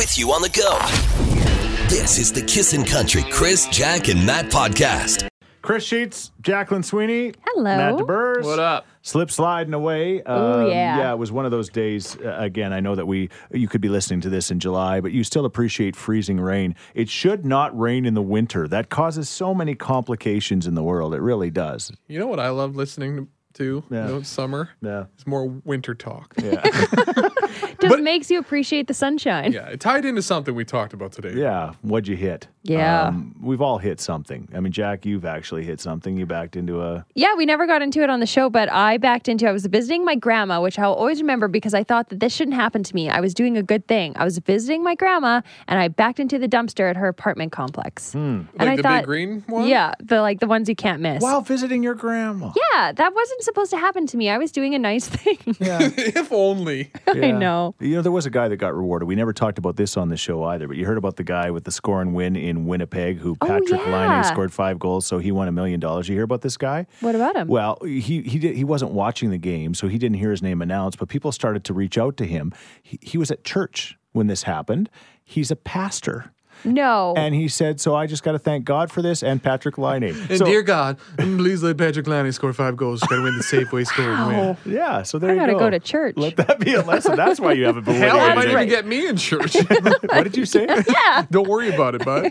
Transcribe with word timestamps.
with 0.00 0.16
you 0.16 0.32
on 0.32 0.40
the 0.40 0.48
go. 0.48 0.78
This 1.86 2.18
is 2.18 2.32
the 2.32 2.40
Kissin' 2.40 2.86
Country 2.86 3.22
Chris, 3.30 3.66
Jack, 3.66 4.08
and 4.08 4.24
Matt 4.24 4.46
podcast. 4.46 5.28
Chris 5.60 5.84
Sheets, 5.84 6.32
Jacqueline 6.40 6.82
Sweeney. 6.82 7.34
Hello. 7.44 7.64
Matt 7.64 7.96
DeBurs. 7.96 8.42
What 8.42 8.58
up? 8.58 8.86
Slip 9.02 9.30
sliding 9.30 9.74
away. 9.74 10.20
Ooh, 10.20 10.68
yeah. 10.70 10.96
Yeah, 10.96 11.12
it 11.12 11.18
was 11.18 11.30
one 11.30 11.44
of 11.44 11.50
those 11.50 11.68
days. 11.68 12.16
Uh, 12.16 12.34
again, 12.38 12.72
I 12.72 12.80
know 12.80 12.94
that 12.94 13.04
we 13.04 13.28
you 13.52 13.68
could 13.68 13.82
be 13.82 13.90
listening 13.90 14.22
to 14.22 14.30
this 14.30 14.50
in 14.50 14.58
July, 14.58 15.02
but 15.02 15.12
you 15.12 15.22
still 15.22 15.44
appreciate 15.44 15.94
freezing 15.94 16.40
rain. 16.40 16.76
It 16.94 17.10
should 17.10 17.44
not 17.44 17.78
rain 17.78 18.06
in 18.06 18.14
the 18.14 18.22
winter. 18.22 18.66
That 18.66 18.88
causes 18.88 19.28
so 19.28 19.52
many 19.52 19.74
complications 19.74 20.66
in 20.66 20.76
the 20.76 20.82
world. 20.82 21.12
It 21.12 21.20
really 21.20 21.50
does. 21.50 21.92
You 22.08 22.18
know 22.18 22.26
what 22.26 22.40
I 22.40 22.48
love 22.48 22.74
listening 22.74 23.28
to? 23.54 23.82
Yeah. 23.90 24.06
You 24.06 24.12
know, 24.14 24.22
summer. 24.22 24.70
Yeah. 24.82 25.04
It's 25.14 25.26
more 25.26 25.46
winter 25.64 25.94
talk. 25.94 26.34
Yeah. 26.42 26.62
Just 27.80 27.94
But- 27.94 28.02
makes 28.02 28.30
you 28.30 28.38
appreciate 28.38 28.86
the 28.88 28.94
sunshine. 28.94 29.52
Yeah, 29.52 29.68
it 29.68 29.80
tied 29.80 30.04
into 30.04 30.22
something 30.22 30.54
we 30.54 30.64
talked 30.64 30.92
about 30.92 31.12
today. 31.12 31.32
yeah. 31.34 31.72
What'd 31.82 32.08
you 32.08 32.16
hit? 32.16 32.46
Yeah. 32.62 33.04
Um, 33.08 33.34
we've 33.40 33.62
all 33.62 33.78
hit 33.78 34.00
something. 34.00 34.46
I 34.54 34.60
mean, 34.60 34.70
Jack, 34.70 35.06
you've 35.06 35.24
actually 35.24 35.64
hit 35.64 35.80
something. 35.80 36.16
You 36.18 36.26
backed 36.26 36.56
into 36.56 36.82
a. 36.82 37.06
Yeah, 37.14 37.34
we 37.34 37.46
never 37.46 37.66
got 37.66 37.80
into 37.80 38.02
it 38.02 38.10
on 38.10 38.20
the 38.20 38.26
show, 38.26 38.50
but 38.50 38.70
I 38.70 38.98
backed 38.98 39.28
into 39.28 39.48
I 39.48 39.52
was 39.52 39.64
visiting 39.64 40.04
my 40.04 40.14
grandma, 40.14 40.60
which 40.60 40.78
I'll 40.78 40.92
always 40.92 41.22
remember 41.22 41.48
because 41.48 41.72
I 41.72 41.82
thought 41.84 42.10
that 42.10 42.20
this 42.20 42.34
shouldn't 42.34 42.56
happen 42.56 42.82
to 42.82 42.94
me. 42.94 43.08
I 43.08 43.20
was 43.20 43.32
doing 43.32 43.56
a 43.56 43.62
good 43.62 43.88
thing. 43.88 44.12
I 44.16 44.24
was 44.24 44.36
visiting 44.38 44.84
my 44.84 44.94
grandma 44.94 45.40
and 45.68 45.78
I 45.80 45.88
backed 45.88 46.20
into 46.20 46.38
the 46.38 46.48
dumpster 46.48 46.88
at 46.90 46.96
her 46.96 47.08
apartment 47.08 47.50
complex. 47.52 48.14
And 48.14 48.46
Like 48.58 48.68
I 48.68 48.76
the 48.76 48.82
thought 48.82 48.98
big 49.00 49.06
green 49.06 49.44
one? 49.48 49.66
Yeah, 49.66 49.94
the 49.98 50.20
like 50.20 50.40
the 50.40 50.46
ones 50.46 50.68
you 50.68 50.76
can't 50.76 51.00
miss. 51.00 51.22
While 51.22 51.40
visiting 51.40 51.82
your 51.82 51.94
grandma. 51.94 52.52
Yeah, 52.74 52.92
that 52.92 53.14
wasn't 53.14 53.39
supposed 53.40 53.70
to 53.70 53.76
happen 53.78 54.06
to 54.08 54.16
me. 54.16 54.28
I 54.28 54.38
was 54.38 54.52
doing 54.52 54.74
a 54.74 54.78
nice 54.78 55.08
thing. 55.18 55.38
if 55.46 56.32
only. 56.32 56.90
I 57.06 57.12
Yeah. 57.12 57.38
know. 57.38 57.74
You 57.80 57.96
know, 57.96 58.02
there 58.02 58.12
was 58.12 58.26
a 58.26 58.30
guy 58.30 58.48
that 58.48 58.56
got 58.56 58.74
rewarded. 58.74 59.08
We 59.08 59.14
never 59.14 59.32
talked 59.32 59.58
about 59.58 59.76
this 59.76 59.96
on 59.96 60.08
the 60.08 60.16
show 60.16 60.44
either, 60.44 60.66
but 60.68 60.76
you 60.76 60.86
heard 60.86 60.98
about 60.98 61.16
the 61.16 61.24
guy 61.24 61.50
with 61.50 61.64
the 61.64 61.70
score 61.70 62.00
and 62.02 62.14
win 62.14 62.36
in 62.36 62.66
Winnipeg 62.66 63.18
who 63.18 63.36
Oh, 63.40 63.46
Patrik 63.46 63.84
yeah. 63.86 64.14
Laine 64.16 64.24
scored 64.24 64.52
five 64.52 64.78
goals, 64.78 65.06
so 65.06 65.18
he 65.18 65.32
won 65.32 65.48
a 65.48 65.52
million 65.52 65.80
dollars. 65.80 66.08
You 66.08 66.14
hear 66.14 66.24
about 66.24 66.42
this 66.42 66.56
guy? 66.56 66.86
What 67.00 67.14
about 67.14 67.36
him? 67.36 67.48
Well, 67.48 67.78
he 67.82 68.22
he 68.22 68.38
did, 68.38 68.56
he 68.56 68.64
wasn't 68.64 68.92
watching 68.92 69.30
the 69.30 69.38
game, 69.38 69.74
so 69.74 69.88
he 69.88 69.98
didn't 69.98 70.18
hear 70.18 70.30
his 70.30 70.42
name 70.42 70.62
announced. 70.62 70.98
But 70.98 71.08
people 71.08 71.32
started 71.32 71.64
to 71.64 71.72
reach 71.74 71.96
out 71.98 72.16
to 72.18 72.26
him. 72.26 72.52
He, 72.82 72.98
he 73.02 73.18
was 73.18 73.30
at 73.30 73.44
church 73.44 73.98
when 74.12 74.26
this 74.26 74.42
happened. 74.44 74.90
He's 75.24 75.50
a 75.50 75.56
pastor, 75.56 76.32
no. 76.64 77.14
and 77.16 77.34
he 77.34 77.48
said, 77.48 77.80
"So 77.80 77.94
I 77.94 78.06
just 78.06 78.22
got 78.22 78.32
to 78.32 78.38
thank 78.38 78.64
God 78.64 78.90
for 78.90 79.02
this 79.02 79.22
and 79.22 79.42
Patrik 79.42 79.78
Laine." 79.78 80.14
And 80.28 80.38
so, 80.38 80.44
dear 80.44 80.62
God, 80.62 80.98
please 81.18 81.62
let 81.62 81.76
Patrik 81.76 82.06
Lanny 82.06 82.32
score 82.32 82.52
five 82.52 82.76
goals. 82.76 83.00
Got 83.00 83.16
to 83.16 83.22
win 83.22 83.36
the 83.36 83.42
Safeway 83.44 83.86
score 83.86 84.04
and 84.12 84.26
win. 84.26 84.36
Wow. 84.36 84.56
yeah, 84.64 85.02
so 85.02 85.18
there 85.18 85.30
you 85.30 85.36
go. 85.36 85.42
I 85.42 85.46
you 85.46 85.52
gotta 85.52 85.58
go. 85.58 85.66
go 85.66 85.70
to 85.70 85.80
church. 85.80 86.16
Let 86.16 86.36
that 86.36 86.60
be 86.60 86.74
a 86.74 86.82
lesson. 86.82 87.16
That's 87.16 87.40
why 87.40 87.52
you 87.52 87.64
haven't 87.64 87.84
been 87.84 87.94
Hell, 87.96 88.16
winning 88.16 88.30
it 88.30 88.34
might 88.34 88.44
anything. 88.48 88.62
even 88.62 88.68
get 88.68 88.86
me 88.86 89.06
in 89.06 89.16
church. 89.16 89.56
What 90.10 90.24
did 90.24 90.36
you 90.36 90.44
say? 90.46 90.66
Yeah. 90.90 91.26
Don't 91.30 91.48
worry 91.48 91.72
about 91.74 91.94
it, 91.94 92.04
bud. 92.04 92.30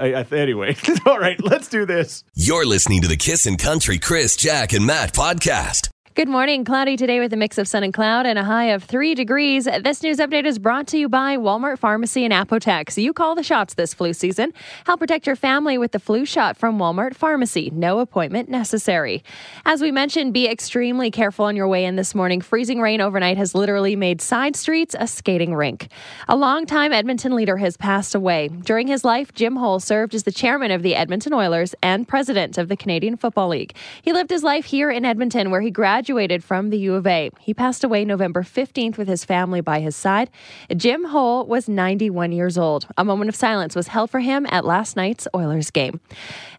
I, 0.00 0.14
I, 0.14 0.34
anyway, 0.36 0.76
all 1.06 1.18
right, 1.18 1.42
let's 1.42 1.68
do 1.68 1.86
this. 1.86 2.24
You're 2.34 2.66
listening 2.66 3.02
to 3.02 3.08
the 3.08 3.16
Kissin' 3.16 3.56
Country 3.56 3.98
Chris, 3.98 4.36
Jack, 4.36 4.72
and 4.72 4.86
Matt 4.86 5.12
podcast. 5.14 5.88
Good 6.18 6.28
morning. 6.28 6.64
Cloudy 6.64 6.96
today 6.96 7.20
with 7.20 7.32
a 7.32 7.36
mix 7.36 7.58
of 7.58 7.68
sun 7.68 7.84
and 7.84 7.94
cloud 7.94 8.26
and 8.26 8.40
a 8.40 8.42
high 8.42 8.70
of 8.70 8.82
three 8.82 9.14
degrees. 9.14 9.66
This 9.66 10.02
news 10.02 10.18
update 10.18 10.46
is 10.46 10.58
brought 10.58 10.88
to 10.88 10.98
you 10.98 11.08
by 11.08 11.36
Walmart 11.36 11.78
Pharmacy 11.78 12.24
and 12.24 12.34
Apotex. 12.34 13.00
You 13.00 13.12
call 13.12 13.36
the 13.36 13.44
shots 13.44 13.74
this 13.74 13.94
flu 13.94 14.12
season. 14.12 14.52
Help 14.84 14.98
protect 14.98 15.28
your 15.28 15.36
family 15.36 15.78
with 15.78 15.92
the 15.92 16.00
flu 16.00 16.24
shot 16.24 16.56
from 16.56 16.76
Walmart 16.76 17.14
Pharmacy. 17.14 17.70
No 17.70 18.00
appointment 18.00 18.48
necessary. 18.48 19.22
As 19.64 19.80
we 19.80 19.92
mentioned, 19.92 20.34
be 20.34 20.48
extremely 20.48 21.12
careful 21.12 21.44
on 21.44 21.54
your 21.54 21.68
way 21.68 21.84
in 21.84 21.94
this 21.94 22.16
morning. 22.16 22.40
Freezing 22.40 22.80
rain 22.80 23.00
overnight 23.00 23.36
has 23.36 23.54
literally 23.54 23.94
made 23.94 24.20
side 24.20 24.56
streets 24.56 24.96
a 24.98 25.06
skating 25.06 25.54
rink. 25.54 25.86
A 26.26 26.34
longtime 26.34 26.92
Edmonton 26.92 27.36
leader 27.36 27.58
has 27.58 27.76
passed 27.76 28.16
away. 28.16 28.48
During 28.48 28.88
his 28.88 29.04
life, 29.04 29.32
Jim 29.34 29.54
Hole 29.54 29.78
served 29.78 30.16
as 30.16 30.24
the 30.24 30.32
chairman 30.32 30.72
of 30.72 30.82
the 30.82 30.96
Edmonton 30.96 31.32
Oilers 31.32 31.76
and 31.80 32.08
president 32.08 32.58
of 32.58 32.66
the 32.66 32.76
Canadian 32.76 33.16
Football 33.16 33.50
League. 33.50 33.76
He 34.02 34.12
lived 34.12 34.30
his 34.30 34.42
life 34.42 34.64
here 34.64 34.90
in 34.90 35.04
Edmonton, 35.04 35.52
where 35.52 35.60
he 35.60 35.70
graduated 35.70 36.07
from 36.08 36.70
the 36.70 36.78
U 36.78 36.94
of 36.94 37.06
A. 37.06 37.30
He 37.38 37.52
passed 37.52 37.84
away 37.84 38.02
November 38.02 38.42
15th 38.42 38.96
with 38.96 39.08
his 39.08 39.26
family 39.26 39.60
by 39.60 39.80
his 39.80 39.94
side. 39.94 40.30
Jim 40.74 41.04
Hole 41.04 41.44
was 41.44 41.68
91 41.68 42.32
years 42.32 42.56
old. 42.56 42.86
A 42.96 43.04
moment 43.04 43.28
of 43.28 43.36
silence 43.36 43.76
was 43.76 43.88
held 43.88 44.10
for 44.10 44.20
him 44.20 44.46
at 44.48 44.64
last 44.64 44.96
night's 44.96 45.28
Oilers 45.34 45.70
game. 45.70 46.00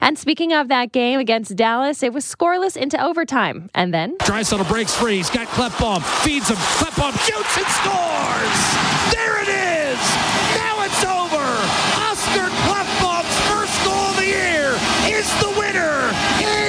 And 0.01 0.19
speaking 0.19 0.53
of 0.53 0.67
that 0.67 0.91
game 0.91 1.19
against 1.19 1.55
Dallas, 1.55 2.03
it 2.03 2.13
was 2.13 2.25
scoreless 2.25 2.77
into 2.77 3.03
overtime. 3.03 3.71
And 3.73 3.91
then 3.91 4.17
Draisaitl 4.19 4.67
breaks 4.69 4.95
free. 4.95 5.17
He's 5.17 5.31
got 5.31 5.47
Klefbom. 5.47 6.03
Feeds 6.23 6.49
him. 6.49 6.57
Klefbom 6.57 7.13
shoots 7.25 7.57
and 7.57 7.65
scores. 7.73 8.59
There 9.11 9.41
it 9.41 9.49
is. 9.49 9.99
Now 10.61 10.83
it's 10.85 11.03
over. 11.03 11.45
Oscar 12.05 12.49
Klefbom's 12.69 13.39
first 13.49 13.83
goal 13.83 14.13
of 14.13 14.17
the 14.17 14.27
year 14.27 14.77
is 15.09 15.27
the 15.41 15.49
winner 15.57 16.13
in 16.39 16.59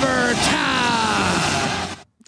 overtime. 0.00 0.70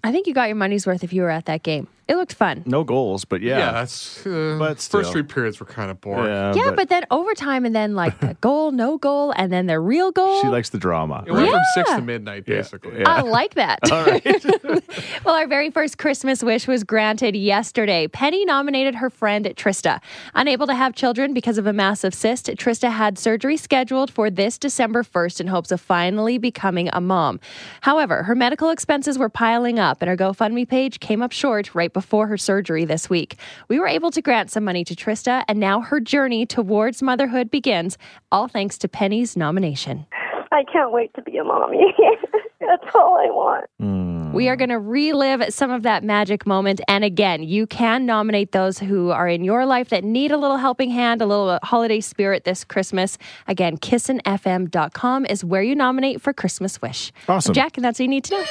I 0.04 0.10
think 0.10 0.26
you 0.26 0.34
got 0.34 0.48
your 0.48 0.56
money's 0.56 0.86
worth 0.86 1.04
if 1.04 1.12
you 1.12 1.22
were 1.22 1.30
at 1.30 1.46
that 1.46 1.62
game. 1.62 1.86
It 2.12 2.17
looked 2.17 2.34
fun. 2.34 2.62
No 2.67 2.84
goals, 2.84 3.25
but 3.25 3.41
yeah. 3.41 3.56
Yeah, 3.56 3.73
that's. 3.73 4.27
Uh, 4.27 4.56
But 4.59 4.81
still. 4.83 5.00
first 5.00 5.12
three 5.12 5.23
periods 5.23 5.59
were 5.61 5.65
kind 5.65 5.91
of 5.91 5.99
boring. 5.99 6.27
Yeah, 6.27 6.53
Yeah, 6.55 6.73
but, 6.73 6.91
then 6.91 7.06
overtime 7.11 7.65
and 7.65 7.75
then 7.75 7.95
like 7.95 8.21
the 8.21 8.34
goal, 8.43 8.71
no 8.71 8.99
goal, 8.99 9.33
and 9.34 9.50
then 9.50 9.67
the 9.67 9.81
real 9.81 10.12
goal. 10.12 10.43
she 10.43 10.49
likes 10.49 10.69
the 10.69 10.77
drama. 10.78 11.25
It 11.27 11.33
went 11.33 11.50
from 11.50 11.62
six 11.75 11.91
to 11.91 12.03
midnight, 12.03 12.45
basically. 12.45 12.99
Yeah. 13.00 13.09
I 13.09 13.23
like 13.23 13.55
that. 13.55 13.78
All 13.91 14.05
right. 14.05 14.23
well, 15.25 15.37
our 15.37 15.47
very 15.47 15.71
first 15.71 15.97
Christmas 15.97 16.43
wish 16.43 16.69
was 16.69 16.84
granted 16.84 17.34
yesterday. 17.34 18.06
Penny 18.09 18.44
nominated 18.44 18.97
her 18.97 19.09
friend 19.09 19.47
Trista. 19.56 19.99
Unable 20.34 20.67
to 20.67 20.75
have 20.75 20.94
children 20.94 21.33
because 21.33 21.56
of 21.56 21.67
a 21.67 21.73
massive 21.73 22.12
cyst, 22.12 22.49
Trista 22.59 22.91
had 22.93 23.19
surgery 23.19 23.56
scheduled 23.56 24.11
for 24.11 24.29
this 24.29 24.59
December 24.59 25.03
1st 25.03 25.41
in 25.41 25.47
hopes 25.47 25.73
of 25.73 25.81
finally 25.81 26.37
becoming 26.37 26.91
a 26.93 27.00
mom. 27.00 27.41
However, 27.81 28.25
her 28.25 28.34
medical 28.34 28.69
expenses 28.69 29.19
were 29.19 29.31
piling 29.31 29.79
up, 29.79 30.03
and 30.03 30.11
her 30.11 30.17
GoFundMe 30.19 30.69
page 30.69 31.00
came 31.00 31.23
up 31.23 31.33
short 31.33 31.75
right 31.75 31.91
before 31.91 32.01
her 32.02 32.36
surgery 32.36 32.84
this 32.84 33.08
week. 33.08 33.36
We 33.68 33.78
were 33.78 33.86
able 33.86 34.10
to 34.10 34.22
grant 34.22 34.50
some 34.50 34.64
money 34.64 34.84
to 34.84 34.94
Trista, 34.94 35.44
and 35.48 35.58
now 35.58 35.80
her 35.80 36.00
journey 36.00 36.46
towards 36.46 37.02
motherhood 37.02 37.50
begins, 37.50 37.98
all 38.30 38.48
thanks 38.48 38.78
to 38.78 38.88
Penny's 38.88 39.36
nomination. 39.36 40.06
I 40.52 40.64
can't 40.70 40.92
wait 40.92 41.14
to 41.14 41.22
be 41.22 41.38
a 41.38 41.44
mommy. 41.44 41.94
That's 42.60 42.94
all 42.94 43.16
I 43.16 43.30
want. 43.30 43.66
Hmm. 43.80 44.32
We 44.32 44.48
are 44.48 44.56
going 44.56 44.70
to 44.70 44.78
relive 44.78 45.42
some 45.52 45.70
of 45.70 45.82
that 45.82 46.04
magic 46.04 46.46
moment. 46.46 46.80
And 46.88 47.04
again, 47.04 47.42
you 47.42 47.66
can 47.66 48.06
nominate 48.06 48.52
those 48.52 48.78
who 48.78 49.10
are 49.10 49.28
in 49.28 49.44
your 49.44 49.66
life 49.66 49.90
that 49.90 50.04
need 50.04 50.30
a 50.30 50.38
little 50.38 50.56
helping 50.56 50.90
hand, 50.90 51.20
a 51.20 51.26
little 51.26 51.58
holiday 51.62 52.00
spirit 52.00 52.44
this 52.44 52.64
Christmas. 52.64 53.19
Again, 53.46 53.76
kissinfm.com 53.76 55.26
is 55.26 55.44
where 55.44 55.62
you 55.62 55.74
nominate 55.74 56.22
for 56.22 56.32
Christmas 56.32 56.80
Wish. 56.80 57.12
Awesome. 57.28 57.52
Jack, 57.52 57.76
and 57.76 57.84
that's 57.84 57.98
what 57.98 58.04
you 58.04 58.08
need 58.08 58.24
to 58.24 58.34
know. 58.34 58.44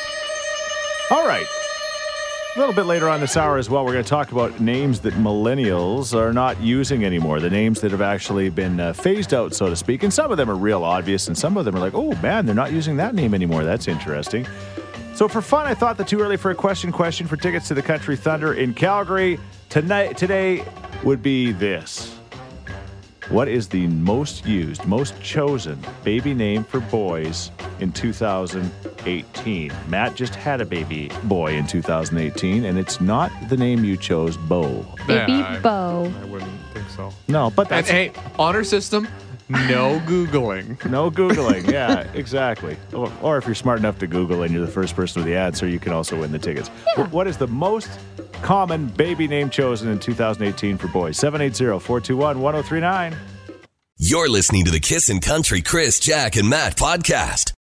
All 1.12 1.28
right. 1.28 1.48
A 2.54 2.60
little 2.60 2.76
bit 2.76 2.86
later 2.86 3.08
on 3.08 3.22
this 3.22 3.38
hour 3.38 3.58
as 3.58 3.70
well, 3.70 3.86
we're 3.86 3.94
going 3.94 4.04
to 4.04 4.10
talk 4.10 4.34
about 4.34 4.60
names 4.60 5.00
that 5.02 5.14
millennials 5.14 6.14
are 6.14 6.34
not 6.34 6.60
using 6.60 7.06
anymore. 7.06 7.40
The 7.40 7.50
names 7.50 7.80
that 7.80 7.92
have 7.92 8.02
actually 8.02 8.50
been 8.50 8.78
uh, 8.78 8.92
phased 8.92 9.34
out, 9.34 9.56
so 9.56 9.70
to 9.70 9.76
speak. 9.78 10.04
And 10.04 10.14
some 10.14 10.32
of 10.32 10.38
them 10.38 10.50
are 10.50 10.56
real 10.56 10.84
obvious, 10.84 11.30
and 11.30 11.38
some 11.38 11.56
of 11.56 11.64
them 11.64 11.78
are 11.78 11.80
like, 11.80 11.94
oh 11.94 12.14
man, 12.22 12.46
they're 12.46 12.54
not 12.54 12.74
using 12.74 12.98
that 12.98 13.16
name 13.16 13.34
anymore. 13.34 13.64
That's 13.64 13.88
interesting. 13.88 14.46
So 15.14 15.30
for 15.30 15.42
fun, 15.42 15.66
I 15.66 15.74
thought 15.74 15.98
the 15.98 16.04
too 16.04 16.20
early 16.20 16.36
for 16.36 16.52
a 16.52 16.56
question 16.56 16.92
question 16.92 17.26
for 17.26 17.38
tickets 17.38 17.70
to 17.70 17.74
the 17.74 17.82
Country 17.82 18.18
Thunder 18.18 18.54
in 18.54 18.74
Calgary 18.74 19.40
tonight 19.70 20.18
today 20.18 20.66
would 21.06 21.24
be 21.24 21.54
this. 21.54 22.20
What 23.32 23.48
is 23.48 23.70
the 23.70 23.88
most 23.88 24.46
used, 24.46 24.86
most 24.86 25.20
chosen 25.22 25.80
baby 26.04 26.34
name 26.34 26.66
for 26.66 26.82
boys 26.82 27.50
in 27.80 27.94
2018? 27.94 29.72
Matt 29.88 30.16
just 30.16 30.36
had 30.36 30.60
a 30.60 30.66
baby 30.66 31.10
boy 31.24 31.54
in 31.56 31.66
2018, 31.66 32.66
and 32.66 32.78
it's 32.78 33.00
not 33.00 33.32
the 33.48 33.56
name 33.56 33.86
you 33.86 33.96
chose, 33.96 34.36
Bo. 34.36 34.86
Baby 35.08 35.32
Yeah, 35.32 35.56
I- 35.56 35.60
Bo. 35.60 36.12
I 36.22 36.26
wouldn't 36.26 36.52
think 36.74 36.90
so. 36.90 37.14
No, 37.30 37.50
but 37.52 37.68
And 37.72 37.78
that's 37.78 37.90
hey, 37.90 38.12
honor 38.38 38.66
system, 38.66 39.08
no 39.50 40.00
Googling. 40.08 40.84
no 40.90 41.10
Googling. 41.10 41.72
Yeah, 41.72 42.02
exactly. 42.14 42.76
Or, 42.94 43.10
or 43.22 43.38
if 43.38 43.46
you're 43.46 43.56
smart 43.56 43.80
enough 43.80 43.98
to 44.00 44.08
Google 44.08 44.44
and 44.44 44.54
you're 44.54 44.66
the 44.66 44.72
first 44.72 44.94
person 44.94 45.22
with 45.22 45.28
the 45.28 45.38
answer, 45.38 45.66
you 45.68 45.80
can 45.80 45.94
also 45.94 46.20
win 46.20 46.34
the 46.34 46.40
tickets. 46.40 46.68
Wh- 46.98 47.14
What 47.14 47.28
is 47.28 47.38
the 47.38 47.48
most 47.48 47.90
common 48.42 48.88
baby 48.88 49.28
name 49.28 49.50
chosen 49.50 49.90
in 49.90 50.00
2018 50.00 50.78
for 50.78 50.88
boys? 50.88 51.18
780 51.18 51.80
421 51.80 52.42
1039. 52.42 53.16
You're 53.98 54.30
listening 54.30 54.66
to 54.66 54.72
the 54.72 54.80
Kissin' 54.80 55.20
Country 55.20 55.62
Chris, 55.62 56.00
Jack, 56.00 56.36
and 56.36 56.50
Matt 56.50 56.76
podcast. 56.76 57.54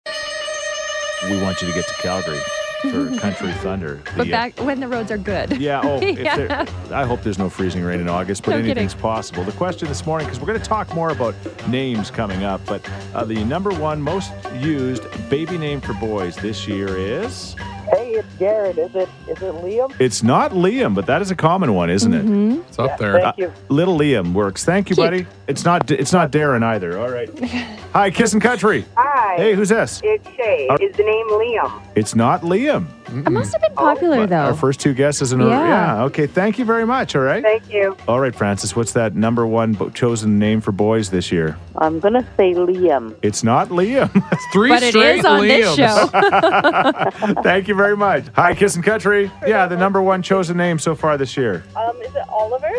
We 1.29 1.41
want 1.43 1.61
you 1.61 1.69
to 1.69 1.75
get 1.75 1.87
to 1.89 1.95
Calgary 1.95 2.41
for 2.83 3.17
Country 3.19 3.53
Thunder. 3.55 4.01
But 4.17 4.25
The, 4.27 4.33
uh, 4.33 4.37
back 4.37 4.59
when 4.61 4.81
the 4.81 4.89
roads 4.89 5.11
are 5.11 5.19
good. 5.19 5.59
Yeah. 5.59 5.81
Oh, 5.83 6.01
Yeah. 6.19 6.37
there, 6.37 6.67
I 6.93 7.05
hope 7.05 7.23
there's 7.23 7.39
no 7.39 7.49
freezing 7.49 7.83
rain 7.83 8.01
in 8.01 8.09
August, 8.09 8.45
but 8.45 8.53
No 8.53 8.57
anything's 8.59 8.93
kidding. 8.95 9.03
possible. 9.03 9.45
The 9.45 9.53
question 9.53 9.89
this 9.89 10.07
morning, 10.07 10.27
because 10.27 10.41
we're 10.41 10.47
going 10.47 10.61
to 10.61 10.65
talk 10.65 10.95
more 10.95 11.11
about 11.11 11.35
names 11.69 12.11
coming 12.11 12.45
up, 12.45 12.65
but 12.67 12.89
uh, 13.15 13.25
the 13.25 13.43
number 13.45 13.71
one 13.71 14.01
most 14.01 14.33
used 14.61 15.03
baby 15.29 15.59
name 15.59 15.81
for 15.81 15.95
boys 15.95 16.37
this 16.37 16.67
year 16.69 16.97
is. 16.97 17.55
Hey, 17.91 18.11
it's 18.17 18.29
Garrett. 18.39 18.77
Is 18.77 18.95
it 18.95 19.09
is 19.27 19.39
it 19.39 19.55
Liam? 19.55 19.99
It's 19.99 20.23
not 20.23 20.51
Liam, 20.53 20.95
but 20.95 21.07
that 21.07 21.23
is 21.23 21.31
a 21.31 21.35
common 21.35 21.73
one, 21.73 21.89
isn't 21.89 22.13
it? 22.13 22.61
It's 22.69 22.79
up 22.79 22.99
there. 22.99 23.19
Thank 23.19 23.39
you. 23.39 23.51
Little 23.71 23.99
Liam 23.99 24.35
works. 24.35 24.63
Thank 24.63 24.91
you, 24.91 24.95
Cute. 24.97 25.07
buddy. 25.07 25.27
It's 25.47 25.65
not 25.65 25.91
it's 25.91 26.13
not 26.13 26.31
Darren 26.31 26.63
either. 26.63 26.99
All 27.01 27.09
right. 27.09 27.31
Hi, 27.95 28.11
Kissin' 28.11 28.41
Country. 28.41 28.85
Hi. 28.95 29.18
Hey, 29.37 29.55
who's 29.55 29.69
this? 29.69 30.01
It's 30.05 30.27
Shay. 30.37 30.69
Is 30.81 30.97
the 30.97 31.03
name 31.05 31.29
Liam? 31.31 31.83
It's 31.95 32.15
not 32.15 32.43
Liam. 32.43 32.87
It 33.09 33.31
must 33.31 33.53
have 33.53 33.63
been 33.63 33.75
popular, 33.75 34.27
though. 34.27 34.37
Our 34.37 34.55
first 34.55 34.81
two 34.81 34.93
guesses 34.95 35.33
in 35.33 35.41
a 35.41 35.49
Yeah. 35.49 35.69
yeah. 35.97 36.03
Okay. 36.05 36.27
Thank 36.27 36.59
you 36.59 36.65
very 36.67 36.85
much. 36.87 37.17
All 37.17 37.23
right. 37.23 37.43
Thank 37.43 37.71
you. 37.73 37.97
All 38.07 38.21
right, 38.21 38.35
Francis. 38.35 38.77
What's 38.77 38.93
that 38.93 39.15
number 39.15 39.47
one 39.47 39.73
bo- 39.73 39.89
chosen 39.91 40.39
name 40.39 40.61
for 40.61 40.73
boys 40.73 41.09
this 41.11 41.33
year? 41.33 41.57
I'm 41.77 42.01
gonna 42.01 42.27
say 42.37 42.53
Liam. 42.55 43.15
It's 43.23 43.43
not 43.43 43.69
Liam. 43.71 44.11
Three 44.53 44.69
but 44.71 44.83
it 44.83 44.91
straight 44.91 45.21
is 45.21 45.25
on 45.25 45.41
Liams. 45.41 45.77
this 45.77 47.35
show. 47.35 47.43
Thank 47.43 47.69
you 47.69 47.75
very 47.75 47.97
much. 47.97 48.25
Hi, 48.35 48.55
Kissin' 48.55 48.83
Country. 48.83 49.31
Yeah, 49.47 49.67
the 49.67 49.77
number 49.77 50.03
one 50.03 50.21
chosen 50.23 50.57
name 50.57 50.79
so 50.79 50.95
far 50.95 51.17
this 51.17 51.37
year. 51.37 51.65
Um, 51.77 51.97
is 52.03 52.15
it 52.15 52.29
Oliver? 52.29 52.71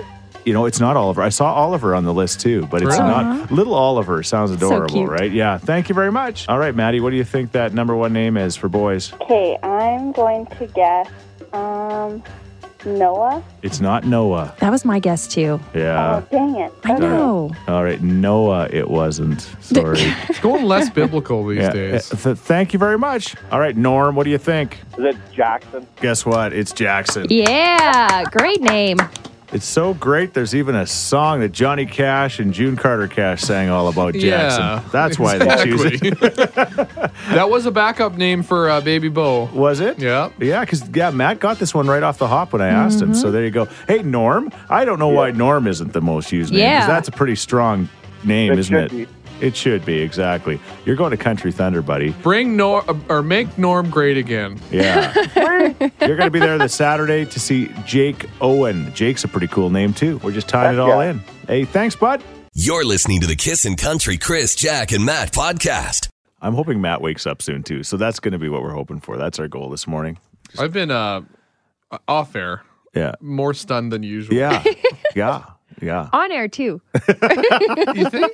You 0.49 0.55
know, 0.55 0.65
it's 0.65 0.79
not 0.79 0.97
Oliver. 0.97 1.21
I 1.21 1.29
saw 1.29 1.53
Oliver 1.53 1.93
on 1.93 2.05
the 2.05 2.13
list 2.13 2.39
too, 2.41 2.65
but 2.71 2.81
it's 2.81 2.97
Really? 2.97 3.07
not. 3.07 3.51
Little 3.51 3.75
Oliver 3.75 4.23
sounds 4.23 4.49
adorable, 4.49 4.95
cute. 4.95 5.07
right? 5.07 5.31
Yeah. 5.31 5.59
Thank 5.59 5.89
you 5.89 5.93
very 5.93 6.11
much. 6.11 6.49
All 6.49 6.57
right, 6.57 6.73
Maddie, 6.73 7.01
what 7.01 7.11
do 7.11 7.17
you 7.17 7.23
think 7.23 7.51
that 7.51 7.71
number 7.71 7.95
one 7.95 8.13
name 8.13 8.35
is 8.35 8.55
for 8.55 8.67
boys? 8.67 9.13
Okay, 9.21 9.59
I'm 9.61 10.11
going 10.11 10.47
to 10.47 10.65
guess 10.65 11.07
um, 11.53 12.23
Noah. 12.83 13.43
It's 13.61 13.79
not 13.79 14.05
Noah. 14.07 14.55
that 14.57 14.71
was 14.71 14.85
my 14.85 14.97
guess, 14.97 15.27
too. 15.27 15.59
Yeah. 15.75 16.15
oh, 16.23 16.27
dang 16.31 16.55
it. 16.55 16.73
I 16.83 16.93
know. 16.97 17.51
All 17.67 17.83
right, 17.83 18.01
Noah. 18.01 18.69
It 18.71 18.89
wasn't. 18.89 19.41
Sorry. 19.61 19.99
It's 20.29 20.39
going 20.39 20.65
less 20.65 20.89
biblical 20.89 21.45
these 21.45 21.59
yeah. 21.59 21.69
days. 21.73 22.11
uh, 22.11 22.15
th- 22.15 22.37
thank 22.37 22.73
you 22.73 22.79
very 22.79 22.97
much. 22.97 23.35
All 23.51 23.59
right, 23.59 23.77
Norm. 23.77 24.15
What 24.15 24.23
do 24.23 24.31
you 24.31 24.39
think? 24.39 24.79
Is 24.97 25.13
it 25.13 25.17
Jackson? 25.31 25.85
Guess 26.01 26.25
what? 26.25 26.53
It's 26.53 26.71
Jackson. 26.71 27.27
Yeah, 27.29 28.23
great 28.31 28.61
name. 28.61 28.97
It's 29.51 29.65
so 29.65 29.95
great. 29.95 30.33
There's 30.35 30.53
even 30.53 30.75
a 30.75 30.85
song 30.85 31.39
that 31.39 31.51
Johnny 31.51 31.87
Cash 31.87 32.39
and 32.39 32.53
June 32.53 32.75
Carter 32.75 33.07
Cash 33.07 33.41
sang 33.41 33.69
all 33.69 33.87
about 33.87 34.13
Jackson. 34.13 34.61
Yeah, 34.63 34.83
That's 34.91 35.17
why 35.17 35.39
they 35.39 35.63
choose 35.63 35.85
it. 35.85 36.01
that 36.19 37.49
was 37.49 37.65
a 37.65 37.71
backup 37.71 38.13
name 38.15 38.43
for 38.43 38.69
uh, 38.69 38.79
Baby 38.79 39.09
Bo. 39.09 39.45
Was 39.45 39.79
it? 39.79 39.97
Yeah. 39.97 40.29
Yeah, 40.39 40.59
because 40.61 40.87
yeah, 40.89 41.09
Matt 41.09 41.39
got 41.39 41.57
this 41.57 41.73
one 41.73 41.87
right 41.87 42.03
off 42.03 42.19
the 42.19 42.27
hop 42.27 42.53
when 42.53 42.61
I 42.61 42.67
asked 42.67 43.01
him. 43.01 43.15
So 43.15 43.31
there 43.31 43.43
you 43.43 43.49
go. 43.51 43.65
Hey, 43.87 44.03
Norm. 44.03 44.51
I 44.69 44.85
don't 44.85 44.99
know 44.99 45.07
why 45.09 45.31
Norm 45.31 45.65
isn't 45.65 45.93
the 45.93 46.01
most 46.01 46.31
used 46.31 46.51
name. 46.53 46.59
'cause 46.59 46.81
Yeah. 46.81 46.87
that's 46.87 47.07
a 47.07 47.11
pretty 47.11 47.35
strong 47.35 47.89
name, 48.23 48.53
It 48.53 48.59
isn't 48.59 48.75
it? 48.75 48.91
be. 48.91 49.07
It 49.41 49.55
should 49.55 49.85
be 49.85 49.99
exactly. 50.01 50.59
You're 50.85 50.95
going 50.95 51.11
to 51.11 51.17
Country 51.17 51.51
Thunder, 51.51 51.81
buddy. 51.81 52.11
Bring 52.21 52.57
Norm 52.57 53.05
or 53.09 53.21
make 53.21 53.57
Norm 53.57 53.89
great 53.89 54.17
again. 54.17 54.59
Yeah. 54.71 55.13
You're 56.01 56.17
going 56.17 56.27
to 56.27 56.31
be 56.31 56.39
there 56.39 56.57
this 56.57 56.73
Saturday 56.75 57.25
to 57.25 57.39
see 57.39 57.71
Jake 57.85 58.25
Owen. 58.41 58.93
Jake's 58.93 59.23
a 59.23 59.27
pretty 59.27 59.47
cool 59.47 59.69
name 59.69 59.93
too. 59.93 60.17
We're 60.23 60.31
just 60.31 60.47
tying 60.47 60.73
it 60.73 60.79
all 60.79 61.03
yeah. 61.03 61.11
in. 61.11 61.19
Hey, 61.47 61.65
thanks, 61.65 61.95
bud. 61.95 62.21
You're 62.53 62.83
listening 62.83 63.21
to 63.21 63.27
the 63.27 63.35
Kissin' 63.35 63.75
Country 63.75 64.17
Chris, 64.17 64.55
Jack, 64.55 64.91
and 64.91 65.05
Matt 65.05 65.31
podcast. 65.31 66.09
I'm 66.41 66.53
hoping 66.53 66.81
Matt 66.81 67.01
wakes 67.01 67.25
up 67.27 67.41
soon 67.41 67.63
too. 67.63 67.83
So 67.83 67.95
that's 67.97 68.19
going 68.19 68.31
to 68.33 68.39
be 68.39 68.49
what 68.49 68.61
we're 68.61 68.73
hoping 68.73 68.99
for. 68.99 69.17
That's 69.17 69.39
our 69.39 69.47
goal 69.47 69.69
this 69.69 69.87
morning. 69.87 70.17
I've 70.57 70.73
been 70.73 70.91
uh, 70.91 71.21
off 72.07 72.35
air, 72.35 72.63
Yeah. 72.95 73.13
more 73.21 73.53
stunned 73.53 73.91
than 73.91 74.03
usual. 74.03 74.35
Yeah. 74.35 74.63
yeah. 75.15 75.43
Yeah. 75.81 76.09
On 76.13 76.31
air, 76.31 76.47
too. 76.47 76.81
You 77.95 78.09
think? 78.09 78.31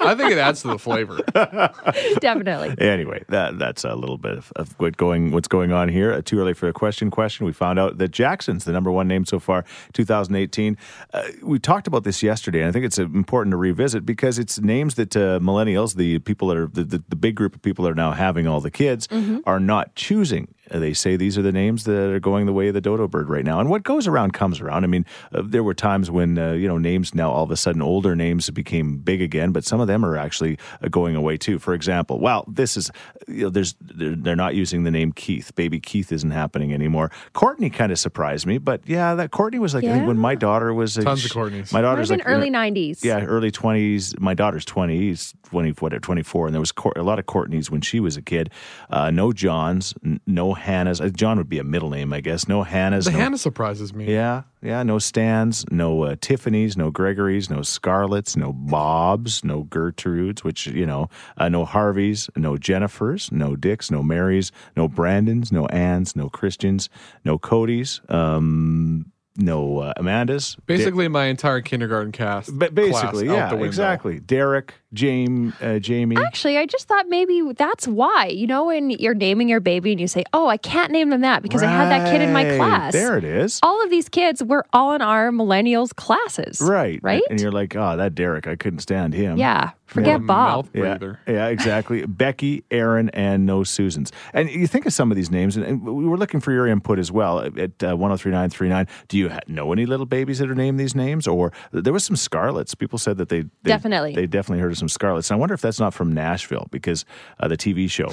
I 0.00 0.14
think 0.14 0.30
it 0.32 0.38
adds 0.38 0.62
to 0.62 0.68
the 0.68 0.78
flavor. 0.78 1.20
Definitely. 2.20 2.74
Anyway, 2.78 3.24
that 3.28 3.58
that's 3.58 3.84
a 3.84 3.94
little 3.94 4.18
bit 4.18 4.38
of, 4.38 4.52
of 4.56 4.72
what 4.78 4.96
going 4.96 5.32
what's 5.32 5.48
going 5.48 5.72
on 5.72 5.88
here. 5.88 6.12
Uh, 6.12 6.22
too 6.22 6.38
early 6.38 6.54
for 6.54 6.68
a 6.68 6.72
question. 6.72 7.10
Question. 7.10 7.46
We 7.46 7.52
found 7.52 7.78
out 7.78 7.98
that 7.98 8.10
Jackson's 8.10 8.64
the 8.64 8.72
number 8.72 8.90
one 8.90 9.08
name 9.08 9.24
so 9.24 9.38
far, 9.38 9.64
2018. 9.92 10.76
Uh, 11.12 11.22
we 11.42 11.58
talked 11.58 11.86
about 11.86 12.04
this 12.04 12.22
yesterday, 12.22 12.60
and 12.60 12.68
I 12.68 12.72
think 12.72 12.84
it's 12.84 12.98
important 12.98 13.52
to 13.52 13.56
revisit 13.56 14.04
because 14.04 14.38
it's 14.38 14.60
names 14.60 14.94
that 14.96 15.16
uh, 15.16 15.38
millennials, 15.40 15.96
the 15.96 16.18
people 16.20 16.48
that 16.48 16.56
are 16.56 16.66
the, 16.66 16.84
the, 16.84 17.02
the 17.08 17.16
big 17.16 17.34
group 17.34 17.54
of 17.54 17.62
people 17.62 17.84
that 17.84 17.90
are 17.92 17.94
now 17.94 18.12
having 18.12 18.46
all 18.46 18.60
the 18.60 18.70
kids, 18.70 19.08
are 19.46 19.60
not 19.60 19.94
choosing. 19.94 20.48
Uh, 20.72 20.78
They 20.78 20.92
say 20.94 21.16
these 21.16 21.36
are 21.38 21.42
the 21.42 21.52
names 21.52 21.84
that 21.84 22.10
are 22.10 22.20
going 22.20 22.46
the 22.46 22.52
way 22.52 22.68
of 22.68 22.74
the 22.74 22.80
dodo 22.80 23.06
bird 23.08 23.28
right 23.28 23.44
now, 23.44 23.60
and 23.60 23.68
what 23.70 23.82
goes 23.82 24.06
around 24.06 24.32
comes 24.32 24.60
around. 24.60 24.84
I 24.84 24.86
mean, 24.86 25.04
uh, 25.34 25.42
there 25.44 25.62
were 25.62 25.74
times 25.74 26.10
when 26.10 26.38
uh, 26.38 26.52
you 26.52 26.66
know 26.68 26.78
names 26.78 27.14
now 27.14 27.30
all 27.30 27.44
of 27.44 27.50
a 27.50 27.56
sudden 27.56 27.82
older 27.82 28.16
names 28.16 28.48
became 28.50 28.98
big 28.98 29.20
again, 29.22 29.52
but 29.52 29.64
some 29.64 29.80
of 29.80 29.86
them 29.86 30.04
are 30.04 30.16
actually 30.16 30.58
uh, 30.82 30.88
going 30.88 31.16
away 31.16 31.36
too. 31.36 31.58
For 31.58 31.74
example, 31.74 32.18
well, 32.20 32.44
this 32.48 32.76
is 32.76 32.90
you 33.28 33.44
know 33.44 33.50
there's 33.50 33.74
they're, 33.80 34.14
they're 34.16 34.36
not 34.36 34.54
using 34.54 34.84
the 34.84 34.90
name 34.90 35.12
Keith. 35.12 35.54
Baby 35.54 35.80
Keith 35.80 36.10
isn't 36.12 36.30
happening 36.30 36.72
anymore. 36.72 37.10
Courtney 37.32 37.70
kind 37.70 37.92
of 37.92 37.98
surprised 37.98 38.46
me, 38.46 38.58
but 38.58 38.80
yeah, 38.86 39.14
that 39.14 39.30
Courtney 39.30 39.58
was 39.58 39.74
like 39.74 39.84
I 39.84 39.92
think 39.92 40.06
when 40.06 40.18
my 40.18 40.34
daughter 40.34 40.72
was 40.74 40.94
Tons 40.94 41.24
of 41.24 41.30
Courtneys. 41.32 41.72
My 41.72 41.80
daughter's 41.82 42.08
have 42.10 42.18
like 42.20 42.26
early 42.28 42.48
in 42.48 42.54
her- 42.54 42.60
90s. 42.70 43.04
yeah, 43.04 43.24
early 43.24 43.50
twenties. 43.50 44.18
My 44.18 44.34
daughter's 44.34 44.64
twenty. 44.64 44.98
He's 44.98 45.34
twenty, 45.44 45.70
what, 45.72 45.92
twenty 46.02 46.22
four, 46.22 46.46
and 46.46 46.54
there 46.54 46.60
was 46.60 46.72
Cour- 46.72 46.92
a 46.96 47.02
lot 47.02 47.18
of 47.18 47.26
Courtneys 47.26 47.70
when 47.70 47.80
she 47.80 48.00
was 48.00 48.16
a 48.16 48.22
kid. 48.22 48.50
Uh, 48.90 49.10
no 49.10 49.32
Johns, 49.32 49.94
n- 50.04 50.20
no 50.26 50.54
Hannahs. 50.62 51.04
Uh, 51.04 51.08
John 51.08 51.38
would 51.38 51.48
be 51.48 51.58
a 51.58 51.64
middle 51.64 51.90
name, 51.90 52.12
I 52.12 52.20
guess. 52.20 52.48
No 52.48 52.64
Hannahs. 52.64 53.04
The 53.04 53.10
no, 53.10 53.18
Hannah 53.18 53.38
surprises 53.38 53.92
me. 53.92 54.12
yeah, 54.12 54.42
yeah. 54.62 54.82
No 54.82 54.98
Stans, 54.98 55.64
no 55.70 56.04
uh, 56.04 56.16
Tiffany's, 56.20 56.76
no 56.76 56.90
Gregory's, 56.90 57.50
no 57.50 57.62
Scarlets, 57.62 58.36
no 58.36 58.52
Bob's, 58.52 59.44
no 59.44 59.64
Gertrude's, 59.64 60.44
which 60.44 60.66
you 60.66 60.86
know, 60.86 61.08
uh, 61.38 61.48
no 61.48 61.64
Harvey's, 61.64 62.30
no 62.36 62.56
Jennifer's, 62.56 63.30
no 63.32 63.56
Dick's, 63.56 63.90
no 63.90 64.02
Mary's, 64.02 64.52
no 64.76 64.88
Brandon's, 64.88 65.52
no 65.52 65.66
Ann's, 65.66 66.14
no 66.16 66.28
Christian's, 66.28 66.88
no 67.24 67.38
Cody's, 67.38 68.00
um, 68.08 69.12
no 69.36 69.78
uh, 69.78 69.92
Amanda's. 69.96 70.56
Basically, 70.66 71.08
my 71.08 71.26
entire 71.26 71.60
kindergarten 71.60 72.12
cast. 72.12 72.56
But 72.58 72.74
basically, 72.74 73.26
yeah, 73.26 73.54
exactly. 73.54 74.20
Derek, 74.20 74.74
James, 74.92 75.54
uh, 75.60 75.78
Jamie. 75.78 76.16
Actually, 76.16 76.58
I 76.58 76.66
just 76.66 76.88
thought 76.88 77.08
maybe 77.08 77.42
that's 77.56 77.86
why. 77.88 78.26
You 78.26 78.46
know, 78.46 78.66
when 78.66 78.90
you're 78.90 79.14
naming 79.14 79.48
your 79.48 79.60
baby 79.60 79.92
and 79.92 80.00
you 80.00 80.06
say, 80.08 80.24
"Oh, 80.32 80.48
I 80.48 80.56
can't 80.56 80.92
name 80.92 81.10
them 81.10 81.22
that 81.22 81.42
because 81.42 81.62
I 81.62 81.70
had 81.70 81.90
that 81.90 82.10
kid 82.10 82.20
in 82.20 82.32
my 82.32 82.56
class." 82.56 82.92
There 82.92 83.16
it 83.16 83.24
is. 83.24 83.60
All 83.62 83.82
of 83.82 83.90
these 83.90 84.08
kids 84.08 84.42
were 84.42 84.66
all 84.72 84.94
in 84.94 85.02
our 85.02 85.30
millennials 85.30 85.94
classes. 85.94 86.60
Right, 86.60 87.00
Right. 87.02 87.22
And 87.30 87.40
you're 87.40 87.52
like, 87.52 87.74
oh, 87.76 87.96
that 87.96 88.14
Derek, 88.14 88.46
I 88.46 88.56
couldn't 88.56 88.80
stand 88.80 89.14
him. 89.14 89.36
Yeah. 89.36 89.70
Forget 89.86 90.20
What 90.20 90.24
a 90.24 90.26
Bob. 90.26 90.74
Mouth 90.74 91.16
Yeah, 91.26 91.32
yeah, 91.32 91.46
exactly. 91.48 92.06
Becky, 92.06 92.64
Aaron, 92.70 93.10
and 93.10 93.44
no 93.44 93.62
Susans. 93.62 94.10
And 94.32 94.48
you 94.48 94.66
think 94.66 94.86
of 94.86 94.94
some 94.94 95.10
of 95.10 95.16
these 95.16 95.30
names, 95.30 95.54
and, 95.56 95.66
and 95.66 95.82
we 95.82 96.06
were 96.06 96.16
looking 96.16 96.40
for 96.40 96.50
your 96.50 96.66
input 96.66 96.98
as 96.98 97.12
well 97.12 97.40
at 97.40 97.82
uh, 97.82 97.94
103939. 97.94 98.86
Do 99.08 99.18
you 99.18 99.28
ha- 99.28 99.40
know 99.46 99.70
any 99.72 99.84
little 99.84 100.06
babies 100.06 100.38
that 100.38 100.50
are 100.50 100.54
named 100.54 100.80
these 100.80 100.94
names? 100.94 101.26
Or 101.26 101.52
there 101.72 101.92
was 101.92 102.04
some 102.04 102.16
Scarlets. 102.16 102.74
People 102.74 102.98
said 102.98 103.18
that 103.18 103.28
they, 103.28 103.42
they 103.42 103.48
Definitely. 103.64 104.14
they 104.14 104.26
definitely 104.26 104.62
heard 104.62 104.72
of 104.72 104.78
some 104.82 104.88
Scarlets. 104.88 105.30
And 105.30 105.36
I 105.36 105.38
wonder 105.38 105.54
if 105.54 105.60
that's 105.60 105.78
not 105.78 105.94
from 105.94 106.12
Nashville 106.12 106.66
because 106.72 107.04
uh, 107.38 107.46
the 107.46 107.56
TV 107.56 107.88
show 107.88 108.08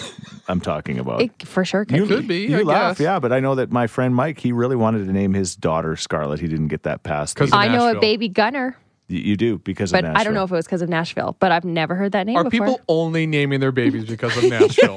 I'm 0.48 0.62
talking 0.62 1.00
about. 1.00 1.20
It 1.24 1.48
for 1.48 1.66
sure 1.66 1.84
could 1.84 1.98
you, 1.98 2.06
be. 2.06 2.16
Could 2.16 2.28
be, 2.28 2.38
You 2.48 2.60
I 2.60 2.62
laugh, 2.62 2.98
guess. 3.00 3.04
yeah, 3.04 3.18
but 3.20 3.34
I 3.34 3.40
know 3.40 3.56
that 3.56 3.72
my 3.72 3.88
friend 3.88 4.14
Mike, 4.14 4.40
he 4.40 4.52
really 4.52 4.76
wanted 4.76 5.08
to 5.08 5.12
name 5.12 5.34
his 5.34 5.56
daughter 5.56 5.96
Scarlet. 5.96 6.40
He 6.40 6.48
didn't 6.48 6.68
get 6.68 6.84
that 6.84 7.02
past. 7.02 7.36
'Cause 7.36 7.50
the- 7.50 7.56
of 7.56 7.62
I 7.64 7.68
know 7.70 7.90
a 7.90 8.00
baby 8.00 8.30
gunner, 8.30 8.78
you, 9.08 9.20
you 9.20 9.36
do 9.36 9.58
because 9.58 9.92
but 9.92 10.06
of 10.06 10.16
I 10.16 10.24
don't 10.24 10.36
know 10.36 10.44
if 10.44 10.52
it 10.52 10.56
was 10.56 10.66
because 10.68 10.84
of 10.84 10.90
Nashville. 10.90 11.36
But 11.40 11.52
I've 11.52 11.66
never 11.66 11.96
heard 11.96 12.12
that 12.12 12.28
name 12.28 12.38
Are 12.38 12.44
before. 12.44 12.68
people 12.68 12.82
only 12.88 13.26
naming 13.26 13.60
their 13.60 13.72
babies 13.72 14.06
because 14.06 14.38
of 14.38 14.44
Nashville? 14.52 14.96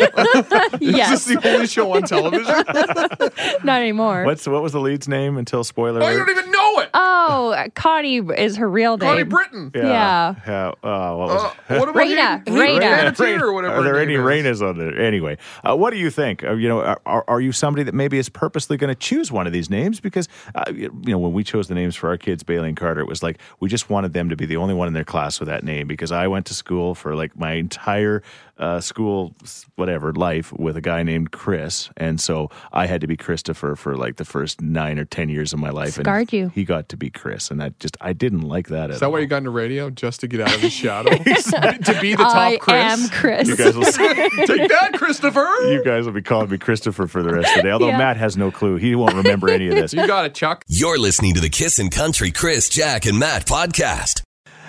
yes, 0.78 1.12
Is 1.22 1.24
this 1.24 1.42
the 1.42 1.48
only 1.54 1.66
show 1.66 1.90
on 1.94 2.02
television? 2.02 2.44
not 3.64 3.80
anymore. 3.80 4.24
What's 4.24 4.46
what 4.46 4.62
was 4.62 4.72
the 4.72 4.80
lead's 4.80 5.08
name 5.08 5.38
until 5.38 5.64
spoiler 5.64 6.02
oh, 6.02 6.08
you 6.10 6.16
alert? 6.18 6.26
don't 6.26 6.38
even 6.38 6.50
know 6.50 6.51
it. 6.51 6.51
Oh, 6.94 7.66
Connie 7.74 8.18
is 8.18 8.56
her 8.56 8.68
real 8.68 8.96
name. 8.96 9.08
Connie 9.08 9.22
Britton. 9.24 9.70
Yeah. 9.74 10.34
Yeah. 10.46 10.68
Uh, 10.82 11.14
what 11.14 11.28
was 11.28 11.42
Uh, 11.42 11.78
what 11.78 11.88
about 11.88 12.02
Rayna, 12.06 12.38
Hayden- 12.48 12.54
Rayna. 12.54 12.82
Hayden 12.82 13.14
Panettiere 13.14 13.40
or 13.40 13.52
whatever. 13.52 13.74
Are 13.76 13.82
there 13.82 13.98
any? 14.00 14.14
Raynas 14.14 14.60
on 14.66 14.78
there? 14.78 14.98
Anyway, 15.00 15.38
uh, 15.68 15.74
what 15.76 15.90
do 15.92 15.98
you 15.98 16.10
think? 16.10 16.44
Uh, 16.44 16.52
you 16.54 16.68
know, 16.68 16.80
are- 16.82 17.00
are, 17.06 17.24
are 17.28 17.40
you 17.40 17.52
somebody 17.52 17.82
that 17.84 17.94
maybe 17.94 18.18
is 18.18 18.28
purposely 18.28 18.76
going 18.76 18.88
to 18.88 18.94
choose 18.98 19.32
one 19.32 19.46
of 19.46 19.52
these 19.52 19.70
names? 19.70 20.00
Because 20.00 20.28
uh, 20.54 20.64
you 20.74 20.90
know, 21.06 21.18
when 21.18 21.32
we 21.32 21.44
chose 21.44 21.68
the 21.68 21.74
names 21.74 21.96
for 21.96 22.08
our 22.08 22.16
kids, 22.18 22.42
Bailey 22.42 22.68
and 22.68 22.76
Carter, 22.76 23.00
it 23.00 23.08
was 23.08 23.22
like 23.22 23.38
we 23.60 23.68
just 23.68 23.88
wanted 23.90 24.12
them 24.12 24.28
to 24.28 24.36
be 24.36 24.46
the 24.46 24.56
only 24.56 24.74
one 24.74 24.88
in 24.88 24.94
their 24.94 25.04
class 25.04 25.40
with 25.40 25.48
that 25.48 25.64
name. 25.64 25.86
Because 25.86 26.12
I 26.12 26.26
went 26.28 26.46
to 26.46 26.54
school 26.54 26.94
for 26.94 27.14
like 27.14 27.36
my 27.38 27.52
entire 27.52 28.22
uh, 28.58 28.80
school, 28.80 29.34
whatever 29.76 30.12
life, 30.12 30.52
with 30.52 30.76
a 30.76 30.80
guy 30.80 31.02
named 31.02 31.32
Chris, 31.32 31.88
and 31.96 32.20
so 32.20 32.48
I 32.72 32.86
had 32.86 33.00
to 33.00 33.06
be 33.06 33.16
Christopher 33.16 33.74
for 33.76 33.96
like 33.96 34.16
the 34.16 34.24
first 34.24 34.60
nine 34.60 34.98
or 34.98 35.04
ten 35.04 35.28
years 35.28 35.52
of 35.52 35.58
my 35.58 35.70
life. 35.70 35.94
Scarred 35.94 36.20
and 36.20 36.32
you. 36.32 36.48
He 36.54 36.64
got 36.64 36.81
to 36.88 36.96
be 36.96 37.10
Chris, 37.10 37.50
and 37.50 37.62
I 37.62 37.70
just 37.80 37.96
I 38.00 38.12
didn't 38.12 38.42
like 38.42 38.68
that. 38.68 38.90
Is 38.90 38.96
at 38.96 39.00
that 39.00 39.06
all. 39.06 39.12
why 39.12 39.18
you 39.20 39.26
got 39.26 39.38
into 39.38 39.50
radio? 39.50 39.90
Just 39.90 40.20
to 40.20 40.28
get 40.28 40.40
out 40.40 40.54
of 40.54 40.60
his 40.60 40.72
shadow? 40.82 41.10
to 41.16 41.98
be 42.00 42.12
the 42.12 42.22
top 42.22 42.36
I 42.36 42.56
Chris? 42.58 42.74
am 42.76 43.08
Chris. 43.10 43.48
You 43.48 43.56
guys 43.56 43.76
will 43.76 43.84
see. 43.84 44.06
Take 44.08 44.68
that, 44.70 44.90
Christopher! 44.94 45.48
You 45.70 45.82
guys 45.84 46.04
will 46.06 46.12
be 46.12 46.22
calling 46.22 46.50
me 46.50 46.58
Christopher 46.58 47.06
for 47.06 47.22
the 47.22 47.32
rest 47.34 47.50
of 47.50 47.56
the 47.56 47.62
day. 47.62 47.70
Although 47.70 47.88
Yeah. 47.88 47.98
Matt 47.98 48.16
has 48.16 48.36
no 48.36 48.50
clue. 48.50 48.76
He 48.76 48.94
won't 48.94 49.14
remember 49.14 49.48
any 49.48 49.68
of 49.68 49.74
this. 49.74 49.92
You 49.92 50.06
got 50.06 50.24
it, 50.26 50.34
Chuck. 50.34 50.64
You're 50.68 50.98
listening 50.98 51.34
to 51.34 51.40
the 51.40 51.50
Kissin' 51.50 51.90
Country 51.90 52.30
Chris, 52.30 52.68
Jack, 52.68 53.06
and 53.06 53.18
Matt 53.18 53.46
podcast. 53.46 54.22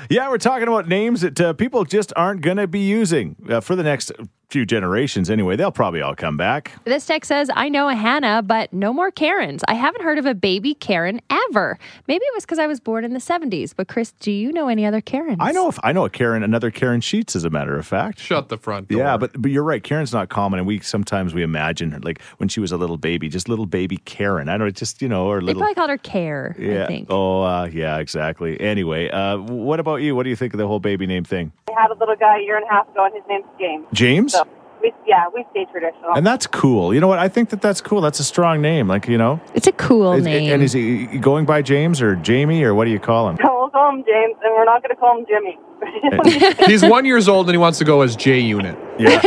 Yeah, 0.10 0.29
we're 0.29 0.38
talking 0.38 0.67
about 0.67 0.88
names 0.89 1.22
that 1.22 1.39
uh, 1.39 1.53
people 1.53 1.86
just 1.86 2.12
aren't 2.17 2.41
going 2.41 2.58
to 2.58 2.67
be 2.67 2.82
using 2.82 3.36
uh, 3.50 3.62
for 3.62 3.75
the 3.75 3.84
next 3.84 4.12
few 4.53 4.65
generations 4.65 5.29
anyway. 5.31 5.55
They'll 5.55 5.72
probably 5.72 6.01
all 6.01 6.15
come 6.15 6.38
back. 6.38 6.72
This 6.86 7.05
text 7.07 7.27
says, 7.27 7.50
I 7.55 7.69
know 7.69 7.89
a 7.89 7.95
Hannah, 7.95 8.43
but 8.43 8.72
no 8.72 8.93
more 8.93 9.10
Karens. 9.10 9.63
I 9.67 9.74
haven't 9.74 10.03
heard 10.03 10.19
of 10.19 10.27
a 10.27 10.36
baby 10.36 10.75
Karen 10.75 11.19
ever. 11.29 11.79
Maybe 12.07 12.24
it 12.24 12.33
was 12.36 12.45
because 12.45 12.60
I 12.60 12.67
was 12.67 12.79
born 12.79 13.03
in 13.03 13.13
the 13.13 13.19
70s. 13.19 13.74
But 13.75 13.88
Chris, 13.88 14.12
do 14.19 14.31
you 14.31 14.53
know 14.53 14.67
any 14.67 14.86
other 14.86 15.01
Karens? 15.01 15.38
I 15.39 15.51
know 15.51 15.67
if 15.69 15.79
I 15.83 15.91
know 15.91 16.05
a 16.05 16.10
Karen, 16.10 16.43
another 16.43 16.69
Karen 16.69 17.01
Sheets, 17.01 17.36
as 17.36 17.43
a 17.43 17.50
matter 17.50 17.77
of 17.77 17.88
fact. 17.88 18.19
Shut 18.19 18.50
the 18.50 18.57
front 18.57 18.89
door. 18.89 19.00
Yeah, 19.00 19.17
but 19.17 19.41
but 19.41 19.50
you're 19.50 19.63
right. 19.63 19.83
Karen's 19.83 20.13
not 20.13 20.29
common, 20.29 20.60
and 20.60 20.67
we 20.67 20.79
sometimes 20.81 21.33
we 21.33 21.41
imagine 21.41 21.89
her 21.91 22.00
like 22.01 22.22
when 22.38 22.48
she 22.48 22.60
was 22.60 22.72
a 22.72 22.77
little 22.77 22.98
baby, 22.98 23.29
just 23.29 23.50
little 23.50 23.65
baby 23.65 23.98
Karen. 23.98 24.50
I 24.50 24.57
don't 24.57 24.67
know, 24.67 24.72
just 24.72 25.01
you 25.01 25.10
know, 25.10 25.25
or 25.25 25.41
little. 25.41 25.60
They 25.60 25.63
probably 25.65 25.75
called 25.75 25.89
her 25.89 25.98
Care, 25.98 26.55
yeah. 26.60 26.83
I 26.83 26.88
think. 26.88 27.07
Oh, 27.10 27.41
uh, 27.41 27.69
yeah, 27.74 27.98
exactly. 27.98 28.60
Anyway, 28.62 29.10
uh, 29.10 29.38
what 29.38 29.79
about 29.79 29.95
you? 29.98 30.15
What 30.15 30.24
do 30.24 30.29
you 30.29 30.36
think 30.36 30.53
of 30.53 30.60
the 30.60 30.67
whole 30.67 30.79
baby 30.79 31.07
name 31.07 31.24
thing? 31.24 31.51
I 31.75 31.81
had 31.81 31.91
a 31.91 31.98
little 31.98 32.15
guy 32.15 32.38
a 32.38 32.41
year 32.41 32.57
and 32.57 32.65
a 32.65 32.69
half 32.69 32.88
ago, 32.89 33.05
and 33.05 33.15
his 33.15 33.24
name's 33.27 33.45
James. 33.60 33.86
James. 33.93 34.33
So 34.33 34.42
we, 34.84 34.94
yeah, 35.08 35.25
we 35.34 35.46
stay 35.52 35.66
traditional. 35.72 36.13
And 36.16 36.28
that's 36.28 36.46
cool. 36.46 36.94
You 36.94 37.00
know 37.00 37.08
what? 37.08 37.18
I 37.20 37.30
think 37.30 37.50
that 37.50 37.62
that's 37.62 37.82
cool. 37.82 38.02
That's 38.02 38.20
a 38.20 38.24
strong 38.24 38.62
name. 38.62 38.88
Like 38.88 39.08
you 39.08 39.18
know, 39.18 39.40
It's 39.56 39.66
a 39.68 39.72
cool 39.72 40.13
Is- 40.13 40.25
name. 40.25 40.52
and 40.54 40.62
is 40.62 40.74
he 40.74 41.06
going 41.20 41.46
by 41.46 41.62
James 41.62 42.02
or 42.02 42.16
Jamie 42.18 42.63
or 42.63 42.75
what 42.75 42.86
do 42.86 42.92
you 42.92 43.00
call 43.00 43.30
him? 43.30 43.38
we'll 43.42 43.70
call 43.70 43.90
him 43.96 44.04
James, 44.06 44.36
and 44.44 44.54
we're 44.54 44.66
not 44.66 44.84
going 44.84 44.94
to 44.94 45.00
call 45.00 45.18
him 45.18 45.25
Jimmy. 45.28 45.58
He's 46.68 46.84
one 46.84 47.06
years 47.06 47.28
old 47.28 47.48
and 47.48 47.54
he 47.54 47.58
wants 47.58 47.78
to 47.80 47.86
go 47.86 48.02
as 48.02 48.16
J 48.16 48.40
Unit. 48.40 48.78
Yeah. 49.00 49.22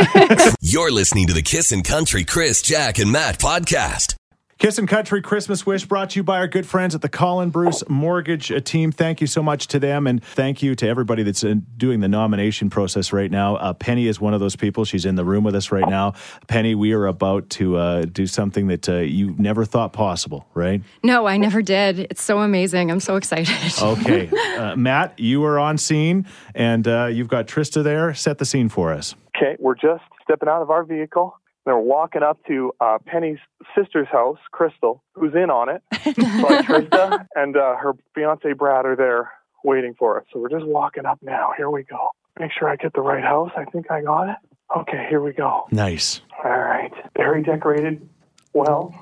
You're 0.61 0.91
listening 0.93 1.27
to 1.27 1.33
the 1.35 1.43
Kissin' 1.43 1.83
Country 1.83 2.25
Chris, 2.25 2.63
Jack, 2.63 2.99
and 2.99 3.11
Matt 3.13 3.39
podcast. 3.39 4.15
Kissin' 4.59 4.87
Country 4.87 5.21
Christmas 5.21 5.67
Wish 5.67 5.85
brought 5.85 6.11
to 6.11 6.21
you 6.21 6.23
by 6.25 6.39
our 6.39 6.49
good 6.49 6.67
friends 6.67 6.95
at 6.95 7.03
the 7.03 7.11
Colin 7.11 7.51
Bruce 7.51 7.85
Mortgage 7.91 8.51
team. 8.65 8.91
Thank 8.91 9.21
you 9.21 9.27
so 9.27 9.43
much 9.43 9.67
to 9.67 9.79
them, 9.79 10.07
and 10.07 10.25
thank 10.25 10.63
you 10.63 10.75
to 10.77 10.89
everybody 10.89 11.23
that's 11.23 11.45
uh, 11.45 11.57
doing 11.77 12.01
the 12.01 12.09
nomination 12.09 12.71
process 12.71 13.13
right 13.13 13.31
now. 13.31 13.57
Uh, 13.57 13.75
Penny 13.75 14.07
is 14.07 14.19
one 14.19 14.33
of 14.33 14.41
those 14.41 14.57
people. 14.57 14.87
She's 14.87 15.05
in 15.05 15.15
the 15.15 15.27
room 15.27 15.45
with 15.45 15.55
us 15.55 15.71
right 15.71 15.87
now. 15.87 16.15
Penny, 16.47 16.75
we 16.75 16.95
are 16.95 17.05
about 17.05 17.51
to 17.51 17.77
uh, 17.77 18.01
do 18.07 18.27
something 18.27 18.69
that 18.69 18.89
uh, 18.89 18.95
you 18.95 19.35
never 19.37 19.67
thought 19.67 19.93
possible, 19.93 20.47
right? 20.55 20.81
No, 21.03 21.27
I 21.27 21.37
never 21.37 21.61
did. 21.61 21.99
It's 21.99 22.23
so 22.23 22.39
amazing. 22.39 22.91
I'm 22.91 23.01
so 23.01 23.17
excited. 23.17 23.55
Okay. 23.87 24.31
uh, 24.57 24.75
Matt, 24.75 25.19
you 25.21 25.45
are 25.45 25.59
on 25.59 25.77
scene, 25.77 26.27
and 26.55 26.89
uh, 26.89 27.07
you've 27.07 27.29
got 27.29 27.47
Trista 27.47 27.85
there. 27.85 28.15
Set 28.15 28.39
the 28.39 28.47
scene 28.47 28.71
for 28.71 28.93
us. 28.93 29.15
Okay, 29.37 29.57
we're 29.59 29.75
just 29.75 30.03
stepping 30.23 30.49
out 30.49 30.63
of 30.63 30.71
our 30.71 30.83
vehicle. 30.83 31.39
And 31.67 31.75
We're 31.75 31.81
walking 31.81 32.23
up 32.23 32.39
to 32.47 32.73
uh, 32.81 32.99
Penny's 33.05 33.39
sister's 33.77 34.07
house, 34.09 34.39
Crystal, 34.53 35.03
who's 35.15 35.35
in 35.35 35.51
on 35.51 35.69
it. 35.69 35.83
So 36.17 36.63
Trista 36.63 37.27
and 37.35 37.57
uh, 37.57 37.77
her 37.77 37.95
fiance 38.15 38.53
Brad 38.53 38.87
are 38.87 38.97
there 38.97 39.33
waiting 39.65 39.95
for 39.99 40.19
us. 40.19 40.25
So 40.33 40.39
we're 40.39 40.49
just 40.49 40.65
walking 40.67 41.05
up 41.05 41.19
now. 41.23 41.51
Here 41.57 41.69
we 41.71 41.83
go. 41.83 42.11
Make 42.39 42.53
sure 42.57 42.69
I 42.69 42.77
get 42.77 42.93
the 42.93 43.01
right 43.01 43.25
house. 43.25 43.51
I 43.57 43.65
think 43.65 43.91
I 43.91 44.03
got 44.03 44.29
it. 44.29 44.37
Okay, 44.77 45.07
here 45.09 45.21
we 45.21 45.33
go. 45.33 45.67
Nice. 45.73 46.21
All 46.45 46.51
right. 46.51 46.93
Very 47.17 47.43
decorated. 47.43 48.09
Well, 48.53 48.95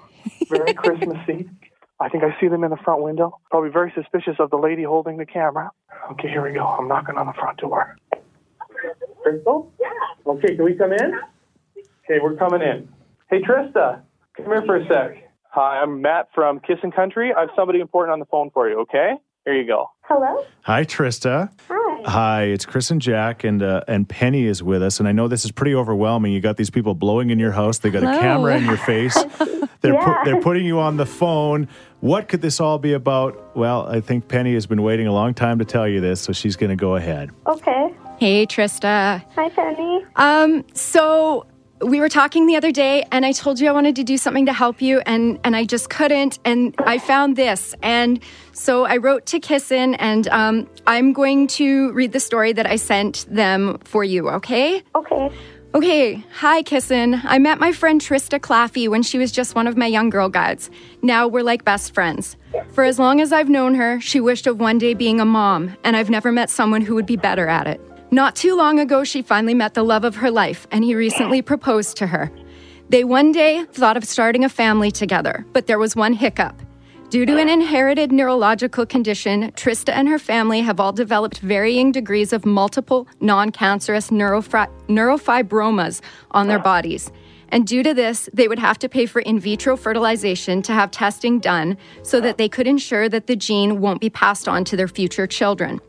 very 0.49 0.73
Christmassy. 0.75 1.49
I 2.00 2.09
think 2.09 2.25
I 2.25 2.38
see 2.40 2.49
them 2.49 2.64
in 2.64 2.71
the 2.71 2.76
front 2.78 3.02
window. 3.02 3.38
Probably 3.50 3.71
very 3.71 3.92
suspicious 3.94 4.37
of 4.38 4.50
the 4.50 4.56
lady 4.56 4.83
holding 4.83 5.16
the 5.16 5.26
camera. 5.26 5.71
Okay, 6.12 6.28
here 6.28 6.42
we 6.42 6.52
go. 6.52 6.66
I'm 6.66 6.88
knocking 6.88 7.16
on 7.16 7.26
the 7.26 7.33
front 7.35 7.59
door. 7.59 7.97
Crystal? 9.23 9.73
Yeah. 9.80 9.88
Okay, 10.26 10.56
can 10.56 10.64
we 10.64 10.75
come 10.75 10.92
in? 10.92 11.14
Okay, 12.05 12.19
we're 12.23 12.37
coming 12.37 12.61
in. 12.63 12.89
Hey, 13.31 13.41
Trista, 13.41 14.01
come 14.37 14.47
here 14.47 14.63
for 14.67 14.77
a 14.77 14.87
sec. 14.87 15.23
Hi, 15.51 15.81
I'm 15.81 16.03
Matt 16.03 16.29
from 16.35 16.61
Kissin' 16.61 16.91
Country. 16.91 17.33
I 17.33 17.41
have 17.41 17.51
somebody 17.57 17.81
important 17.81 18.13
on 18.13 18.19
the 18.19 18.27
phone 18.27 18.51
for 18.51 18.69
you, 18.69 18.81
okay? 18.81 19.13
Here 19.45 19.55
you 19.55 19.67
go. 19.67 19.91
Hello? 20.03 20.45
Hi, 20.63 20.85
Trista. 20.85 21.51
Hi. 21.69 22.03
Hi, 22.07 22.43
it's 22.45 22.67
Chris 22.67 22.91
and 22.91 23.01
Jack, 23.01 23.45
and 23.45 23.63
uh, 23.63 23.83
and 23.89 24.07
Penny 24.09 24.45
is 24.45 24.63
with 24.63 24.83
us. 24.83 24.99
And 24.99 25.09
I 25.09 25.13
know 25.13 25.29
this 25.29 25.45
is 25.45 25.53
pretty 25.53 25.75
overwhelming. 25.75 26.33
You 26.33 26.41
got 26.41 26.57
these 26.59 26.71
people 26.71 26.95
blowing 26.95 27.31
in 27.31 27.39
your 27.39 27.53
house. 27.53 27.79
They 27.79 27.91
got 27.91 28.03
a 28.03 28.19
camera 28.21 28.57
in 28.57 28.65
your 28.65 28.77
face. 28.79 29.15
They're 29.81 29.93
Yeah. 29.95 30.23
they're 30.25 30.41
putting 30.41 30.65
you 30.65 30.79
on 30.81 30.97
the 30.97 31.05
phone. 31.07 31.69
What 32.01 32.29
could 32.29 32.41
this 32.41 32.59
all 32.59 32.79
be 32.79 32.95
about? 32.95 33.55
Well, 33.55 33.87
I 33.87 34.01
think 34.01 34.29
Penny 34.29 34.55
has 34.55 34.67
been 34.67 34.83
waiting 34.83 35.07
a 35.07 35.13
long 35.13 35.35
time 35.35 35.59
to 35.59 35.65
tell 35.67 35.87
you 35.87 36.01
this, 36.01 36.23
so 36.23 36.33
she's 36.33 36.57
going 36.57 36.71
to 36.71 36.77
go 36.77 36.97
ahead. 36.97 37.31
Okay. 37.47 37.95
Hey, 38.19 38.47
Trista. 38.47 39.23
Hi, 39.35 39.49
Penny. 39.51 40.05
Um, 40.17 40.65
so 40.73 41.47
we 41.81 42.00
were 42.00 42.09
talking 42.09 42.47
the 42.47 42.57
other 42.57 42.71
day 42.71 43.04
and 43.11 43.26
I 43.26 43.33
told 43.33 43.61
you 43.61 43.69
I 43.69 43.73
wanted 43.73 43.97
to 43.97 44.04
do 44.04 44.16
something 44.16 44.47
to 44.47 44.52
help 44.52 44.81
you 44.81 45.00
and 45.07 45.38
and 45.45 45.57
I 45.57 45.64
just 45.64 45.90
couldn't 45.90 46.38
and 46.45 46.75
I 46.78 46.99
found 46.99 47.37
this 47.37 47.75
and 47.83 48.21
so 48.52 48.85
I 48.85 48.97
wrote 48.99 49.26
to 49.26 49.40
Kissin 49.40 49.95
and 49.97 50.28
um, 50.28 50.69
I'm 50.87 51.12
going 51.12 51.47
to 51.49 51.93
read 51.93 52.12
the 52.12 52.21
story 52.21 52.52
that 52.52 52.66
I 52.66 52.76
sent 52.76 53.26
them 53.28 53.78
for 53.85 54.04
you, 54.04 54.28
okay? 54.31 54.83
Okay. 54.95 55.31
Okay, 55.75 56.25
hi 56.33 56.62
Kissin. 56.62 57.21
I 57.25 57.40
met 57.40 57.59
my 57.59 57.73
friend 57.73 58.00
Trista 58.00 58.38
Claffey 58.38 58.88
when 58.88 59.02
she 59.02 59.19
was 59.19 59.33
just 59.33 59.57
one 59.57 59.66
of 59.66 59.76
my 59.76 59.87
young 59.87 60.09
girl 60.09 60.28
guides. 60.28 60.71
Now 61.02 61.26
we're 61.26 61.43
like 61.43 61.64
best 61.64 61.93
friends. 61.93 62.37
For 62.71 62.85
as 62.85 63.00
long 63.00 63.21
as 63.21 63.33
I've 63.33 63.50
known 63.50 63.75
her, 63.75 64.00
she 64.00 64.21
wished 64.21 64.47
of 64.47 64.61
one 64.61 64.78
day 64.78 64.95
being 64.95 65.21
a 65.21 65.25
mom, 65.25 65.76
and 65.83 65.97
I've 65.97 66.11
never 66.11 66.31
met 66.31 66.49
someone 66.49 66.83
who 66.83 66.95
would 66.95 67.07
be 67.07 67.16
better 67.16 67.49
at 67.49 67.66
it. 67.66 67.81
Not 68.14 68.37
too 68.37 68.54
long 68.54 68.78
ago, 68.78 69.02
she 69.02 69.23
finally 69.23 69.54
met 69.54 69.75
the 69.75 69.83
love 69.83 70.04
of 70.04 70.14
her 70.14 70.30
life, 70.30 70.68
and 70.71 70.85
he 70.85 70.94
recently 70.94 71.42
proposed 71.42 71.97
to 71.97 72.06
her. 72.06 72.30
They 72.88 73.02
one 73.02 73.33
day 73.33 73.64
thought 73.73 73.97
of 73.97 74.04
starting 74.04 74.44
a 74.44 74.49
family 74.49 74.92
together, 74.92 75.44
but 75.52 75.66
there 75.66 75.80
was 75.80 75.97
one 75.97 76.12
hiccup. 76.12 76.62
Due 77.11 77.26
to 77.26 77.37
an 77.40 77.49
inherited 77.49 78.12
neurological 78.12 78.87
condition, 78.87 79.50
Trista 79.56 79.92
and 79.92 80.06
her 80.06 80.21
family 80.21 80.61
have 80.61 80.78
all 80.78 80.92
developed 80.92 81.40
varying 81.40 81.90
degrees 81.90 82.33
of 82.33 82.47
multiple 82.47 83.09
non 83.18 83.50
cancerous 83.50 84.11
neurofri- 84.11 84.71
neurofibromas 84.87 86.00
on 86.30 86.47
their 86.47 86.61
bodies. 86.61 87.11
And 87.49 87.66
due 87.66 87.83
to 87.83 87.92
this, 87.92 88.28
they 88.33 88.47
would 88.47 88.61
have 88.61 88.78
to 88.78 88.88
pay 88.88 89.06
for 89.06 89.23
in 89.23 89.40
vitro 89.40 89.76
fertilization 89.76 90.62
to 90.62 90.73
have 90.73 90.92
testing 90.92 91.40
done 91.40 91.76
so 92.04 92.21
that 92.21 92.38
they 92.38 92.49
could 92.49 92.68
ensure 92.68 93.09
that 93.09 93.26
the 93.26 93.35
gene 93.35 93.80
won't 93.80 94.00
be 94.00 94.09
passed 94.09 94.47
on 94.47 94.64
to 94.66 94.76
their 94.76 94.87
future 94.87 95.26
children. 95.26 95.80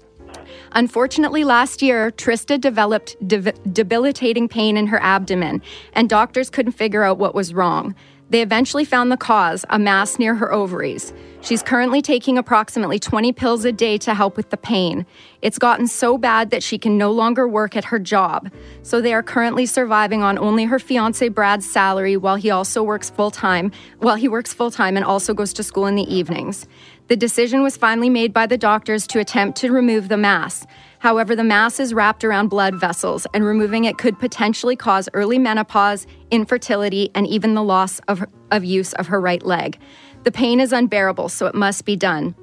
Unfortunately, 0.75 1.45
last 1.45 1.81
year, 1.81 2.11
Trista 2.11 2.59
developed 2.59 3.15
dev- 3.25 3.57
debilitating 3.71 4.49
pain 4.49 4.75
in 4.75 4.87
her 4.87 5.01
abdomen, 5.01 5.61
and 5.93 6.09
doctors 6.09 6.49
couldn't 6.49 6.73
figure 6.73 7.03
out 7.03 7.17
what 7.17 7.33
was 7.33 7.53
wrong. 7.53 7.95
They 8.29 8.41
eventually 8.41 8.83
found 8.83 9.11
the 9.11 9.17
cause, 9.17 9.65
a 9.69 9.79
mass 9.79 10.19
near 10.19 10.35
her 10.35 10.51
ovaries. 10.51 11.13
She's 11.41 11.61
currently 11.61 12.01
taking 12.01 12.39
approximately 12.39 12.97
20 12.97 13.31
pills 13.33 13.63
a 13.65 13.71
day 13.71 13.99
to 13.99 14.15
help 14.15 14.35
with 14.35 14.49
the 14.49 14.57
pain. 14.57 15.05
It's 15.43 15.59
gotten 15.59 15.85
so 15.87 16.17
bad 16.17 16.49
that 16.49 16.63
she 16.63 16.79
can 16.79 16.97
no 16.97 17.11
longer 17.11 17.47
work 17.47 17.77
at 17.77 17.85
her 17.85 17.99
job. 17.99 18.49
So 18.81 18.99
they 18.99 19.13
are 19.13 19.21
currently 19.21 19.67
surviving 19.67 20.23
on 20.23 20.39
only 20.39 20.65
her 20.65 20.79
fiance 20.79 21.29
Brad's 21.29 21.71
salary 21.71 22.17
while 22.17 22.35
he 22.35 22.49
also 22.49 22.81
works 22.81 23.11
full 23.11 23.29
time, 23.29 23.71
while 23.99 24.15
he 24.15 24.27
works 24.27 24.53
full 24.53 24.71
time 24.71 24.97
and 24.97 25.05
also 25.05 25.35
goes 25.35 25.53
to 25.53 25.63
school 25.63 25.85
in 25.85 25.95
the 25.95 26.13
evenings. 26.13 26.67
The 27.07 27.15
decision 27.15 27.61
was 27.61 27.77
finally 27.77 28.09
made 28.09 28.33
by 28.33 28.47
the 28.47 28.57
doctors 28.57 29.05
to 29.07 29.19
attempt 29.19 29.59
to 29.59 29.71
remove 29.71 30.09
the 30.09 30.17
mass. 30.17 30.65
However, 30.97 31.35
the 31.35 31.43
mass 31.43 31.79
is 31.79 31.93
wrapped 31.93 32.23
around 32.23 32.47
blood 32.47 32.73
vessels, 32.75 33.27
and 33.31 33.45
removing 33.45 33.85
it 33.85 33.99
could 33.99 34.17
potentially 34.17 34.75
cause 34.75 35.07
early 35.13 35.37
menopause, 35.37 36.07
infertility, 36.31 37.11
and 37.13 37.27
even 37.27 37.53
the 37.53 37.61
loss 37.61 37.99
of, 38.07 38.25
of 38.49 38.65
use 38.65 38.93
of 38.93 39.05
her 39.07 39.21
right 39.21 39.43
leg. 39.43 39.79
The 40.23 40.31
pain 40.31 40.59
is 40.59 40.73
unbearable, 40.73 41.29
so 41.29 41.45
it 41.45 41.53
must 41.53 41.85
be 41.85 41.95
done. 41.95 42.33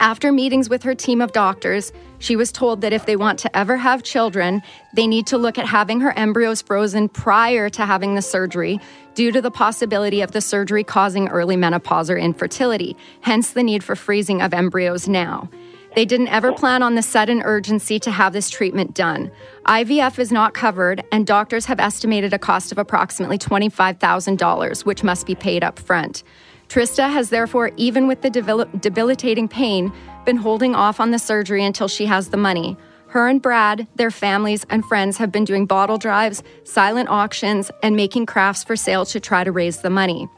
After 0.00 0.30
meetings 0.30 0.70
with 0.70 0.84
her 0.84 0.94
team 0.94 1.20
of 1.20 1.32
doctors, 1.32 1.92
she 2.20 2.36
was 2.36 2.52
told 2.52 2.82
that 2.82 2.92
if 2.92 3.04
they 3.04 3.16
want 3.16 3.40
to 3.40 3.56
ever 3.56 3.76
have 3.76 4.04
children, 4.04 4.62
they 4.94 5.08
need 5.08 5.26
to 5.26 5.38
look 5.38 5.58
at 5.58 5.66
having 5.66 6.00
her 6.00 6.16
embryos 6.16 6.62
frozen 6.62 7.08
prior 7.08 7.68
to 7.70 7.84
having 7.84 8.14
the 8.14 8.22
surgery 8.22 8.78
due 9.16 9.32
to 9.32 9.42
the 9.42 9.50
possibility 9.50 10.20
of 10.20 10.30
the 10.30 10.40
surgery 10.40 10.84
causing 10.84 11.26
early 11.28 11.56
menopause 11.56 12.10
or 12.10 12.16
infertility, 12.16 12.96
hence 13.22 13.50
the 13.50 13.62
need 13.64 13.82
for 13.82 13.96
freezing 13.96 14.40
of 14.40 14.54
embryos 14.54 15.08
now. 15.08 15.48
They 15.96 16.04
didn't 16.04 16.28
ever 16.28 16.52
plan 16.52 16.84
on 16.84 16.94
the 16.94 17.02
sudden 17.02 17.42
urgency 17.42 17.98
to 18.00 18.12
have 18.12 18.32
this 18.32 18.50
treatment 18.50 18.94
done. 18.94 19.32
IVF 19.66 20.20
is 20.20 20.30
not 20.30 20.54
covered, 20.54 21.02
and 21.10 21.26
doctors 21.26 21.64
have 21.66 21.80
estimated 21.80 22.32
a 22.32 22.38
cost 22.38 22.70
of 22.70 22.78
approximately 22.78 23.36
$25,000, 23.36 24.84
which 24.84 25.02
must 25.02 25.26
be 25.26 25.34
paid 25.34 25.64
up 25.64 25.76
front. 25.76 26.22
Trista 26.68 27.10
has 27.10 27.30
therefore, 27.30 27.70
even 27.76 28.06
with 28.06 28.20
the 28.22 28.30
debil- 28.30 28.68
debilitating 28.80 29.48
pain, 29.48 29.92
been 30.24 30.36
holding 30.36 30.74
off 30.74 31.00
on 31.00 31.10
the 31.10 31.18
surgery 31.18 31.64
until 31.64 31.88
she 31.88 32.06
has 32.06 32.28
the 32.28 32.36
money. 32.36 32.76
Her 33.08 33.26
and 33.26 33.40
Brad, 33.40 33.86
their 33.96 34.10
families, 34.10 34.66
and 34.68 34.84
friends 34.84 35.16
have 35.16 35.32
been 35.32 35.44
doing 35.44 35.64
bottle 35.64 35.96
drives, 35.96 36.42
silent 36.64 37.08
auctions, 37.08 37.70
and 37.82 37.96
making 37.96 38.26
crafts 38.26 38.64
for 38.64 38.76
sale 38.76 39.06
to 39.06 39.18
try 39.18 39.44
to 39.44 39.52
raise 39.52 39.80
the 39.80 39.88
money. 39.88 40.28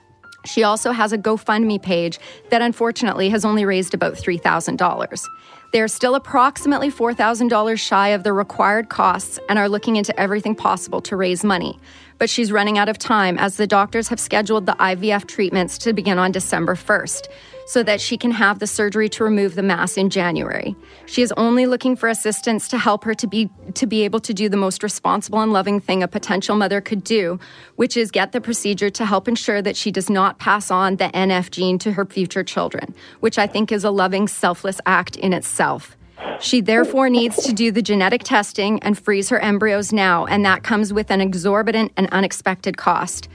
She 0.46 0.62
also 0.62 0.92
has 0.92 1.12
a 1.12 1.18
GoFundMe 1.18 1.82
page 1.82 2.18
that 2.50 2.62
unfortunately 2.62 3.28
has 3.30 3.44
only 3.44 3.64
raised 3.64 3.92
about 3.92 4.14
$3,000. 4.14 5.26
They 5.72 5.80
are 5.80 5.88
still 5.88 6.14
approximately 6.14 6.90
$4,000 6.90 7.78
shy 7.78 8.08
of 8.08 8.22
the 8.22 8.32
required 8.32 8.88
costs 8.88 9.38
and 9.48 9.58
are 9.58 9.68
looking 9.68 9.96
into 9.96 10.18
everything 10.18 10.54
possible 10.54 11.00
to 11.02 11.16
raise 11.16 11.44
money. 11.44 11.78
But 12.20 12.30
she's 12.30 12.52
running 12.52 12.76
out 12.76 12.90
of 12.90 12.98
time 12.98 13.38
as 13.38 13.56
the 13.56 13.66
doctors 13.66 14.08
have 14.08 14.20
scheduled 14.20 14.66
the 14.66 14.74
IVF 14.74 15.26
treatments 15.26 15.78
to 15.78 15.94
begin 15.94 16.18
on 16.18 16.30
December 16.30 16.74
1st 16.74 17.28
so 17.66 17.82
that 17.82 18.00
she 18.00 18.18
can 18.18 18.30
have 18.32 18.58
the 18.58 18.66
surgery 18.66 19.08
to 19.08 19.24
remove 19.24 19.54
the 19.54 19.62
mass 19.62 19.96
in 19.96 20.10
January. 20.10 20.76
She 21.06 21.22
is 21.22 21.32
only 21.38 21.66
looking 21.66 21.96
for 21.96 22.10
assistance 22.10 22.68
to 22.68 22.78
help 22.78 23.04
her 23.04 23.14
to 23.14 23.26
be 23.26 23.48
to 23.74 23.86
be 23.86 24.02
able 24.02 24.20
to 24.20 24.34
do 24.34 24.50
the 24.50 24.56
most 24.58 24.82
responsible 24.82 25.40
and 25.40 25.52
loving 25.52 25.80
thing 25.80 26.02
a 26.02 26.08
potential 26.08 26.56
mother 26.56 26.82
could 26.82 27.02
do, 27.04 27.40
which 27.76 27.96
is 27.96 28.10
get 28.10 28.32
the 28.32 28.40
procedure 28.40 28.90
to 28.90 29.06
help 29.06 29.26
ensure 29.26 29.62
that 29.62 29.76
she 29.76 29.90
does 29.90 30.10
not 30.10 30.38
pass 30.38 30.70
on 30.70 30.96
the 30.96 31.08
NF 31.14 31.50
gene 31.50 31.78
to 31.78 31.92
her 31.92 32.04
future 32.04 32.44
children, 32.44 32.94
which 33.20 33.38
I 33.38 33.46
think 33.46 33.72
is 33.72 33.84
a 33.84 33.90
loving, 33.90 34.28
selfless 34.28 34.78
act 34.84 35.16
in 35.16 35.32
itself. 35.32 35.96
She 36.40 36.60
therefore 36.60 37.10
needs 37.10 37.42
to 37.44 37.52
do 37.52 37.70
the 37.70 37.82
genetic 37.82 38.22
testing 38.22 38.82
and 38.82 38.98
freeze 38.98 39.28
her 39.28 39.38
embryos 39.40 39.92
now, 39.92 40.24
and 40.26 40.44
that 40.44 40.62
comes 40.62 40.92
with 40.92 41.10
an 41.10 41.20
exorbitant 41.20 41.92
and 41.96 42.08
unexpected 42.10 42.76
cost. 42.76 43.28